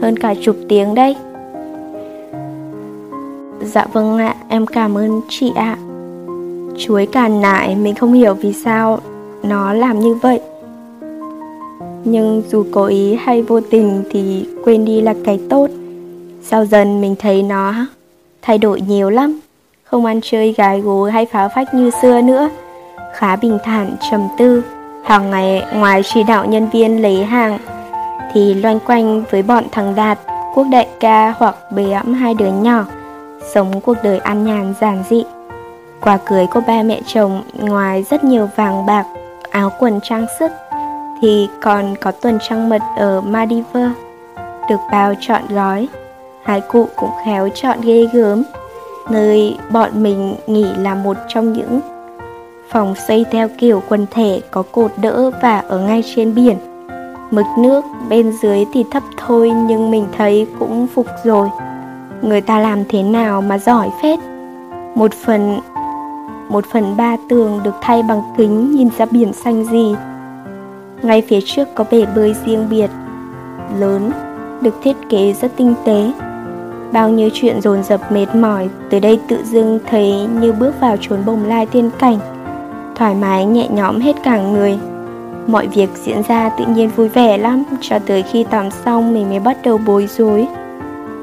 Hơn 0.01 0.19
cả 0.19 0.33
chục 0.41 0.55
tiếng 0.69 0.95
đây 0.95 1.15
Dạ 3.61 3.85
vâng 3.93 4.17
ạ, 4.17 4.35
em 4.47 4.65
cảm 4.65 4.97
ơn 4.97 5.21
chị 5.29 5.51
ạ. 5.55 5.77
Chuối 6.77 7.05
càn 7.05 7.41
nại 7.41 7.75
mình 7.75 7.95
không 7.95 8.13
hiểu 8.13 8.33
vì 8.33 8.53
sao 8.53 8.99
nó 9.45 9.73
làm 9.73 9.99
như 9.99 10.15
vậy. 10.15 10.39
Nhưng 12.03 12.43
dù 12.49 12.65
cố 12.71 12.85
ý 12.85 13.15
hay 13.15 13.41
vô 13.41 13.59
tình 13.61 14.03
thì 14.11 14.47
quên 14.63 14.85
đi 14.85 15.01
là 15.01 15.13
cái 15.25 15.39
tốt. 15.49 15.67
Sau 16.43 16.65
dần 16.65 17.01
mình 17.01 17.15
thấy 17.19 17.43
nó 17.43 17.73
thay 18.41 18.57
đổi 18.57 18.81
nhiều 18.81 19.09
lắm. 19.09 19.39
Không 19.83 20.05
ăn 20.05 20.19
chơi 20.23 20.51
gái 20.51 20.81
gú 20.81 21.03
hay 21.03 21.25
phá 21.25 21.47
phách 21.47 21.73
như 21.73 21.89
xưa 22.01 22.21
nữa. 22.21 22.49
Khá 23.13 23.35
bình 23.35 23.57
thản, 23.63 23.95
trầm 24.11 24.27
tư. 24.37 24.63
Hàng 25.03 25.31
ngày 25.31 25.65
ngoài 25.75 26.01
chỉ 26.13 26.23
đạo 26.23 26.45
nhân 26.45 26.67
viên 26.73 27.01
lấy 27.01 27.23
hàng 27.23 27.57
thì 28.33 28.53
loanh 28.53 28.79
quanh 28.79 29.23
với 29.31 29.41
bọn 29.41 29.63
thằng 29.71 29.95
đạt, 29.95 30.19
quốc 30.55 30.67
đại 30.71 30.87
ca 30.99 31.33
hoặc 31.37 31.55
bế 31.71 31.91
ẵm 31.91 32.13
hai 32.13 32.33
đứa 32.33 32.51
nhỏ, 32.51 32.85
sống 33.53 33.81
cuộc 33.81 33.97
đời 34.03 34.17
an 34.17 34.45
nhàn 34.45 34.73
giản 34.81 35.03
dị. 35.09 35.23
Quà 36.01 36.17
cưới 36.17 36.45
của 36.53 36.61
ba 36.67 36.83
mẹ 36.83 37.01
chồng 37.13 37.41
ngoài 37.59 38.05
rất 38.09 38.23
nhiều 38.23 38.49
vàng 38.55 38.85
bạc 38.85 39.05
áo 39.55 39.71
quần 39.79 39.99
trang 40.03 40.25
sức 40.39 40.51
thì 41.21 41.49
còn 41.61 41.95
có 42.01 42.11
tuần 42.11 42.37
trăng 42.49 42.69
mật 42.69 42.81
ở 42.97 43.21
Maldives 43.21 43.91
được 44.69 44.79
bao 44.91 45.13
trọn 45.19 45.41
gói. 45.49 45.87
Hai 46.43 46.61
cụ 46.61 46.87
cũng 46.95 47.09
khéo 47.25 47.49
chọn 47.55 47.81
ghê 47.81 48.07
gớm, 48.13 48.43
nơi 49.09 49.57
bọn 49.71 50.03
mình 50.03 50.35
nghỉ 50.47 50.65
là 50.77 50.95
một 50.95 51.17
trong 51.27 51.53
những 51.53 51.79
phòng 52.69 52.95
xây 53.07 53.25
theo 53.31 53.49
kiểu 53.57 53.81
quần 53.89 54.05
thể 54.11 54.41
có 54.51 54.63
cột 54.71 54.91
đỡ 55.01 55.31
và 55.41 55.59
ở 55.59 55.79
ngay 55.79 56.03
trên 56.15 56.35
biển. 56.35 56.57
Mực 57.31 57.45
nước 57.57 57.85
bên 58.09 58.31
dưới 58.41 58.65
thì 58.73 58.85
thấp 58.91 59.03
thôi 59.17 59.51
nhưng 59.67 59.91
mình 59.91 60.07
thấy 60.17 60.47
cũng 60.59 60.87
phục 60.87 61.07
rồi. 61.23 61.49
Người 62.21 62.41
ta 62.41 62.59
làm 62.59 62.83
thế 62.89 63.03
nào 63.03 63.41
mà 63.41 63.57
giỏi 63.57 63.89
phết. 64.01 64.19
Một 64.95 65.13
phần 65.13 65.59
một 66.49 66.65
phần 66.65 66.97
ba 66.97 67.17
tường 67.29 67.59
được 67.63 67.75
thay 67.81 68.03
bằng 68.03 68.21
kính 68.37 68.71
nhìn 68.75 68.89
ra 68.97 69.05
biển 69.11 69.33
xanh 69.33 69.65
gì 69.65 69.95
ngay 71.05 71.21
phía 71.21 71.39
trước 71.45 71.67
có 71.75 71.85
bể 71.91 72.05
bơi 72.15 72.35
riêng 72.45 72.67
biệt, 72.69 72.89
lớn, 73.79 74.11
được 74.61 74.75
thiết 74.83 74.95
kế 75.09 75.33
rất 75.33 75.51
tinh 75.57 75.73
tế. 75.85 76.11
Bao 76.91 77.09
nhiêu 77.09 77.29
chuyện 77.33 77.61
dồn 77.61 77.83
dập 77.83 78.11
mệt 78.11 78.35
mỏi, 78.35 78.69
tới 78.89 78.99
đây 78.99 79.19
tự 79.27 79.43
dưng 79.43 79.79
thấy 79.89 80.27
như 80.41 80.53
bước 80.53 80.79
vào 80.81 80.97
chốn 81.01 81.25
bồng 81.25 81.45
lai 81.45 81.65
tiên 81.65 81.89
cảnh. 81.99 82.19
Thoải 82.95 83.15
mái 83.15 83.45
nhẹ 83.45 83.67
nhõm 83.69 83.99
hết 83.99 84.15
cả 84.23 84.41
người. 84.41 84.79
Mọi 85.47 85.67
việc 85.67 85.89
diễn 86.03 86.21
ra 86.27 86.49
tự 86.49 86.65
nhiên 86.65 86.89
vui 86.95 87.07
vẻ 87.07 87.37
lắm, 87.37 87.63
cho 87.81 87.99
tới 87.99 88.23
khi 88.23 88.43
tắm 88.43 88.71
xong 88.71 89.13
mình 89.13 89.29
mới 89.29 89.39
bắt 89.39 89.57
đầu 89.63 89.79
bối 89.85 90.07
rối. 90.17 90.47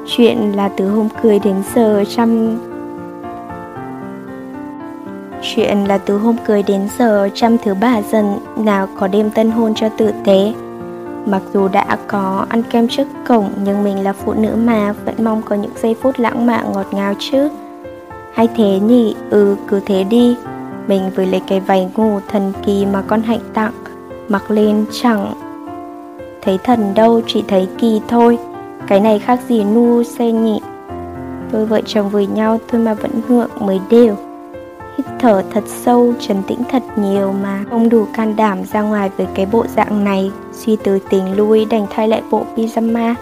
Chuyện 0.07 0.51
là 0.55 0.69
từ 0.77 0.89
hôm 0.89 1.07
cười 1.21 1.39
đến 1.39 1.55
giờ 1.75 2.03
trăm 2.15 2.57
Chuyện 5.55 5.87
là 5.87 5.97
từ 5.97 6.17
hôm 6.17 6.35
cưới 6.45 6.63
đến 6.63 6.87
giờ 6.99 7.29
trăm 7.33 7.57
thứ 7.57 7.73
bà 7.73 8.01
dần 8.01 8.39
nào 8.57 8.87
có 8.99 9.07
đêm 9.07 9.29
tân 9.29 9.51
hôn 9.51 9.73
cho 9.75 9.89
tử 9.89 10.11
tế. 10.25 10.53
Mặc 11.25 11.41
dù 11.53 11.67
đã 11.67 11.97
có 12.07 12.45
ăn 12.49 12.63
kem 12.63 12.87
trước 12.87 13.07
cổng 13.27 13.49
nhưng 13.63 13.83
mình 13.83 14.03
là 14.03 14.13
phụ 14.13 14.33
nữ 14.33 14.55
mà 14.55 14.93
vẫn 15.05 15.15
mong 15.23 15.41
có 15.41 15.55
những 15.55 15.71
giây 15.81 15.95
phút 16.01 16.19
lãng 16.19 16.45
mạn 16.45 16.71
ngọt 16.73 16.87
ngào 16.91 17.13
chứ. 17.19 17.49
Hay 18.33 18.47
thế 18.55 18.79
nhỉ, 18.79 19.15
ừ 19.29 19.55
cứ 19.67 19.79
thế 19.85 20.03
đi. 20.03 20.35
Mình 20.87 21.01
vừa 21.15 21.25
lấy 21.25 21.41
cái 21.47 21.59
váy 21.59 21.89
ngủ 21.95 22.19
thần 22.27 22.53
kỳ 22.65 22.85
mà 22.85 23.01
con 23.01 23.21
hạnh 23.21 23.39
tặng 23.53 23.73
Mặc 24.27 24.51
lên 24.51 24.85
chẳng. 24.91 25.33
Thấy 26.41 26.57
thần 26.63 26.93
đâu 26.95 27.21
chỉ 27.27 27.43
thấy 27.47 27.67
kỳ 27.77 28.01
thôi. 28.07 28.37
Cái 28.87 28.99
này 28.99 29.19
khác 29.19 29.39
gì 29.47 29.63
nu 29.63 30.03
xe 30.03 30.31
nhỉ? 30.31 30.61
Đôi 31.51 31.65
vợ 31.65 31.81
chồng 31.85 32.09
với 32.09 32.27
nhau 32.27 32.59
thôi 32.67 32.81
mà 32.81 32.93
vẫn 32.93 33.11
ngượng 33.27 33.49
mới 33.59 33.79
đều. 33.89 34.15
Hít 34.97 35.05
thở 35.19 35.43
thật 35.51 35.63
sâu, 35.67 36.13
trấn 36.19 36.43
tĩnh 36.43 36.59
thật 36.71 36.83
nhiều 36.95 37.33
mà 37.43 37.63
Không 37.69 37.89
đủ 37.89 38.05
can 38.13 38.35
đảm 38.35 38.63
ra 38.73 38.81
ngoài 38.81 39.09
với 39.17 39.27
cái 39.35 39.45
bộ 39.45 39.65
dạng 39.75 40.03
này. 40.03 40.31
Suy 40.51 40.77
từ 40.83 40.99
tình 41.09 41.37
lui 41.37 41.65
đành 41.65 41.85
thay 41.89 42.07
lại 42.07 42.21
bộ 42.31 42.45
pyjama. 42.55 43.15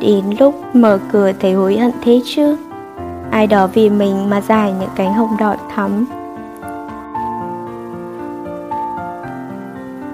Đến 0.00 0.24
lúc 0.38 0.54
mở 0.74 0.98
cửa 1.12 1.32
thấy 1.40 1.52
hối 1.52 1.78
hận 1.78 1.92
thế 2.04 2.20
chứ? 2.24 2.56
Ai 3.30 3.46
đó 3.46 3.66
vì 3.66 3.90
mình 3.90 4.30
mà 4.30 4.40
dài 4.40 4.72
những 4.80 4.90
cánh 4.96 5.14
hồng 5.14 5.36
đỏ 5.38 5.54
thắm. 5.74 6.06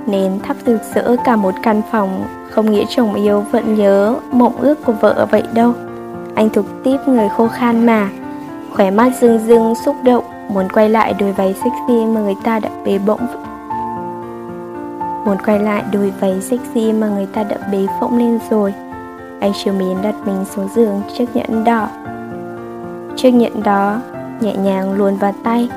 Nến 0.07 0.39
thắp 0.43 0.57
rực 0.67 0.81
rỡ 0.95 1.17
cả 1.25 1.37
một 1.37 1.55
căn 1.63 1.83
phòng 1.91 2.25
Không 2.51 2.71
nghĩa 2.71 2.85
chồng 2.89 3.15
yêu 3.15 3.45
vẫn 3.51 3.75
nhớ 3.75 4.15
mộng 4.33 4.57
ước 4.61 4.85
của 4.85 4.93
vợ 4.93 5.27
vậy 5.31 5.43
đâu. 5.55 5.73
Anh 6.35 6.51
thuộc 6.51 6.65
tiếp 6.85 6.97
người 7.07 7.29
khô 7.29 7.49
khan 7.49 7.87
mà. 7.87 8.09
Khỏe 8.79 8.91
mắt 8.91 9.13
rưng 9.21 9.39
rưng, 9.39 9.75
xúc 9.75 9.97
động, 10.03 10.25
Muốn 10.49 10.69
quay 10.69 10.89
lại 10.89 11.15
đôi 11.19 11.33
váy 11.33 11.55
sexy 11.55 12.05
mà 12.07 12.21
người 12.21 12.37
ta 12.45 12.59
đã 12.59 12.69
bế 12.85 12.99
bỗng 12.99 13.27
Muốn 15.25 15.37
quay 15.45 15.59
lại 15.59 15.85
đôi 15.93 16.13
váy 16.21 16.41
sexy 16.41 16.93
mà 16.93 17.09
người 17.09 17.27
ta 17.27 17.43
đã 17.43 17.57
bế 17.73 17.87
phỗng 18.01 18.19
lên 18.19 18.39
rồi. 18.51 18.75
Anh 19.41 19.53
chiều 19.65 19.75
mến 19.75 19.97
đặt 20.03 20.15
mình 20.25 20.45
xuống 20.55 20.69
giường 20.75 21.03
chiếc 21.19 21.37
nhẫn 21.37 21.65
đỏ. 21.65 21.89
Chiếc 23.17 23.31
nhẫn 23.31 23.63
đó 23.63 24.01
nhẹ 24.41 24.55
nhàng 24.57 24.93
luồn 24.93 25.17
vào 25.17 25.35
tay. 25.45 25.69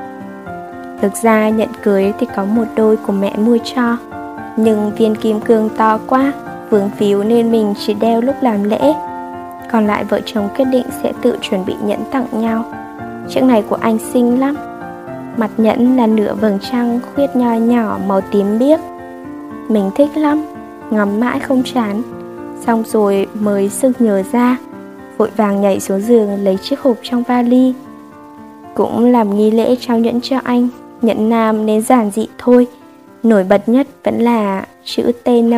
Thực 1.00 1.12
ra 1.22 1.48
nhận 1.48 1.68
cưới 1.82 2.12
thì 2.18 2.26
có 2.36 2.44
một 2.44 2.66
đôi 2.76 2.96
của 2.96 3.12
mẹ 3.12 3.36
mua 3.36 3.58
cho. 3.64 3.96
Nhưng 4.56 4.92
viên 4.94 5.14
kim 5.14 5.40
cương 5.40 5.68
to 5.76 5.98
quá 6.06 6.32
Vướng 6.70 6.90
víu 6.98 7.24
nên 7.24 7.52
mình 7.52 7.74
chỉ 7.78 7.94
đeo 7.94 8.20
lúc 8.20 8.34
làm 8.40 8.64
lễ. 8.64 8.94
Còn 9.72 9.86
lại 9.86 10.04
vợ 10.04 10.20
chồng 10.26 10.48
quyết 10.56 10.64
định 10.64 10.86
sẽ 11.02 11.12
tự 11.22 11.38
chuẩn 11.40 11.64
bị 11.64 11.74
nhẫn 11.82 12.00
tặng 12.10 12.26
nhau. 12.32 12.64
Chiếc 13.28 13.42
này 13.44 13.62
của 13.68 13.76
anh 13.80 13.98
xinh 14.12 14.40
lắm. 14.40 14.56
Mặt 15.36 15.50
nhẫn 15.56 15.96
là 15.96 16.06
nửa 16.06 16.34
vầng 16.34 16.58
trăng, 16.70 17.00
khuyết 17.14 17.36
nho 17.36 17.54
nhỏ, 17.54 17.98
màu 18.06 18.20
tím 18.20 18.58
biếc. 18.58 18.80
Mình 19.68 19.90
thích 19.96 20.16
lắm, 20.16 20.44
Ngắm 20.90 21.20
mãi 21.20 21.40
không 21.40 21.62
chán. 21.62 22.02
Xong 22.66 22.82
rồi 22.86 23.26
mới 23.34 23.68
sực 23.68 24.00
nhớ 24.00 24.22
ra, 24.32 24.56
Vội 25.18 25.30
vàng 25.36 25.60
nhảy 25.60 25.80
xuống 25.80 26.00
giường 26.00 26.44
lấy 26.44 26.56
chiếc 26.62 26.80
hộp 26.80 26.96
trong 27.02 27.22
vali. 27.22 27.74
Cũng 28.74 29.12
làm 29.12 29.36
nghi 29.36 29.50
lễ 29.50 29.76
trao 29.80 29.98
nhẫn 29.98 30.20
cho 30.20 30.40
anh. 30.44 30.68
Nhẫn 31.02 31.28
nam 31.28 31.66
nên 31.66 31.82
giản 31.82 32.10
dị 32.10 32.28
thôi, 32.38 32.66
Nổi 33.22 33.44
bật 33.44 33.68
nhất 33.68 33.86
vẫn 34.04 34.18
là 34.18 34.66
chữ 34.84 35.12
TN 35.24 35.52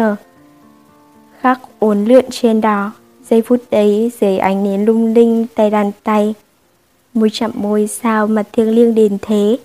Khắc 1.41 1.61
uốn 1.79 2.05
lượn 2.05 2.25
trên 2.31 2.61
đó, 2.61 2.93
Giây 3.31 3.43
phút 3.43 3.61
đấy 3.71 4.13
dưới 4.21 4.39
ánh 4.39 4.65
nến 4.65 4.85
lung 4.85 5.15
linh 5.15 5.47
tay 5.55 5.71
đàn 5.71 5.91
tay. 6.05 6.35
Môi 7.15 7.31
chậm 7.33 7.51
môi 7.55 7.87
sao 7.87 8.27
mà 8.27 8.43
thiêng 8.53 8.75
liêng 8.75 8.95
đến 8.95 9.19
thế? 9.23 9.59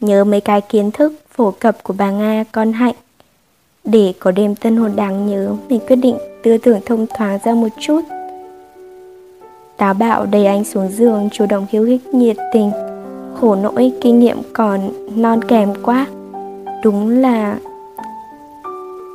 Nhớ 0.00 0.24
mấy 0.24 0.40
cái 0.40 0.60
kiến 0.60 0.90
thức 0.90 1.12
phổ 1.30 1.50
cập 1.50 1.82
của 1.82 1.94
bà 1.98 2.10
Nga, 2.10 2.44
con 2.52 2.72
hạnh. 2.72 2.94
Để 3.84 4.12
có 4.18 4.30
đêm 4.30 4.54
tân 4.54 4.76
hồn 4.76 4.96
đáng 4.96 5.26
nhớ, 5.26 5.54
Mình 5.68 5.80
quyết 5.88 5.96
định 5.96 6.16
tư 6.42 6.58
tưởng 6.58 6.80
thông 6.86 7.06
thoáng 7.06 7.38
ra 7.44 7.54
một 7.54 7.68
chút. 7.80 8.00
Táo 9.76 9.94
bạo 9.94 10.26
đẩy 10.26 10.46
anh 10.46 10.64
xuống 10.64 10.88
giường, 10.88 11.28
Chủ 11.32 11.46
động 11.46 11.66
khiêu 11.70 11.86
khích 11.86 12.14
nhiệt 12.14 12.36
tình. 12.52 12.70
Khổ 13.40 13.54
nỗi 13.54 13.92
kinh 14.00 14.20
nghiệm 14.20 14.36
còn 14.52 14.90
non 15.16 15.44
kèm 15.44 15.74
quá. 15.82 16.06
Đúng 16.84 17.08
là 17.08 17.58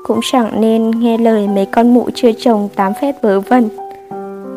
Cũng 0.03 0.19
chẳng 0.31 0.61
nên 0.61 0.91
nghe 0.91 1.17
lời 1.17 1.47
mấy 1.47 1.65
con 1.65 1.93
mụ 1.93 2.09
chưa 2.15 2.31
chồng 2.39 2.69
tám 2.75 2.93
phép 3.01 3.21
vớ 3.21 3.39
vẩn. 3.39 3.69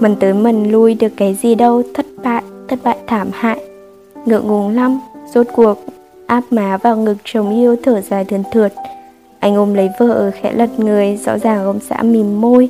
Mình 0.01 0.17
tới 0.21 0.33
mình 0.33 0.73
lui 0.73 0.95
được 0.95 1.13
cái 1.17 1.35
gì 1.35 1.55
đâu, 1.55 1.83
thất 1.95 2.07
bại 2.23 2.43
thất 2.69 2.79
bại 2.85 2.97
thảm 3.07 3.31
hại. 3.33 3.61
Ngượng 4.27 4.49
ngùng 4.49 4.69
lắm, 4.69 5.01
Rốt 5.35 5.47
cuộc, 5.55 5.79
áp 6.27 6.43
má 6.51 6.77
vào 6.77 6.97
ngực 6.97 7.17
chồng 7.25 7.57
yêu 7.57 7.77
thở 7.83 8.01
dài 8.01 8.25
thườn 8.25 8.43
thượt. 8.53 8.73
Anh 9.39 9.57
ôm 9.57 9.75
lấy 9.75 9.89
vợ 9.99 10.31
khẽ 10.35 10.53
lật 10.53 10.79
người, 10.79 11.17
Rõ 11.17 11.39
ràng 11.39 11.65
ông 11.65 11.81
xã 11.81 12.03
mỉm 12.03 12.41
môi. 12.41 12.69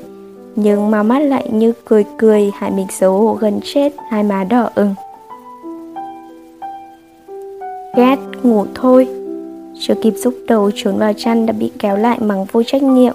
Nhưng 0.57 0.90
mà 0.90 1.03
mắt 1.03 1.18
lại 1.18 1.49
như 1.53 1.72
cười 1.84 2.05
cười 2.18 2.51
Hại 2.55 2.70
mình 2.70 2.86
xấu 2.90 3.18
hổ 3.18 3.34
gần 3.34 3.61
chết, 3.74 3.92
Hai 4.11 4.22
má 4.22 4.45
đỏ 4.45 4.70
ửng. 4.74 4.95
Ghét, 7.97 8.16
ngủ 8.42 8.66
thôi. 8.74 9.09
Chưa 9.80 9.95
kịp 10.03 10.14
giúp 10.16 10.34
đầu 10.49 10.70
trốn 10.74 10.99
vào 10.99 11.12
chăn 11.12 11.47
đã 11.47 11.53
bị 11.53 11.72
kéo 11.78 11.97
lại 11.97 12.18
bằng 12.20 12.45
vô 12.53 12.62
trách 12.62 12.82
nhiệm. 12.82 13.14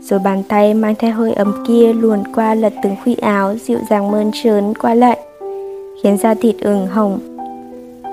Rồi 0.00 0.20
bàn 0.24 0.42
tay 0.48 0.74
mang 0.74 0.94
theo 0.98 1.12
hơi 1.12 1.32
ấm 1.32 1.64
kia 1.68 1.92
luồn 1.92 2.22
qua 2.34 2.54
lật 2.54 2.72
từng 2.82 2.96
khuy 3.04 3.14
áo, 3.14 3.56
dịu 3.56 3.78
dàng 3.90 4.10
mơn 4.10 4.30
trớn 4.42 4.74
qua 4.74 4.94
lại 4.94 5.18
khiến 6.04 6.16
da 6.16 6.34
thịt 6.34 6.56
ửng 6.60 6.86
hồng. 6.86 7.18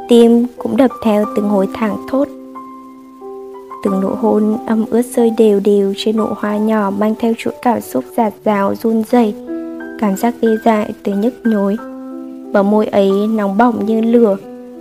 Tim 0.10 0.46
cũng 0.58 0.78
đập 0.78 0.92
theo 1.04 1.26
từng 1.36 1.50
hồi 1.50 1.68
thẳng 1.74 1.98
thốt. 2.10 2.28
Từng 3.84 4.02
nụ 4.02 4.08
hôn 4.08 4.58
âm 4.68 4.86
ướt 4.90 5.02
rơi 5.02 5.30
đều 5.38 5.60
đều 5.60 5.94
trên 5.98 6.18
nụ 6.18 6.26
hoa 6.26 6.58
nhỏ 6.58 6.92
mang 6.98 7.16
theo 7.20 7.34
chuỗi 7.38 7.54
cảm 7.62 7.82
xúc 7.82 8.04
giạt 8.18 8.34
rào, 8.44 8.76
run 8.76 9.04
rẩy. 9.12 9.34
Cảm 10.00 10.16
giác 10.18 10.34
tê 10.42 10.48
dại 10.66 10.94
từ 11.04 11.14
nhức 11.14 11.34
nhối. 11.44 11.78
Bờ 12.54 12.64
môi 12.64 12.88
ấy 12.88 13.12
nóng 13.28 13.58
bỏng 13.58 13.86
như 13.86 14.02
lửa, 14.02 14.38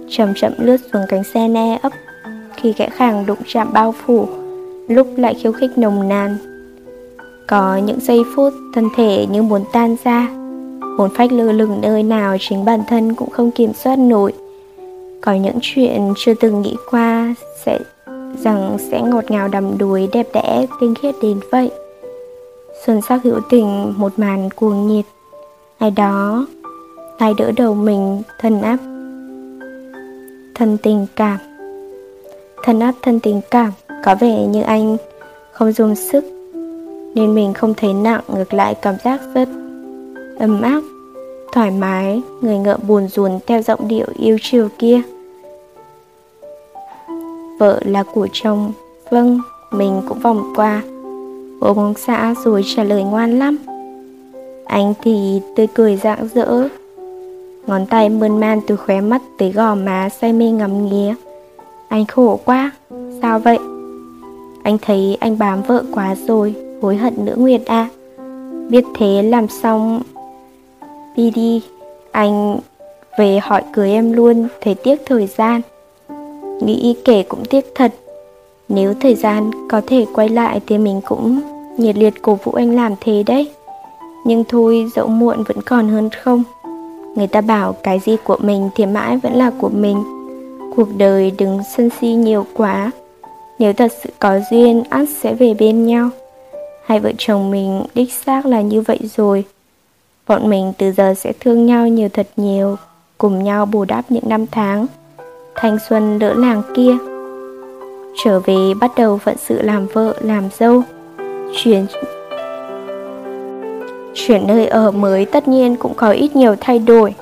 chậm 0.08 0.32
chậm 0.36 0.52
lướt 0.58 0.76
xuống 0.92 1.02
cánh 1.08 1.24
xe 1.24 1.48
ne 1.48 1.78
ấp. 1.82 1.92
Khi 2.56 2.72
kẽ 2.72 2.88
khàng 2.92 3.26
đụng 3.26 3.38
chạm 3.46 3.72
bao 3.72 3.94
phủ, 4.06 4.28
lúc 4.88 5.06
lại 5.16 5.34
khiêu 5.34 5.52
khích 5.52 5.78
nồng 5.78 6.08
nàn. 6.08 6.36
Có 7.48 7.76
những 7.76 8.00
giây 8.00 8.22
phút 8.36 8.52
thân 8.74 8.88
thể 8.96 9.26
như 9.30 9.42
muốn 9.42 9.64
tan 9.72 9.96
ra 10.04 10.39
hồn 11.00 11.10
phách 11.14 11.32
lơ 11.32 11.52
lửng 11.52 11.80
nơi 11.80 12.02
nào 12.02 12.36
chính 12.40 12.64
bản 12.64 12.80
thân 12.88 13.14
cũng 13.14 13.30
không 13.30 13.50
kiểm 13.50 13.72
soát 13.74 13.96
nổi. 13.98 14.32
Có 15.20 15.32
những 15.32 15.58
chuyện 15.62 16.14
chưa 16.16 16.34
từng 16.34 16.62
nghĩ 16.62 16.76
qua 16.90 17.34
sẽ, 17.64 17.78
rằng 18.42 18.76
sẽ 18.90 19.02
ngọt 19.02 19.30
ngào 19.30 19.48
đầm 19.48 19.78
đuối 19.78 20.08
đẹp 20.12 20.26
đẽ, 20.34 20.66
tinh 20.80 20.94
khiết 20.94 21.14
đến 21.22 21.40
vậy. 21.52 21.70
Xuân 22.86 23.00
sắc 23.08 23.22
hữu 23.24 23.40
tình, 23.50 23.92
một 23.96 24.12
màn 24.16 24.48
cuồng 24.50 24.86
nhiệt. 24.86 25.04
Ngày 25.80 25.90
đó, 25.90 26.46
tay 27.18 27.34
đỡ 27.38 27.52
đầu 27.56 27.74
mình, 27.74 28.22
thân 28.38 28.62
áp, 28.62 28.78
thân 30.54 30.76
tình 30.82 31.06
cảm. 31.16 31.38
Thân 32.62 32.80
áp 32.80 32.94
thân 33.02 33.20
tình 33.20 33.40
cảm, 33.50 33.72
có 34.04 34.14
vẻ 34.20 34.46
như 34.46 34.62
anh 34.62 34.96
không 35.52 35.72
dùng 35.72 35.94
sức, 35.94 36.24
nên 37.14 37.34
mình 37.34 37.54
không 37.54 37.74
thấy 37.74 37.94
nặng, 37.94 38.22
ngược 38.28 38.54
lại 38.54 38.74
cảm 38.82 38.94
giác 39.04 39.20
rất 39.34 39.48
ấm 40.38 40.62
áp 40.62 40.80
thoải 41.52 41.70
mái, 41.70 42.22
người 42.40 42.58
ngựa 42.58 42.76
buồn 42.88 43.08
rùn 43.08 43.38
theo 43.46 43.62
giọng 43.62 43.88
điệu 43.88 44.06
yêu 44.18 44.38
chiều 44.42 44.68
kia. 44.78 45.00
Vợ 47.58 47.80
là 47.84 48.02
của 48.02 48.28
chồng 48.32 48.72
vâng 49.10 49.40
mình 49.70 50.02
cũng 50.08 50.18
vòng 50.18 50.52
qua. 50.56 50.82
Bố 51.60 51.74
bóng 51.74 51.94
xã 51.96 52.34
rồi 52.44 52.62
trả 52.76 52.84
lời 52.84 53.02
ngoan 53.02 53.38
lắm. 53.38 53.58
Anh 54.64 54.94
thì 55.02 55.40
tươi 55.56 55.66
cười 55.66 55.96
rạng 55.96 56.28
rỡ. 56.34 56.68
Ngón 57.66 57.86
tay 57.86 58.08
mơn 58.08 58.40
man 58.40 58.60
từ 58.66 58.76
khóe 58.76 59.00
mắt 59.00 59.22
tới 59.38 59.52
gò 59.52 59.74
má 59.74 60.08
say 60.08 60.32
mê 60.32 60.50
ngắm 60.50 60.86
nghía. 60.86 61.14
Anh 61.88 62.06
khổ 62.06 62.40
quá, 62.44 62.70
sao 63.22 63.38
vậy? 63.38 63.58
Anh 64.62 64.78
thấy 64.82 65.16
anh 65.20 65.38
bám 65.38 65.62
vợ 65.62 65.84
quá 65.92 66.14
rồi, 66.26 66.54
hối 66.82 66.96
hận 66.96 67.24
nữa 67.24 67.34
nguyệt 67.36 67.60
à. 67.66 67.88
Biết 68.68 68.84
thế 68.94 69.22
làm 69.22 69.48
xong 69.48 70.02
Đi 71.20 71.30
đi, 71.30 71.62
anh 72.10 72.58
về 73.18 73.38
hỏi 73.42 73.62
cưới 73.72 73.90
em 73.90 74.12
luôn 74.12 74.48
thấy 74.60 74.74
tiếc 74.74 75.06
thời 75.06 75.26
gian. 75.26 75.60
Nghĩ 76.60 76.96
kể 77.04 77.22
cũng 77.22 77.44
tiếc 77.44 77.74
thật. 77.74 77.92
Nếu 78.68 78.94
thời 79.00 79.14
gian 79.14 79.50
có 79.68 79.80
thể 79.86 80.06
quay 80.14 80.28
lại 80.28 80.60
thì 80.66 80.78
mình 80.78 81.00
cũng 81.06 81.40
nhiệt 81.76 81.96
liệt 81.96 82.22
cổ 82.22 82.38
vũ 82.44 82.52
anh 82.52 82.76
làm 82.76 82.94
thế 83.00 83.22
đấy. 83.26 83.50
Nhưng 84.24 84.44
thôi 84.48 84.86
dẫu 84.94 85.06
muộn 85.06 85.42
vẫn 85.42 85.56
còn 85.66 85.88
hơn 85.88 86.10
không. 86.10 86.42
Người 87.16 87.26
ta 87.26 87.40
bảo 87.40 87.72
cái 87.72 87.98
gì 87.98 88.16
của 88.24 88.36
mình 88.40 88.70
thì 88.74 88.86
mãi 88.86 89.16
vẫn 89.16 89.36
là 89.36 89.50
của 89.60 89.68
mình. 89.68 90.02
Cuộc 90.76 90.88
đời 90.96 91.32
đừng 91.38 91.60
sân 91.76 91.90
si 92.00 92.08
nhiều 92.08 92.46
quá. 92.54 92.90
Nếu 93.58 93.72
thật 93.72 93.92
sự 94.02 94.10
có 94.18 94.40
duyên 94.50 94.82
ắt 94.90 95.08
sẽ 95.22 95.34
về 95.34 95.54
bên 95.54 95.86
nhau. 95.86 96.10
Hai 96.84 97.00
vợ 97.00 97.12
chồng 97.18 97.50
mình 97.50 97.82
đích 97.94 98.12
xác 98.12 98.46
là 98.46 98.60
như 98.60 98.80
vậy 98.80 98.98
rồi. 99.16 99.44
Bọn 100.30 100.50
mình 100.50 100.72
từ 100.78 100.92
giờ 100.92 101.14
sẽ 101.14 101.32
thương 101.40 101.66
nhau 101.66 101.88
nhiều 101.88 102.08
thật 102.12 102.26
nhiều 102.36 102.76
Cùng 103.18 103.44
nhau 103.44 103.66
bù 103.66 103.84
đắp 103.84 104.04
những 104.08 104.28
năm 104.28 104.46
tháng. 104.46 104.86
Thanh 105.54 105.78
xuân 105.88 106.18
đỡ 106.18 106.34
làng 106.34 106.62
kia. 106.74 106.96
Trở 108.24 108.40
về 108.40 108.74
bắt 108.80 108.90
đầu 108.96 109.18
phận 109.18 109.36
sự 109.38 109.62
làm 109.62 109.86
vợ, 109.86 110.14
làm 110.20 110.44
dâu. 110.58 110.82
Chuyển 111.56 111.86
Chuyển 114.14 114.46
nơi 114.46 114.66
ở 114.66 114.90
mới 114.90 115.24
tất 115.24 115.48
nhiên 115.48 115.76
cũng 115.76 115.94
có 115.94 116.10
ít 116.10 116.36
nhiều 116.36 116.56
thay 116.60 116.78
đổi. 116.78 117.14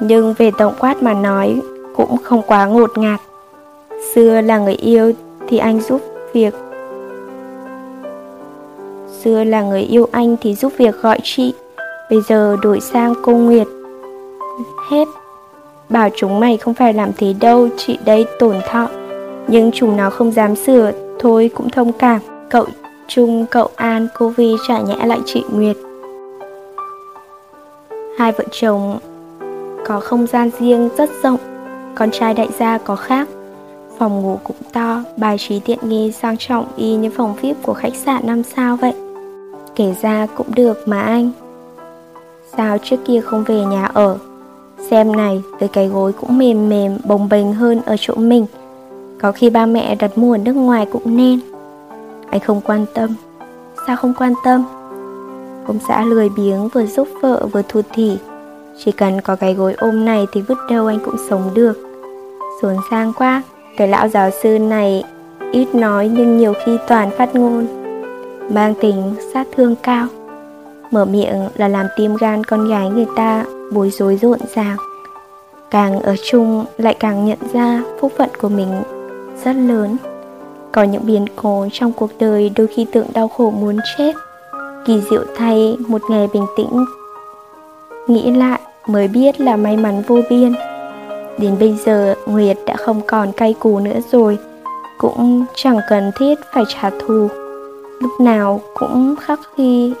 Nhưng 0.00 0.34
về 0.38 0.50
tổng 0.58 0.74
quát 0.78 1.02
mà 1.02 1.14
nói 1.14 1.60
Cũng 1.96 2.16
không 2.22 2.42
quá 2.46 2.66
ngột 2.66 2.98
ngạt. 2.98 3.20
Xưa 4.14 4.40
là 4.40 4.58
người 4.58 4.74
yêu 4.74 5.12
thì 5.48 5.58
anh 5.58 5.80
giúp 5.80 6.00
việc. 6.32 6.54
Xưa 9.22 9.44
là 9.44 9.62
người 9.62 9.82
yêu 9.82 10.08
anh 10.12 10.36
thì 10.40 10.54
giúp 10.54 10.72
việc 10.78 10.94
gọi 11.02 11.18
chị. 11.22 11.54
Bây 12.10 12.20
giờ 12.28 12.56
đổi 12.62 12.80
sang 12.80 13.14
cô 13.22 13.32
Nguyệt. 13.32 13.66
Hết. 14.90 15.08
Bảo 15.88 16.08
chúng 16.16 16.40
mày 16.40 16.56
không 16.56 16.74
phải 16.74 16.94
làm 16.94 17.10
thế 17.16 17.32
đâu 17.40 17.68
Chị 17.76 17.98
đây 18.04 18.26
tổn 18.38 18.56
thọ. 18.70 18.88
Nhưng 19.48 19.70
chúng 19.74 19.96
nó 19.96 20.10
không 20.10 20.32
dám 20.32 20.56
sửa 20.56 20.92
Thôi 21.18 21.50
cũng 21.54 21.70
thông 21.70 21.92
cảm. 21.92 22.20
Cậu 22.50 22.66
Trung, 23.08 23.46
cậu 23.50 23.68
An, 23.76 24.08
cô 24.14 24.28
Vi 24.28 24.56
trả 24.68 24.80
nhẽ 24.80 25.06
lại 25.06 25.20
chị 25.26 25.44
Nguyệt. 25.52 25.76
Hai 28.18 28.32
vợ 28.32 28.44
chồng 28.50 28.98
có 29.86 30.00
không 30.00 30.26
gian 30.26 30.50
riêng 30.58 30.88
rất 30.96 31.10
rộng. 31.22 31.38
Con 31.94 32.10
trai 32.10 32.34
đại 32.34 32.48
gia 32.58 32.78
có 32.78 32.96
khác. 32.96 33.28
Phòng 33.98 34.22
ngủ 34.22 34.38
cũng 34.44 34.56
to, 34.72 35.02
bài 35.16 35.36
trí 35.38 35.60
tiện 35.60 35.78
nghi 35.82 36.12
sang 36.12 36.36
trọng 36.36 36.66
y 36.76 36.94
như 36.94 37.10
phòng 37.10 37.34
VIP 37.42 37.56
của 37.62 37.74
khách 37.74 37.96
sạn 37.96 38.26
năm 38.26 38.42
sao 38.42 38.76
vậy? 38.76 38.92
Kể 39.76 39.94
ra 40.02 40.26
cũng 40.34 40.54
được 40.54 40.88
mà 40.88 41.00
anh. 41.00 41.30
Sao 42.56 42.78
trước 42.78 42.96
kia 43.04 43.20
không 43.20 43.44
về 43.44 43.60
nhà 43.64 43.84
ở. 43.84 44.18
Xem 44.90 45.16
này, 45.16 45.42
tới 45.60 45.68
cái 45.68 45.88
gối 45.88 46.12
cũng 46.12 46.38
mềm 46.38 46.68
mềm, 46.68 46.98
bồng 47.04 47.28
bềnh 47.28 47.52
hơn 47.52 47.80
ở 47.86 47.96
chỗ 48.00 48.14
mình. 48.14 48.46
Có 49.20 49.32
khi 49.32 49.50
ba 49.50 49.66
mẹ 49.66 49.94
đặt 49.94 50.18
mua 50.18 50.34
ở 50.34 50.38
nước 50.38 50.52
ngoài 50.52 50.86
cũng 50.92 51.16
nên. 51.16 51.40
Anh 52.30 52.40
không 52.40 52.60
quan 52.60 52.86
tâm. 52.94 53.10
Sao 53.86 53.96
không 53.96 54.14
quan 54.18 54.32
tâm? 54.44 54.64
Ông 55.66 55.78
xã 55.88 56.04
lười 56.04 56.28
biếng 56.28 56.68
vừa 56.68 56.86
giúp 56.86 57.08
vợ 57.22 57.46
vừa 57.52 57.62
thụt 57.62 57.84
thỉ. 57.92 58.18
Chỉ 58.84 58.92
cần 58.92 59.20
có 59.20 59.36
cái 59.36 59.54
gối 59.54 59.74
ôm 59.78 60.04
này 60.04 60.26
thì 60.32 60.40
vứt 60.40 60.58
đâu 60.70 60.86
anh 60.86 60.98
cũng 61.04 61.16
sống 61.30 61.50
được. 61.54 61.78
Xuống 62.62 62.76
sang 62.90 63.12
quá 63.12 63.42
Cái 63.76 63.88
lão 63.88 64.08
giáo 64.08 64.30
sư 64.42 64.58
này 64.58 65.04
ít 65.52 65.74
nói 65.74 66.10
nhưng 66.14 66.38
nhiều 66.38 66.52
khi 66.64 66.78
toàn 66.88 67.10
phát 67.18 67.34
ngôn. 67.34 67.66
Mang 68.50 68.74
tính 68.80 69.14
sát 69.32 69.46
thương 69.56 69.74
cao. 69.82 70.06
Mở 70.92 71.04
miệng 71.04 71.48
là 71.54 71.68
làm 71.68 71.86
tim 71.96 72.16
gan 72.16 72.44
con 72.44 72.68
gái 72.68 72.88
người 72.88 73.06
ta 73.16 73.44
bối 73.72 73.90
rối 73.90 74.16
rộn 74.16 74.38
ràng. 74.54 74.76
Càng 75.70 76.00
ở 76.00 76.16
chung 76.30 76.64
lại 76.78 76.96
càng 77.00 77.26
nhận 77.26 77.38
ra 77.52 77.82
phúc 78.00 78.12
phận 78.18 78.30
của 78.40 78.48
mình 78.48 78.82
rất 79.44 79.52
lớn. 79.52 79.96
Có 80.72 80.82
những 80.82 81.06
biến 81.06 81.26
cố 81.36 81.66
trong 81.72 81.92
cuộc 81.92 82.10
đời 82.18 82.52
đôi 82.56 82.66
khi 82.66 82.86
tưởng 82.92 83.06
đau 83.14 83.28
khổ 83.28 83.50
muốn 83.50 83.78
chết. 83.98 84.14
Kỳ 84.86 85.00
diệu 85.10 85.24
thay 85.36 85.76
một 85.88 86.02
ngày 86.10 86.28
bình 86.32 86.46
tĩnh. 86.56 86.84
Nghĩ 88.06 88.30
lại 88.30 88.60
mới 88.86 89.08
biết 89.08 89.40
là 89.40 89.56
may 89.56 89.76
mắn 89.76 90.02
vô 90.06 90.20
biên. 90.30 90.52
Đến 91.38 91.56
bây 91.60 91.76
giờ, 91.84 92.14
Nguyệt 92.26 92.58
đã 92.66 92.76
không 92.76 93.00
còn 93.06 93.32
cay 93.32 93.54
cú 93.60 93.78
nữa 93.78 93.98
rồi. 94.10 94.38
Cũng 94.98 95.44
chẳng 95.54 95.78
cần 95.88 96.10
thiết 96.18 96.38
phải 96.52 96.64
trả 96.68 96.90
thù. 96.90 97.28
Lúc 98.00 98.20
nào 98.20 98.60
cũng 98.74 99.14
khắc 99.20 99.40
ghi 99.56 99.92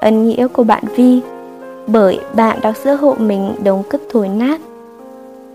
ân 0.00 0.28
nghĩa 0.28 0.46
của 0.46 0.64
bạn 0.64 0.84
Vi 0.96 1.20
Bởi 1.86 2.18
bạn 2.34 2.58
đọc 2.62 2.74
giữa 2.84 2.94
hộ 2.94 3.14
mình 3.18 3.54
đống 3.64 3.82
cất 3.90 4.00
thối 4.10 4.28
nát 4.28 4.60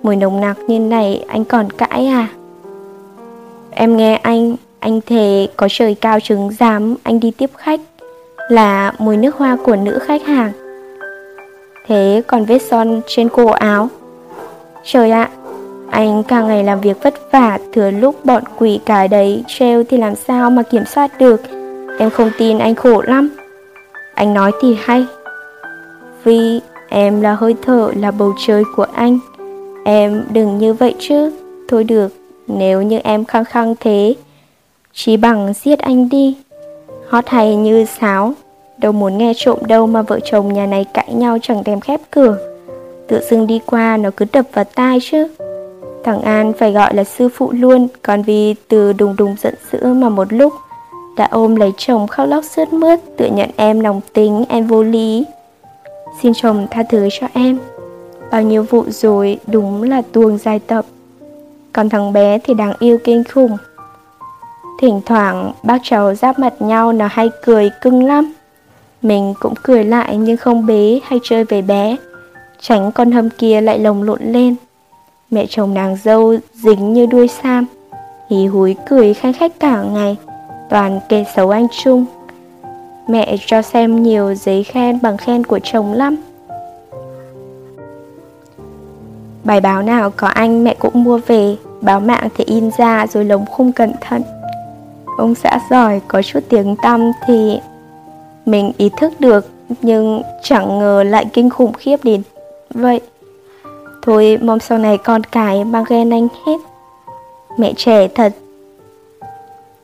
Mùi 0.03 0.15
nồng 0.15 0.41
nặc 0.41 0.57
như 0.67 0.79
này 0.79 1.25
anh 1.27 1.45
còn 1.45 1.69
cãi 1.69 2.07
à 2.07 2.27
Em 3.75 3.97
nghe 3.97 4.15
anh, 4.15 4.55
anh 4.79 5.01
thề 5.01 5.47
có 5.57 5.67
trời 5.71 5.95
cao 5.95 6.19
chứng 6.19 6.49
giám 6.59 6.95
anh 7.03 7.19
đi 7.19 7.31
tiếp 7.31 7.49
khách 7.57 7.79
là 8.49 8.93
mùi 8.99 9.17
nước 9.17 9.35
hoa 9.35 9.57
của 9.63 9.75
nữ 9.75 9.99
khách 9.99 10.23
hàng. 10.23 10.51
Thế 11.87 12.21
còn 12.27 12.45
vết 12.45 12.61
son 12.61 13.01
trên 13.07 13.29
cổ 13.29 13.47
áo? 13.47 13.89
Trời 14.83 15.11
ạ, 15.11 15.29
anh 15.89 16.23
càng 16.23 16.47
ngày 16.47 16.63
làm 16.63 16.81
việc 16.81 17.03
vất 17.03 17.31
vả, 17.31 17.57
thừa 17.73 17.91
lúc 17.91 18.25
bọn 18.25 18.43
quỷ 18.57 18.79
cái 18.85 19.07
đấy 19.07 19.43
treo 19.47 19.83
thì 19.83 19.97
làm 19.97 20.15
sao 20.15 20.49
mà 20.49 20.63
kiểm 20.63 20.85
soát 20.85 21.11
được. 21.19 21.41
Em 21.99 22.09
không 22.09 22.31
tin 22.37 22.57
anh 22.59 22.75
khổ 22.75 23.01
lắm. 23.01 23.29
Anh 24.15 24.33
nói 24.33 24.51
thì 24.61 24.77
hay. 24.79 25.05
Vì 26.23 26.59
em 26.89 27.21
là 27.21 27.35
hơi 27.35 27.55
thở, 27.61 27.91
là 27.95 28.11
bầu 28.11 28.33
trời 28.47 28.63
của 28.75 28.87
anh. 28.93 29.19
Em 29.85 30.23
đừng 30.31 30.57
như 30.57 30.73
vậy 30.73 30.95
chứ. 30.99 31.31
Thôi 31.67 31.83
được, 31.83 32.13
nếu 32.47 32.81
như 32.81 32.99
em 33.03 33.25
khăng 33.25 33.45
khăng 33.45 33.75
thế, 33.79 34.15
chỉ 34.93 35.17
bằng 35.17 35.53
giết 35.63 35.79
anh 35.79 36.09
đi 36.09 36.35
hót 37.13 37.27
hay 37.27 37.55
như 37.55 37.85
sáo 37.85 38.33
Đâu 38.77 38.91
muốn 38.91 39.17
nghe 39.17 39.33
trộm 39.35 39.59
đâu 39.67 39.87
mà 39.87 40.01
vợ 40.01 40.19
chồng 40.23 40.53
nhà 40.53 40.65
này 40.65 40.85
cãi 40.93 41.13
nhau 41.13 41.37
chẳng 41.41 41.63
thèm 41.63 41.79
khép 41.79 42.01
cửa 42.11 42.37
Tự 43.07 43.21
dưng 43.29 43.47
đi 43.47 43.59
qua 43.65 43.97
nó 43.97 44.09
cứ 44.17 44.25
đập 44.33 44.45
vào 44.53 44.65
tai 44.75 44.99
chứ 45.01 45.27
Thằng 46.03 46.21
An 46.21 46.53
phải 46.53 46.71
gọi 46.71 46.95
là 46.95 47.03
sư 47.03 47.29
phụ 47.29 47.51
luôn 47.51 47.87
Còn 48.01 48.21
vì 48.21 48.55
từ 48.67 48.93
đùng 48.93 49.15
đùng 49.15 49.35
giận 49.41 49.53
dữ 49.71 49.93
mà 49.93 50.09
một 50.09 50.33
lúc 50.33 50.53
đã 51.17 51.27
ôm 51.31 51.55
lấy 51.55 51.73
chồng 51.77 52.07
khóc 52.07 52.27
lóc 52.27 52.43
sướt 52.43 52.73
mướt 52.73 52.99
Tự 53.17 53.29
nhận 53.33 53.49
em 53.55 53.79
lòng 53.79 54.01
tính, 54.13 54.45
em 54.49 54.67
vô 54.67 54.83
lý. 54.83 55.25
Xin 56.21 56.33
chồng 56.35 56.67
tha 56.71 56.83
thứ 56.89 57.09
cho 57.11 57.27
em. 57.33 57.59
Bao 58.31 58.41
nhiêu 58.41 58.63
vụ 58.63 58.83
rồi 58.89 59.39
đúng 59.47 59.83
là 59.83 60.01
tuồng 60.11 60.37
dài 60.37 60.59
tập. 60.59 60.85
Còn 61.73 61.89
thằng 61.89 62.13
bé 62.13 62.39
thì 62.43 62.53
đáng 62.53 62.73
yêu 62.79 62.97
kinh 63.03 63.23
khủng. 63.23 63.57
Thỉnh 64.79 65.01
thoảng 65.05 65.51
bác 65.63 65.77
cháu 65.83 66.15
giáp 66.15 66.39
mặt 66.39 66.53
nhau 66.59 66.93
nó 66.93 67.07
hay 67.11 67.29
cười 67.45 67.69
cưng 67.81 68.05
lắm. 68.05 68.33
Mình 69.01 69.33
cũng 69.39 69.53
cười 69.63 69.83
lại 69.83 70.17
nhưng 70.17 70.37
không 70.37 70.65
bế 70.65 70.99
hay 71.03 71.19
chơi 71.23 71.43
với 71.43 71.61
bé. 71.61 71.95
Tránh 72.59 72.91
con 72.91 73.11
hâm 73.11 73.29
kia 73.29 73.61
lại 73.61 73.79
lồng 73.79 74.03
lộn 74.03 74.21
lên. 74.23 74.55
Mẹ 75.31 75.45
chồng 75.49 75.73
nàng 75.73 75.97
dâu 76.03 76.35
dính 76.53 76.93
như 76.93 77.05
đuôi 77.05 77.27
sam. 77.27 77.65
Hí 78.29 78.45
húi 78.45 78.75
cười 78.89 79.13
khanh 79.13 79.33
khách 79.33 79.59
cả 79.59 79.83
ngày. 79.83 80.17
Toàn 80.73 80.99
kê 81.09 81.25
xấu 81.35 81.49
anh 81.49 81.67
Trung. 81.83 82.05
Mẹ 83.07 83.35
cho 83.45 83.61
xem 83.61 84.03
nhiều 84.03 84.33
giấy 84.35 84.63
khen 84.63 84.99
bằng 85.01 85.17
khen 85.17 85.43
của 85.43 85.59
chồng 85.63 85.93
lắm. 85.93 86.15
Bài 89.43 89.61
báo 89.61 89.81
nào 89.81 90.09
có 90.09 90.27
anh 90.27 90.63
mẹ 90.63 90.75
cũng 90.79 91.03
mua 91.03 91.19
về, 91.27 91.55
Báo 91.81 91.99
mạng 91.99 92.27
thì 92.35 92.43
in 92.43 92.71
ra 92.77 93.07
rồi 93.07 93.25
lồng 93.25 93.45
khung 93.45 93.71
cẩn 93.71 93.91
thận. 94.01 94.21
Ông 95.17 95.35
xã 95.35 95.59
giỏi 95.69 96.01
có 96.07 96.21
chút 96.21 96.39
tiếng 96.49 96.75
tăm 96.83 97.11
thì 97.25 97.59
mình 98.45 98.71
ý 98.77 98.89
thức 98.97 99.13
được, 99.19 99.49
nhưng 99.81 100.21
chẳng 100.43 100.79
ngờ 100.79 101.03
lại 101.03 101.25
kinh 101.33 101.49
khủng 101.49 101.73
khiếp 101.73 101.97
đến. 102.03 102.21
Vậy, 102.69 103.01
thôi 104.01 104.37
mong 104.41 104.59
sau 104.59 104.77
này 104.77 104.97
con 104.97 105.23
cái 105.23 105.63
mang 105.63 105.83
ghen 105.89 106.13
anh 106.13 106.27
hết. 106.45 106.57
Mẹ 107.57 107.73
trẻ 107.77 108.07
thật 108.07 108.33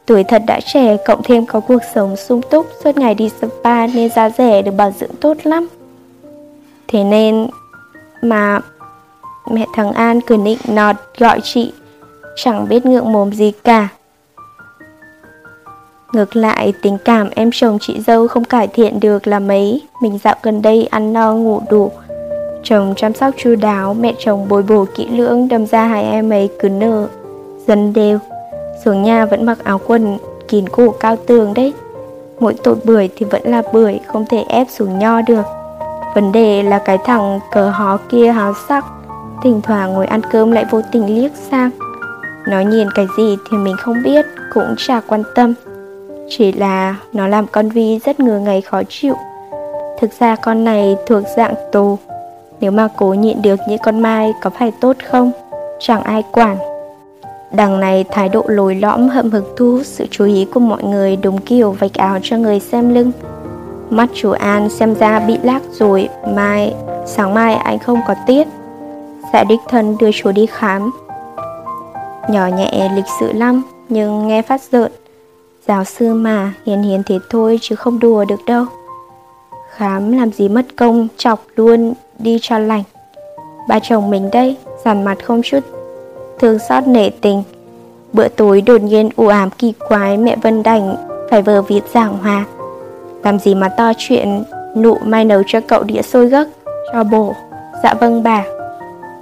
tuổi 0.10 0.24
thật 0.24 0.42
đã 0.48 0.60
trẻ 0.74 0.98
cộng 1.06 1.24
thêm 1.24 1.46
có 1.46 1.60
cuộc 1.60 1.82
sống 1.96 2.16
sung 2.16 2.42
túc 2.50 2.68
suốt 2.84 2.98
ngày 2.98 3.16
đi 3.16 3.30
spa 3.30 3.88
nên 3.88 4.10
giá 4.10 4.30
rẻ 4.30 4.62
được 4.62 4.72
bảo 4.72 4.94
dưỡng 5.00 5.16
tốt 5.20 5.38
lắm. 5.44 5.68
Thế 6.88 7.04
nên 7.04 7.48
mà 8.22 8.60
mẹ 9.52 9.66
thằng 9.76 9.92
an 9.92 10.22
cứ 10.22 10.38
nịnh 10.38 10.58
nọt 10.68 10.96
gọi 11.18 11.40
chị 11.44 11.74
chẳng 12.36 12.68
biết 12.70 12.86
ngượng 12.86 13.12
mồm 13.12 13.34
gì 13.34 13.52
cả. 13.64 13.88
Ngược 16.14 16.36
lại, 16.36 16.74
tình 16.82 16.98
cảm 17.06 17.30
em 17.36 17.50
chồng 17.54 17.78
chị 17.82 18.00
dâu 18.08 18.28
không 18.28 18.44
cải 18.44 18.68
thiện 18.68 19.00
được 19.00 19.28
là 19.28 19.40
mấy. 19.40 19.82
Mình 20.02 20.20
dạo 20.24 20.36
gần 20.44 20.62
đây 20.62 20.88
ăn 20.92 21.14
no 21.14 21.34
ngủ 21.34 21.62
đủ. 21.70 21.92
Chồng 22.64 22.94
chăm 22.98 23.14
sóc 23.14 23.34
chu 23.38 23.56
đáo, 23.56 23.94
mẹ 23.94 24.14
chồng 24.20 24.48
bồi 24.50 24.64
bổ 24.64 24.86
kỹ 24.96 25.08
lưỡng 25.08 25.48
Đâm 25.48 25.66
ra 25.66 25.84
hai 25.84 26.04
em 26.04 26.30
ấy 26.30 26.50
cứ 26.60 26.70
nở, 26.70 27.08
dần 27.68 27.94
đều. 27.94 28.20
Xuống 28.86 29.04
nhà 29.04 29.26
vẫn 29.26 29.46
mặc 29.46 29.58
áo 29.64 29.80
quần 29.88 30.18
kín 30.48 30.70
cổ 30.70 30.90
cao 31.00 31.16
tường 31.16 31.54
đấy. 31.54 31.74
Mỗi 32.40 32.54
tội 32.64 32.76
bưởi 32.84 33.10
thì 33.16 33.26
vẫn 33.26 33.42
là 33.46 33.62
bưởi, 33.74 34.00
không 34.08 34.26
thể 34.26 34.44
ép 34.50 34.68
xuống 34.70 35.00
nho 35.00 35.22
được. 35.22 35.46
Vấn 36.16 36.32
đề 36.32 36.64
là 36.64 36.80
cái 36.80 36.98
thằng 37.06 37.40
cờ 37.52 37.70
hó 37.70 37.98
kia 38.10 38.32
háo 38.32 38.54
sắc 38.70 38.86
Thỉnh 39.44 39.62
thoảng 39.62 39.94
ngồi 39.94 40.06
ăn 40.06 40.22
cơm 40.32 40.52
lại 40.52 40.66
vô 40.72 40.82
tình 40.92 41.22
liếc 41.22 41.32
sang. 41.52 41.70
Nó 42.48 42.60
nhìn 42.60 42.92
cái 42.96 43.08
gì 43.18 43.38
thì 43.50 43.58
mình 43.58 43.76
không 43.78 44.04
biết, 44.04 44.26
cũng 44.54 44.76
chả 44.78 45.02
quan 45.08 45.24
tâm. 45.36 45.54
Chỉ 46.30 46.52
là 46.52 46.96
nó 47.14 47.28
làm 47.28 47.48
con 47.48 47.70
Vi 47.70 48.00
rất 48.00 48.20
ngừa 48.20 48.40
ngày 48.40 48.62
khó 48.62 48.82
chịu. 48.90 49.16
Thực 50.00 50.20
ra 50.20 50.36
con 50.36 50.64
này 50.64 50.98
thuộc 51.08 51.24
dạng 51.38 51.54
tù. 51.72 51.98
Nếu 52.60 52.72
mà 52.72 52.88
cố 52.98 53.14
nhịn 53.14 53.42
được 53.42 53.60
những 53.68 53.80
con 53.84 54.00
mai 54.00 54.34
có 54.42 54.50
phải 54.50 54.72
tốt 54.82 54.98
không? 55.10 55.32
Chẳng 55.80 56.04
ai 56.04 56.24
quản. 56.32 56.58
Đằng 57.52 57.80
này 57.80 58.06
thái 58.12 58.30
độ 58.30 58.44
lồi 58.48 58.76
lõm 58.76 59.10
hậm 59.10 59.30
hực 59.30 59.54
thu 59.58 59.72
hút 59.72 59.86
sự 59.86 60.06
chú 60.12 60.26
ý 60.26 60.46
của 60.54 60.60
mọi 60.60 60.84
người 60.84 61.16
đúng 61.16 61.38
kiểu 61.42 61.72
vạch 61.72 61.94
áo 61.94 62.20
cho 62.24 62.38
người 62.38 62.60
xem 62.60 62.94
lưng 62.94 63.12
Mắt 63.90 64.10
chú 64.14 64.32
An 64.32 64.70
xem 64.70 64.96
ra 64.96 65.20
bị 65.20 65.38
lác 65.44 65.62
rồi 65.72 66.10
Mai, 66.28 66.74
sáng 67.06 67.34
mai 67.34 67.56
anh 67.56 67.80
không 67.80 68.00
có 68.08 68.16
tiết 68.28 68.48
Dạ 69.34 69.44
đích 69.44 69.60
thân 69.70 69.98
đưa 70.00 70.12
chú 70.12 70.32
đi 70.32 70.46
khám 70.46 70.92
Nhỏ 72.30 72.48
nhẹ 72.48 72.90
lịch 72.96 73.06
sự 73.20 73.34
lắm 73.34 73.62
Nhưng 73.90 74.28
nghe 74.28 74.42
phát 74.42 74.62
rợn. 74.72 74.92
Giáo 75.68 75.84
sư 75.84 76.14
mà, 76.14 76.54
hiền 76.66 76.82
hiền 76.84 77.04
thế 77.06 77.20
thôi 77.30 77.60
chứ 77.62 77.76
không 77.76 78.00
đùa 78.00 78.26
được 78.26 78.46
đâu. 78.46 78.66
Khám 79.70 80.12
làm 80.12 80.32
gì 80.32 80.50
mất 80.50 80.66
công, 80.76 81.08
chọc 81.18 81.40
luôn, 81.56 81.94
đi 82.20 82.40
cho 82.42 82.60
lành. 82.60 82.84
Ba 83.68 83.80
chồng 83.80 84.10
mình 84.10 84.30
đây, 84.32 84.58
giảm 84.86 85.04
mặt 85.04 85.18
không 85.24 85.42
chút 85.44 85.60
thương 86.40 86.60
xót 86.60 86.88
nể 86.88 87.10
tình. 87.10 87.44
Bữa 88.14 88.28
tối 88.28 88.62
đột 88.62 88.82
nhiên 88.82 89.10
u 89.16 89.28
ám 89.28 89.50
kỳ 89.50 89.74
quái, 89.88 90.18
mẹ 90.18 90.36
Vân 90.36 90.64
đành 90.64 90.96
phải 91.30 91.42
vờ 91.42 91.62
viết 91.62 91.82
giảng 91.94 92.18
hòa. 92.18 92.46
Làm 93.24 93.40
gì 93.40 93.56
mà 93.56 93.70
to 93.70 93.92
chuyện, 93.98 94.44
Nụ 94.76 94.98
mai 95.04 95.26
nấu 95.26 95.42
cho 95.48 95.62
cậu 95.68 95.84
đĩa 95.84 96.02
xôi 96.02 96.28
gấc, 96.28 96.48
Cho 96.94 97.04
bổ. 97.04 97.34
Dạ 97.84 97.94
vâng 97.94 98.24
bà. 98.24 98.46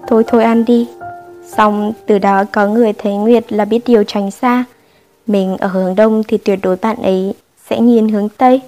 Thôi 0.07 0.24
thôi 0.28 0.43
ăn 0.43 0.65
đi. 0.65 0.88
Xong, 1.57 1.93
từ 2.05 2.20
đó 2.20 2.43
có 2.51 2.68
người 2.68 2.93
thấy 2.93 3.15
Nguyệt 3.15 3.53
là 3.53 3.65
biết 3.65 3.80
điều 3.86 4.03
tránh 4.03 4.32
xa. 4.32 4.63
Mình 5.28 5.57
ở 5.57 5.68
hướng 5.68 5.95
đông 5.95 6.24
thì 6.28 6.38
tuyệt 6.38 6.59
đối 6.63 6.76
bạn 6.76 6.97
ấy 7.03 7.34
sẽ 7.70 7.80
nhìn 7.80 8.09
hướng 8.09 8.30
tây. 8.30 8.61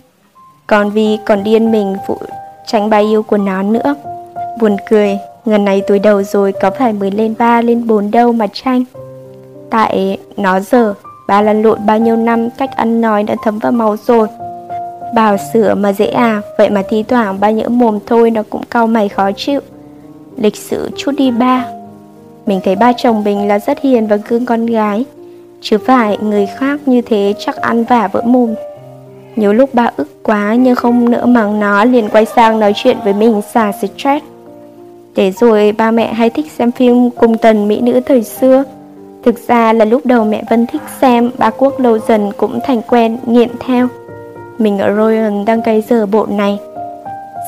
Còn 0.67 0.89
vì 0.89 1.17
còn 1.25 1.43
điên 1.43 1.71
mình 1.71 1.95
phụ 2.07 2.17
tránh 2.67 2.89
bài 2.89 3.03
yêu 3.03 3.23
của 3.23 3.37
nó 3.37 3.63
nữa. 3.63 3.95
Buồn 4.59 4.77
cười. 4.89 5.17
Ngần 5.49 5.65
này 5.65 5.81
tuổi 5.81 5.99
đầu 5.99 6.23
rồi, 6.23 6.53
có 6.61 6.71
phải 6.71 6.93
mới 6.93 7.11
lên 7.11 7.33
3 7.37 7.61
lên 7.61 7.87
4 7.87 8.11
đâu 8.11 8.31
mà 8.31 8.47
tranh 8.53 8.83
Tại 9.69 10.17
nó 10.37 10.59
giờ, 10.59 10.93
Ba 11.27 11.41
lăn 11.41 11.61
lộn 11.61 11.85
bao 11.85 11.99
nhiêu 11.99 12.15
năm, 12.15 12.49
cách 12.57 12.69
ăn 12.75 13.01
nói 13.01 13.23
đã 13.23 13.35
thấm 13.43 13.59
vào 13.59 13.71
máu 13.71 13.95
rồi. 14.07 14.27
Bảo 15.15 15.37
sửa 15.53 15.75
mà 15.75 15.93
dễ 15.93 16.05
à 16.05 16.41
Vậy 16.57 16.69
mà 16.69 16.83
thi 16.89 17.03
thoảng 17.03 17.39
ba 17.39 17.49
nhỡ 17.49 17.69
mồm 17.69 17.99
thôi, 18.05 18.31
nó 18.31 18.43
cũng 18.49 18.61
cau 18.69 18.87
mày 18.87 19.09
khó 19.09 19.31
chịu. 19.31 19.59
Lịch 20.37 20.55
sự 20.55 20.89
chút 20.97 21.11
đi 21.17 21.31
ba. 21.31 21.65
Mình 22.45 22.59
thấy 22.63 22.75
ba 22.75 22.93
chồng 22.97 23.23
mình 23.23 23.47
là 23.47 23.59
rất 23.59 23.81
hiền 23.81 24.07
và 24.07 24.17
cưng 24.17 24.45
con 24.45 24.65
gái. 24.65 25.05
Chứ 25.61 25.77
phải 25.77 26.17
người 26.17 26.45
khác 26.45 26.79
như 26.85 27.01
thế 27.01 27.33
chắc 27.39 27.55
ăn 27.55 27.83
vả 27.83 28.09
vỡ 28.11 28.21
mồm. 28.25 28.55
Nhiều 29.35 29.53
lúc 29.53 29.73
ba 29.73 29.91
ức 29.97 30.23
quá 30.23 30.55
nhưng 30.55 30.75
không 30.75 31.11
nỡ 31.11 31.25
mắng 31.25 31.59
nó, 31.59 31.85
liền 31.85 32.09
quay 32.09 32.25
sang 32.25 32.59
nói 32.59 32.73
chuyện 32.75 32.97
với 33.03 33.13
mình 33.13 33.41
xả 33.53 33.71
stress. 33.71 34.25
Để 35.19 35.31
rồi 35.31 35.71
ba 35.71 35.91
mẹ 35.91 36.13
hay 36.13 36.29
thích 36.29 36.51
xem 36.57 36.71
phim 36.71 37.09
cùng 37.09 37.37
tần 37.37 37.67
mỹ 37.67 37.81
nữ 37.81 37.99
thời 37.99 38.23
xưa 38.23 38.63
Thực 39.23 39.47
ra 39.47 39.73
là 39.73 39.85
lúc 39.85 40.05
đầu 40.05 40.25
mẹ 40.25 40.43
Vân 40.49 40.65
thích 40.67 40.81
xem, 41.01 41.31
ba 41.37 41.49
Quốc 41.49 41.79
lâu 41.79 41.99
dần 42.07 42.31
cũng 42.37 42.59
thành 42.63 42.81
quen, 42.81 43.17
nghiện 43.25 43.49
theo. 43.59 43.87
Mình 44.57 44.79
ở 44.79 44.95
Royal 44.95 45.43
đang 45.45 45.61
cày 45.61 45.81
giờ 45.81 46.05
bộ 46.05 46.25
này. 46.25 46.57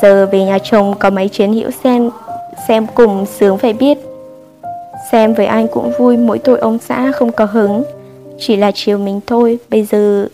Giờ 0.02 0.26
về 0.32 0.44
nhà 0.44 0.58
chồng 0.60 0.94
có 1.00 1.10
mấy 1.10 1.30
chuyến 1.30 1.54
hữu 1.54 1.72
xem, 1.84 2.10
xem 2.68 2.88
cùng 2.96 3.26
sướng 3.26 3.58
phải 3.58 3.74
biết. 3.74 3.98
Xem 5.12 5.34
với 5.34 5.46
anh 5.46 5.68
cũng 5.68 5.92
vui, 6.00 6.18
mỗi 6.18 6.40
tội 6.40 6.60
ông 6.60 6.78
xã 6.80 7.12
không 7.12 7.32
có 7.32 7.46
hứng. 7.46 7.84
Chỉ 8.40 8.56
là 8.56 8.72
chiều 8.76 8.98
mình 8.98 9.20
thôi, 9.28 9.60
bây 9.70 9.84
giờ 9.84 10.28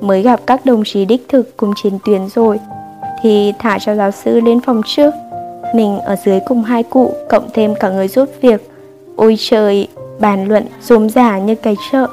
mới 0.00 0.22
gặp 0.22 0.40
các 0.46 0.66
đồng 0.66 0.82
chí 0.84 1.04
đích 1.04 1.28
thực 1.28 1.56
cùng 1.56 1.72
chiến 1.82 1.98
tuyến 2.04 2.28
rồi. 2.28 2.58
Thì 3.22 3.52
thả 3.58 3.78
cho 3.78 3.94
giáo 3.94 4.10
sư 4.10 4.40
lên 4.40 4.60
phòng 4.60 4.82
trước. 4.86 5.14
Mình 5.74 6.00
ở 6.00 6.16
dưới 6.24 6.40
cùng 6.40 6.62
hai 6.62 6.82
cụ, 6.82 7.14
cộng 7.28 7.48
thêm 7.54 7.74
cả 7.80 7.88
người 7.90 8.08
giúp 8.08 8.28
việc. 8.40 8.70
Ôi 9.16 9.36
trời, 9.38 9.88
bàn 10.20 10.48
luận 10.48 10.66
rôm 10.82 11.10
giả 11.10 11.38
như 11.38 11.54
cái 11.54 11.76
chợ. 11.92 12.06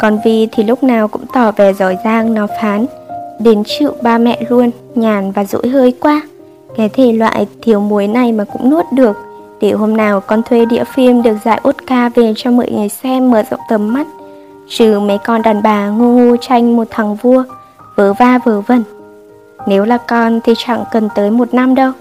Còn 0.00 0.18
Vi 0.24 0.48
thì 0.52 0.64
lúc 0.64 0.82
nào 0.82 1.08
cũng 1.08 1.24
tỏ 1.34 1.50
vẻ 1.50 1.72
giỏi 1.72 1.96
giang 2.04 2.34
nó 2.34 2.46
phán, 2.60 2.86
đến 3.38 3.62
chịu 3.66 3.92
ba 4.02 4.18
mẹ 4.18 4.38
luôn, 4.48 4.70
nhàn 4.94 5.32
và 5.32 5.44
dỗi 5.44 5.68
hơi 5.68 5.92
quá. 6.00 6.22
Cái 6.76 6.88
thể 6.88 7.12
loại 7.12 7.46
thiếu 7.62 7.80
muối 7.80 8.06
này 8.08 8.32
mà 8.32 8.44
cũng 8.44 8.70
nuốt 8.70 8.84
được, 8.92 9.16
để 9.60 9.72
hôm 9.72 9.96
nào 9.96 10.20
con 10.20 10.42
thuê 10.42 10.64
đĩa 10.64 10.84
phim 10.84 11.22
được 11.22 11.36
giải 11.44 11.60
Oscar 11.68 12.12
về 12.14 12.32
cho 12.36 12.50
mọi 12.50 12.70
người 12.70 12.88
xem 12.88 13.30
mở 13.30 13.42
rộng 13.50 13.60
tầm 13.68 13.92
mắt. 13.92 14.06
Trừ 14.68 15.00
mấy 15.00 15.18
con 15.18 15.42
đàn 15.42 15.62
bà 15.62 15.88
ngu 15.88 16.18
ngu 16.18 16.36
tranh 16.36 16.76
một 16.76 16.86
thằng 16.90 17.16
vua, 17.16 17.42
vớ 17.96 18.12
va 18.12 18.38
vớ 18.44 18.60
vẩn. 18.60 18.82
Nếu 19.66 19.84
là 19.84 19.98
con 19.98 20.40
thì 20.44 20.54
chẳng 20.58 20.84
cần 20.92 21.08
tới 21.14 21.30
một 21.30 21.54
năm 21.54 21.74
đâu. 21.74 21.92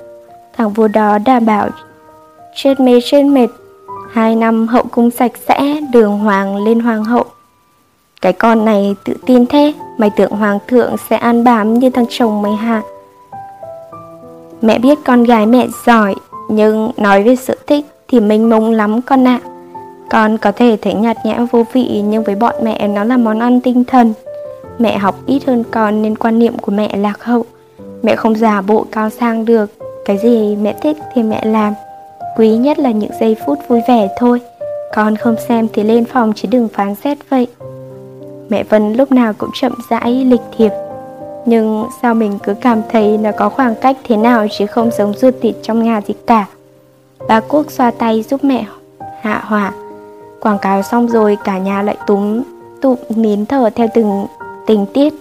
Thằng 0.58 0.74
vua 0.74 0.88
đó 0.88 1.18
đảm 1.26 1.46
bảo 1.46 1.70
chết 2.56 2.80
mê 2.80 3.00
chết 3.04 3.24
mệt 3.24 3.48
Hai 4.12 4.36
năm 4.36 4.68
hậu 4.68 4.84
cung 4.92 5.12
sạch 5.12 5.32
sẽ, 5.48 5.80
đường 5.92 6.20
hoàng 6.20 6.66
lên 6.66 6.80
hoàng 6.80 7.04
hậu. 7.04 7.26
Cái 8.22 8.34
con 8.34 8.66
này 8.66 8.96
tự 9.06 9.14
tin 9.26 9.46
thế, 9.46 9.74
mày 9.98 10.10
tưởng 10.10 10.32
hoàng 10.32 10.60
thượng 10.68 10.96
sẽ 11.10 11.18
ăn 11.18 11.44
bám 11.44 11.74
như 11.74 11.90
thằng 11.90 12.06
chồng 12.10 12.42
mày 12.42 12.52
hả? 12.52 12.82
Mẹ 14.62 14.80
biết 14.80 14.98
con 15.06 15.24
gái 15.24 15.46
mẹ 15.46 15.68
giỏi, 15.86 16.16
nhưng 16.50 16.92
nói 16.98 17.24
về 17.24 17.36
sở 17.36 17.56
thích 17.68 17.86
thì 18.08 18.20
mình 18.20 18.50
mông 18.50 18.72
lắm 18.72 19.02
con 19.02 19.28
ạ. 19.28 19.40
À. 19.44 19.50
Con 20.10 20.38
có 20.38 20.52
thể 20.52 20.78
thấy 20.82 20.94
nhạt 20.94 21.18
nhẽo 21.26 21.48
vô 21.52 21.66
vị 21.74 22.02
nhưng 22.06 22.24
với 22.24 22.36
bọn 22.36 22.56
mẹ 22.64 22.88
nó 22.88 23.04
là 23.04 23.18
món 23.18 23.40
ăn 23.40 23.62
tinh 23.62 23.84
thần. 23.84 24.14
Mẹ 24.80 24.98
học 24.98 25.16
ít 25.26 25.44
hơn 25.48 25.64
con 25.72 26.02
nên 26.02 26.16
quan 26.16 26.40
niệm 26.40 26.58
của 26.58 26.72
mẹ 26.72 26.98
lạc 26.98 27.24
hậu. 27.24 27.46
Mẹ 28.04 28.16
không 28.16 28.36
giả 28.36 28.62
bộ 28.62 28.86
cao 28.92 29.10
sang 29.10 29.46
được, 29.46 29.72
cái 30.08 30.18
gì 30.18 30.56
mẹ 30.56 30.74
thích 30.82 30.98
thì 31.14 31.24
mẹ 31.24 31.46
làm. 31.46 31.74
Quý 32.38 32.50
nhất 32.50 32.80
là 32.80 32.92
những 32.92 33.12
giây 33.20 33.36
phút 33.46 33.60
vui 33.68 33.82
vẻ 33.88 34.08
thôi. 34.18 34.42
Con 34.96 35.16
không 35.16 35.36
xem 35.48 35.68
thì 35.74 35.84
lên 35.84 36.06
phòng 36.06 36.34
chứ 36.36 36.48
đừng 36.52 36.68
phán 36.68 36.96
xét 36.96 37.18
vậy. 37.30 37.48
Mẹ 38.50 38.64
Vân 38.64 38.94
lúc 38.94 39.12
nào 39.12 39.34
cũng 39.38 39.50
chậm 39.62 39.74
rãi, 39.90 40.26
lịch 40.26 40.42
thiệp. 40.58 40.72
Nhưng 41.46 41.86
sao 42.02 42.14
mình 42.14 42.40
cứ 42.44 42.54
cảm 42.54 42.82
thấy 42.92 43.18
nó 43.18 43.32
có 43.32 43.50
khoảng 43.50 43.76
cách 43.76 43.98
thế 44.04 44.18
nào 44.18 44.48
chứ 44.58 44.66
không 44.66 44.92
giống 44.98 45.14
ruột 45.14 45.34
thịt 45.42 45.56
trong 45.62 45.84
nhà 45.84 46.02
gì 46.02 46.14
cả? 46.28 46.46
Bà 47.28 47.40
Quốc 47.40 47.72
xoa 47.72 47.92
tay 47.92 48.24
giúp 48.30 48.44
mẹ 48.44 48.66
hạ 49.22 49.42
hỏa. 49.46 49.72
Quảng 50.42 50.58
cáo 50.62 50.82
xong 50.82 51.08
rồi 51.08 51.38
cả 51.44 51.58
nhà 51.58 51.82
lại 51.82 51.98
túm 52.08 52.44
tụm 52.82 52.98
nín 53.10 53.46
thở 53.46 53.70
theo 53.76 53.88
từng 53.94 54.26
tình 54.68 54.86
tiết. 54.94 55.14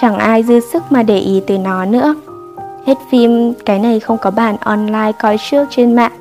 Chẳng 0.00 0.16
ai 0.16 0.42
dư 0.42 0.60
sức 0.60 0.82
mà 0.90 1.02
để 1.02 1.18
ý 1.18 1.42
tới 1.46 1.58
nó 1.58 1.84
nữa. 1.84 2.14
Hết 2.86 2.98
phim, 3.10 3.52
cái 3.64 3.78
này 3.78 4.00
không 4.00 4.18
có 4.18 4.30
bản 4.30 4.56
online 4.60 5.12
coi 5.22 5.36
trước 5.50 5.64
trên 5.70 5.96
mạng. 5.96 6.12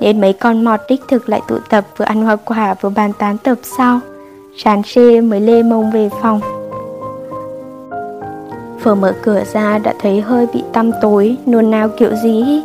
Đến 0.00 0.20
mấy 0.20 0.32
con 0.32 0.64
mọt 0.64 0.80
đích 0.88 1.00
thực 1.08 1.28
lại 1.28 1.40
tụ 1.48 1.56
tập 1.70 1.84
vừa 1.96 2.04
ăn 2.04 2.22
hoa 2.22 2.36
quả 2.36 2.74
vừa 2.80 2.90
bàn 2.90 3.12
tán 3.18 3.38
tập 3.38 3.58
sau. 3.62 4.00
Chán 4.56 4.82
chê 4.82 5.20
mới 5.20 5.40
lê 5.40 5.62
mông 5.62 5.90
về 5.90 6.10
phòng. 6.22 6.40
Vừa 8.84 8.94
mở 8.94 9.14
cửa 9.22 9.42
ra 9.52 9.78
đã 9.78 9.94
thấy 10.00 10.20
hơi 10.20 10.46
bị 10.54 10.64
tăm 10.72 10.90
tối, 11.02 11.36
nôn 11.46 11.70
nao 11.70 11.88
kiểu 11.88 12.10
gì? 12.22 12.62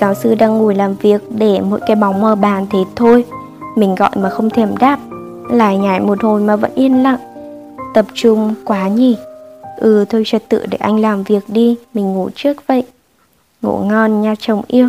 Giáo 0.00 0.14
sư 0.14 0.34
đang 0.34 0.58
ngồi 0.58 0.74
làm 0.74 0.94
việc 0.94 1.22
để 1.30 1.60
mỗi 1.70 1.80
cái 1.86 1.96
bóng 1.96 2.20
mờ 2.20 2.34
bàn 2.34 2.66
thế 2.70 2.78
thôi. 2.96 3.24
Mình 3.76 3.94
gọi 3.94 4.10
mà 4.14 4.28
không 4.28 4.50
thèm 4.50 4.76
đáp. 4.76 4.98
Lại 5.50 5.76
nhảy 5.76 6.00
một 6.00 6.22
hồi 6.22 6.40
mà 6.40 6.56
vẫn 6.56 6.70
yên 6.74 7.02
lặng. 7.02 7.18
Tập 7.94 8.04
trung 8.14 8.54
quá 8.64 8.88
nhỉ? 8.88 9.16
Ừ 9.80 10.04
thôi 10.04 10.22
trật 10.26 10.48
tự 10.48 10.66
để 10.66 10.78
anh 10.80 11.00
làm 11.00 11.22
việc 11.22 11.42
đi 11.48 11.76
Mình 11.94 12.14
ngủ 12.14 12.28
trước 12.34 12.66
vậy. 12.66 12.82
Ngủ 13.62 13.78
ngon 13.78 14.20
nha 14.22 14.34
chồng 14.38 14.62
yêu. 14.68 14.88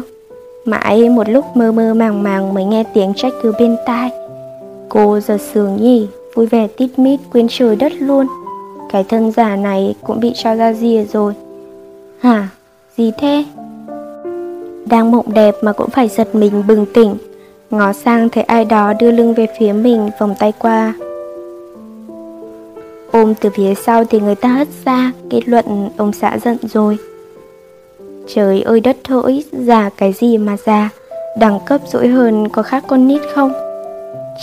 Mãi 0.65 1.09
một 1.09 1.29
lúc 1.29 1.45
mơ 1.57 1.71
mơ 1.71 1.93
màng 1.93 2.23
màng 2.23 2.53
mới 2.53 2.65
nghe 2.65 2.83
tiếng 2.93 3.13
trách 3.15 3.33
cứ 3.43 3.53
bên 3.59 3.77
tai. 3.85 4.11
Cô 4.89 5.19
giờ 5.19 5.37
sướng 5.53 5.77
nhỉ, 5.81 6.07
vui 6.35 6.45
vẻ 6.45 6.67
tít 6.67 6.99
mít 6.99 7.19
quên 7.31 7.47
trời 7.49 7.75
đất 7.75 7.91
luôn. 7.99 8.27
Cái 8.91 9.03
thân 9.03 9.31
giả 9.31 9.55
này 9.55 9.95
cũng 10.03 10.19
bị 10.19 10.31
cho 10.35 10.55
ra 10.55 10.73
rìa 10.73 11.03
rồi. 11.13 11.33
Hả, 12.19 12.49
gì 12.97 13.11
thế? 13.19 13.45
Đang 14.85 15.11
mộng 15.11 15.33
đẹp 15.33 15.55
mà 15.61 15.71
cũng 15.71 15.89
phải 15.89 16.07
giật 16.07 16.35
mình 16.35 16.63
bừng 16.67 16.85
tỉnh. 16.93 17.15
Ngó 17.69 17.93
sang 17.93 18.29
thấy 18.29 18.43
ai 18.43 18.65
đó 18.65 18.93
đưa 18.93 19.11
lưng 19.11 19.33
về 19.33 19.47
phía 19.59 19.73
mình 19.73 20.09
vòng 20.19 20.35
tay 20.39 20.53
qua. 20.59 20.93
Ôm 23.11 23.33
từ 23.35 23.49
phía 23.49 23.73
sau 23.75 24.05
thì 24.05 24.19
người 24.19 24.35
ta 24.35 24.49
hất 24.49 24.67
ra 24.85 25.11
Kết 25.29 25.41
luận 25.45 25.89
ông 25.97 26.13
xã 26.13 26.37
giận 26.37 26.57
rồi. 26.61 26.97
Trời 28.27 28.61
ơi 28.61 28.79
đất 28.79 28.97
hỡi, 29.07 29.43
già 29.51 29.89
cái 29.97 30.13
gì 30.13 30.37
mà 30.37 30.57
già 30.65 30.89
Đẳng 31.39 31.59
cấp 31.65 31.81
dỗi 31.87 32.07
hơn 32.07 32.49
có 32.49 32.61
khác 32.61 32.83
con 32.87 33.07
nít 33.07 33.21
không? 33.35 33.53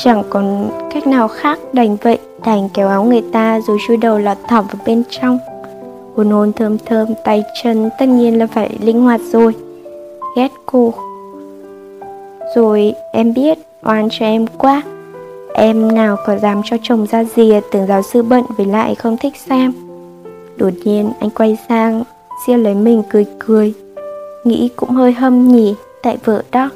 Chẳng 0.05 0.23
còn 0.31 0.71
cách 0.95 1.07
nào 1.07 1.29
khác 1.29 1.59
đành 1.73 1.97
vậy 2.03 2.19
Đành 2.45 2.69
kéo 2.75 2.89
áo 2.89 3.05
người 3.05 3.23
ta 3.33 3.61
rồi 3.61 3.79
chui 3.87 3.97
đầu 3.97 4.19
lọt 4.19 4.37
thỏm 4.49 4.67
vào 4.67 4.83
bên 4.87 5.03
trong. 5.11 5.39
Hồn 6.17 6.31
hồn 6.31 6.53
thơm 6.53 6.79
thơm 6.79 7.09
tay 7.25 7.43
chân 7.63 7.91
tất 7.99 8.07
nhiên 8.07 8.39
là 8.39 8.47
phải 8.47 8.79
linh 8.81 9.01
hoạt 9.01 9.21
rồi. 9.33 9.55
Ghét 10.37 10.49
cô. 10.67 10.95
Rồi 12.57 12.95
em 13.13 13.35
biết 13.35 13.59
oan 13.83 14.09
cho 14.11 14.27
em 14.27 14.47
quá. 14.47 14.83
Em 15.59 15.95
nào 15.95 16.17
có 16.27 16.39
dám 16.39 16.61
cho 16.65 16.77
chồng 16.83 17.07
ra 17.07 17.25
rìa 17.25 17.61
tưởng 17.71 17.87
giáo 17.87 18.03
sư 18.03 18.23
bận 18.23 18.45
với 18.57 18.67
lại 18.67 18.95
không 18.95 19.17
thích 19.17 19.37
xem 19.37 19.73
Đột 20.57 20.73
nhiên 20.85 21.13
anh 21.21 21.31
quay 21.31 21.59
sang 21.69 22.05
Siêu 22.47 22.57
lấy 22.57 22.75
mình 22.75 23.03
cười 23.11 23.27
cười. 23.39 23.75
Nghĩ 24.45 24.69
cũng 24.77 24.91
hơi 24.91 25.13
hâm 25.13 25.49
nhỉ 25.49 25.75
Tại 26.03 26.19
vợ 26.25 26.43
đó. 26.53 26.71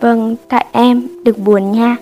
Vâng, 0.00 0.36
tại 0.48 0.66
em, 0.72 1.08
đừng 1.24 1.44
buồn 1.44 1.72
nha. 1.72 1.96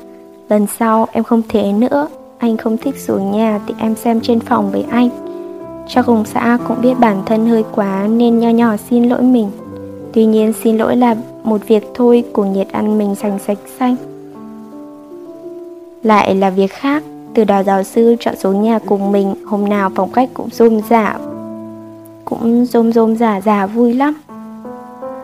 Lần 0.49 0.66
sau 0.78 1.07
em 1.12 1.24
không 1.24 1.43
thế 1.49 1.72
nữa. 1.72 2.09
Anh 2.39 2.57
không 2.57 2.76
thích 2.76 2.99
xuống 2.99 3.30
nhà 3.32 3.61
thì 3.66 3.74
em 3.78 3.95
xem 3.95 4.20
trên 4.20 4.41
phòng 4.41 4.70
với 4.70 4.84
anh. 4.91 5.09
Cho 5.89 6.03
cùng 6.03 6.24
xã 6.24 6.59
cũng 6.68 6.80
biết 6.82 6.95
bản 7.01 7.22
thân 7.26 7.47
hơi 7.47 7.64
quá 7.74 8.07
Nên 8.11 8.39
nho 8.39 8.49
nhỏ 8.49 8.76
xin 8.91 9.09
lỗi 9.09 9.22
mình. 9.22 9.51
Tuy 10.12 10.24
nhiên 10.24 10.53
xin 10.62 10.76
lỗi 10.76 10.97
là 10.97 11.16
một 11.45 11.66
việc 11.66 11.84
thôi 11.95 12.24
Của 12.32 12.45
nhiệt 12.45 12.68
ăn 12.72 12.99
mình 12.99 13.14
sành 13.14 13.39
sạch 13.39 13.59
xanh. 13.78 13.97
Lại 16.07 16.34
là 16.34 16.50
việc 16.50 16.72
khác, 16.72 17.02
Từ 17.34 17.44
đó 17.44 17.62
giáo 17.62 17.82
sư 17.82 18.16
chọn 18.20 18.34
số 18.36 18.52
nhà 18.52 18.78
cùng 18.78 19.12
mình, 19.12 19.34
Hôm 19.46 19.68
nào 19.68 19.90
phòng 19.94 20.12
khách 20.12 20.34
cũng 20.34 20.48
rôm 20.52 20.80
rả 20.90 21.16
cũng 22.24 22.66
rôm 22.66 22.92
rôm 22.92 23.16
giả 23.16 23.40
giả 23.40 23.66
vui 23.66 23.94
lắm. 23.94 24.14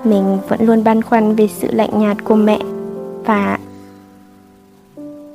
Mình 0.04 0.38
vẫn 0.48 0.66
luôn 0.66 0.84
băn 0.84 1.02
khoăn 1.02 1.34
về 1.34 1.48
sự 1.48 1.68
lạnh 1.72 1.90
nhạt 1.92 2.24
của 2.24 2.34
mẹ 2.34 2.58
và 3.24 3.58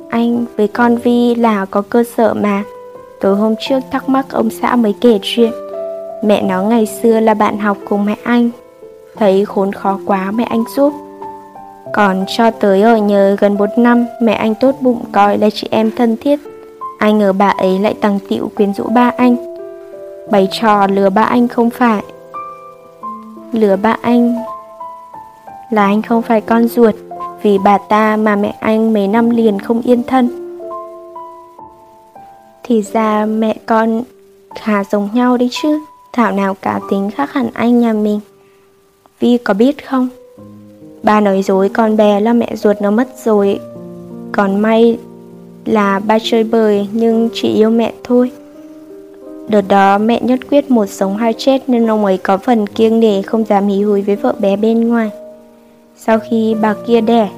anh 0.10 0.46
với 0.58 0.68
con 0.68 0.98
Vi 0.98 1.36
là 1.36 1.66
có 1.66 1.82
cơ 1.82 2.04
sở 2.18 2.34
mà. 2.34 2.64
Tối 3.22 3.36
hôm 3.36 3.56
trước 3.60 3.80
thắc 3.92 4.10
mắc 4.10 4.26
ông 4.30 4.50
xã 4.50 4.76
mới 4.76 4.96
kể 5.02 5.20
chuyện. 5.22 5.52
Mẹ 6.24 6.42
nó 6.42 6.64
ngày 6.64 6.86
xưa 6.86 7.20
là 7.20 7.34
bạn 7.34 7.58
học 7.58 7.78
cùng 7.90 8.06
mẹ 8.06 8.16
anh 8.24 8.50
Thấy 9.16 9.46
khốn 9.46 9.72
khó 9.72 10.00
quá 10.06 10.32
mẹ 10.32 10.44
anh 10.44 10.64
giúp 10.76 10.94
còn 11.94 12.26
cho 12.28 12.52
tới 12.52 12.82
ở 12.82 12.98
nhờ 12.98 13.36
gần 13.40 13.58
4 13.58 13.70
năm, 13.78 14.06
Mẹ 14.22 14.34
anh 14.34 14.56
tốt 14.56 14.76
bụng 14.82 15.02
coi 15.12 15.38
là 15.38 15.50
chị 15.50 15.68
em 15.72 15.92
thân 15.92 16.18
thiết. 16.18 16.40
Ai 16.98 17.14
ngờ 17.14 17.34
bà 17.34 17.50
ấy 17.50 17.80
lại 17.80 17.94
tăng 18.02 18.20
tiệu 18.30 18.52
quyến 18.56 18.74
rũ 18.74 18.84
ba 18.84 19.12
anh. 19.18 19.36
Bày 20.32 20.48
trò 20.52 20.88
lừa 20.88 21.10
ba 21.10 21.22
anh 21.22 21.48
không 21.48 21.70
phải. 21.70 22.04
Lừa 23.52 23.76
ba 23.76 23.98
anh 24.02 24.36
Là 25.70 25.86
anh 25.86 26.02
không 26.02 26.22
phải 26.22 26.42
con 26.42 26.68
ruột, 26.68 26.96
Vì 27.42 27.58
bà 27.64 27.78
ta 27.78 28.18
mà 28.18 28.36
mẹ 28.36 28.56
anh 28.60 28.94
mấy 28.94 29.08
năm 29.08 29.30
liền 29.30 29.60
không 29.60 29.82
yên 29.82 30.04
thân. 30.04 30.30
Thì 32.64 32.82
ra 32.82 33.26
mẹ 33.26 33.56
con 33.66 34.04
khá 34.56 34.84
giống 34.84 35.10
nhau 35.14 35.38
đấy 35.38 35.50
chứ, 35.52 35.80
Thảo 36.14 36.32
nào 36.32 36.56
cá 36.62 36.80
tính 36.90 37.12
khác 37.16 37.34
hẳn 37.34 37.50
anh 37.54 37.80
nhà 37.80 37.94
mình. 37.94 38.20
Vi 39.20 39.38
có 39.38 39.54
biết 39.54 39.88
không? 39.88 40.10
Ba 41.08 41.20
nói 41.20 41.44
dối 41.44 41.70
con 41.70 41.98
bé 41.98 42.20
là 42.20 42.34
mẹ 42.34 42.56
ruột 42.56 42.82
nó 42.82 42.92
mất 42.92 43.08
rồi 43.26 43.60
Còn 44.32 44.60
may 44.60 44.98
là 45.66 46.00
ba 46.00 46.18
chơi 46.24 46.44
bời 46.44 46.88
nhưng 46.92 47.30
chỉ 47.34 47.54
yêu 47.54 47.70
mẹ 47.70 47.94
thôi 48.04 48.32
Đợt 49.50 49.62
đó 49.68 49.98
mẹ 49.98 50.22
nhất 50.22 50.40
quyết 50.50 50.72
một 50.72 50.86
sống 50.86 51.18
hai 51.18 51.34
chết 51.38 51.70
nên 51.70 51.88
ông 51.88 52.06
ấy 52.06 52.18
có 52.18 52.38
phần 52.38 52.68
kiêng 52.68 53.00
nể 53.00 53.22
không 53.22 53.46
dám 53.46 53.68
hí 53.68 53.82
húi 53.82 54.02
với 54.02 54.16
vợ 54.16 54.36
bé 54.40 54.56
bên 54.56 54.88
ngoài. 54.88 55.12
Sau 55.98 56.20
khi 56.20 56.56
bà 56.62 56.76
kia 56.88 57.02
đẻ, 57.02 57.30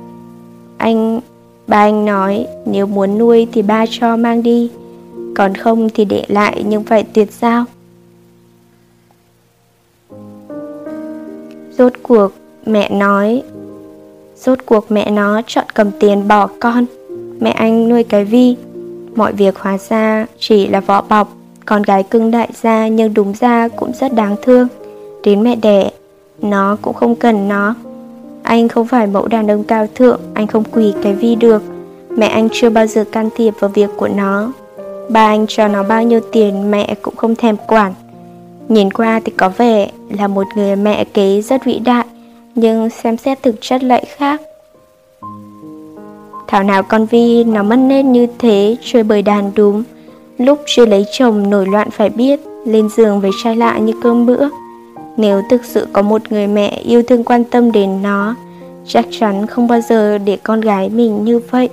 anh, 0.77 1.19
ba 1.67 1.77
anh 1.77 2.05
nói 2.05 2.47
nếu 2.65 2.85
muốn 2.85 3.17
nuôi 3.17 3.47
thì 3.51 3.61
ba 3.61 3.85
cho 3.89 4.17
mang 4.17 4.43
đi, 4.43 4.71
còn 5.35 5.55
không 5.55 5.89
thì 5.93 6.05
để 6.05 6.23
lại 6.27 6.63
nhưng 6.67 6.83
phải 6.83 7.03
tuyệt 7.03 7.31
giao. 7.31 7.65
Rốt 11.77 11.93
cuộc 12.03 12.31
mẹ 12.65 12.89
nói 12.89 13.43
Rốt 14.45 14.59
cuộc 14.65 14.91
mẹ 14.91 15.11
nó 15.11 15.41
chọn 15.47 15.65
cầm 15.73 15.91
tiền 15.99 16.27
bỏ 16.27 16.47
con. 16.59 16.85
Mẹ 17.39 17.51
anh 17.51 17.89
nuôi 17.89 18.03
cái 18.03 18.25
vi. 18.25 18.55
Mọi 19.15 19.33
việc 19.33 19.59
hóa 19.59 19.77
ra 19.89 20.25
chỉ 20.39 20.67
là 20.67 20.79
vỏ 20.79 21.01
bọc. 21.01 21.33
Con 21.65 21.81
gái 21.81 22.03
cưng 22.03 22.31
đại 22.31 22.49
gia 22.61 22.87
nhưng 22.87 23.13
đúng 23.13 23.33
ra 23.39 23.67
cũng 23.67 23.91
rất 23.99 24.13
đáng 24.13 24.35
thương. 24.41 24.67
Đến 25.23 25.43
mẹ 25.43 25.55
đẻ, 25.55 25.91
Nó 26.41 26.77
cũng 26.81 26.93
không 26.93 27.15
cần 27.15 27.47
nó. 27.47 27.75
Anh 28.43 28.67
không 28.67 28.87
phải 28.87 29.07
mẫu 29.07 29.27
đàn 29.27 29.51
ông 29.51 29.63
cao 29.63 29.87
thượng, 29.95 30.19
Anh 30.33 30.47
không 30.47 30.63
quỳ 30.71 30.93
cái 31.03 31.13
vi 31.13 31.35
được. 31.35 31.63
Mẹ 32.09 32.27
anh 32.27 32.49
chưa 32.51 32.69
bao 32.69 32.87
giờ 32.87 33.05
can 33.11 33.29
thiệp 33.35 33.53
vào 33.59 33.71
việc 33.73 33.89
của 33.97 34.07
nó. 34.07 34.51
Ba 35.09 35.27
anh 35.27 35.45
cho 35.47 35.67
nó 35.67 35.83
bao 35.83 36.03
nhiêu 36.03 36.19
tiền 36.31 36.71
mẹ 36.71 36.95
cũng 37.01 37.15
không 37.15 37.35
thèm 37.35 37.55
quản. 37.67 37.93
Nhìn 38.69 38.91
qua 38.91 39.21
thì 39.25 39.31
có 39.37 39.49
vẻ 39.49 39.89
là 40.17 40.27
một 40.27 40.47
người 40.55 40.75
mẹ 40.75 41.03
kế 41.03 41.41
rất 41.41 41.65
vĩ 41.65 41.79
đại. 41.79 42.05
Nhưng 42.61 42.89
xem 42.89 43.17
xét 43.17 43.43
thực 43.43 43.55
chất 43.61 43.83
lại 43.83 44.05
khác. 44.17 44.41
Thảo 46.47 46.63
nào 46.63 46.83
con 46.83 47.05
Vi 47.05 47.43
nó 47.43 47.63
mất 47.63 47.75
nên 47.75 48.11
như 48.11 48.27
thế 48.39 48.75
chơi 48.83 49.03
bời 49.03 49.21
đàn 49.21 49.51
đúng. 49.55 49.83
Lúc 50.37 50.59
chưa 50.65 50.85
lấy 50.85 51.05
chồng 51.11 51.49
nổi 51.49 51.65
loạn 51.67 51.89
phải 51.91 52.09
biết, 52.09 52.39
Lên 52.65 52.89
giường 52.89 53.21
với 53.21 53.31
trai 53.43 53.55
lạ 53.55 53.77
như 53.77 53.93
cơm 54.03 54.25
bữa. 54.25 54.49
Nếu 55.17 55.41
thực 55.49 55.65
sự 55.65 55.87
có 55.93 56.01
một 56.01 56.21
người 56.31 56.47
mẹ 56.47 56.69
yêu 56.69 57.03
thương 57.03 57.23
quan 57.23 57.43
tâm 57.43 57.71
đến 57.71 58.01
nó, 58.01 58.35
Chắc 58.87 59.05
chắn 59.19 59.47
không 59.47 59.67
bao 59.67 59.81
giờ 59.81 60.17
để 60.17 60.37
con 60.43 60.61
gái 60.61 60.89
mình 60.89 61.25
như 61.25 61.39
vậy. 61.51 61.69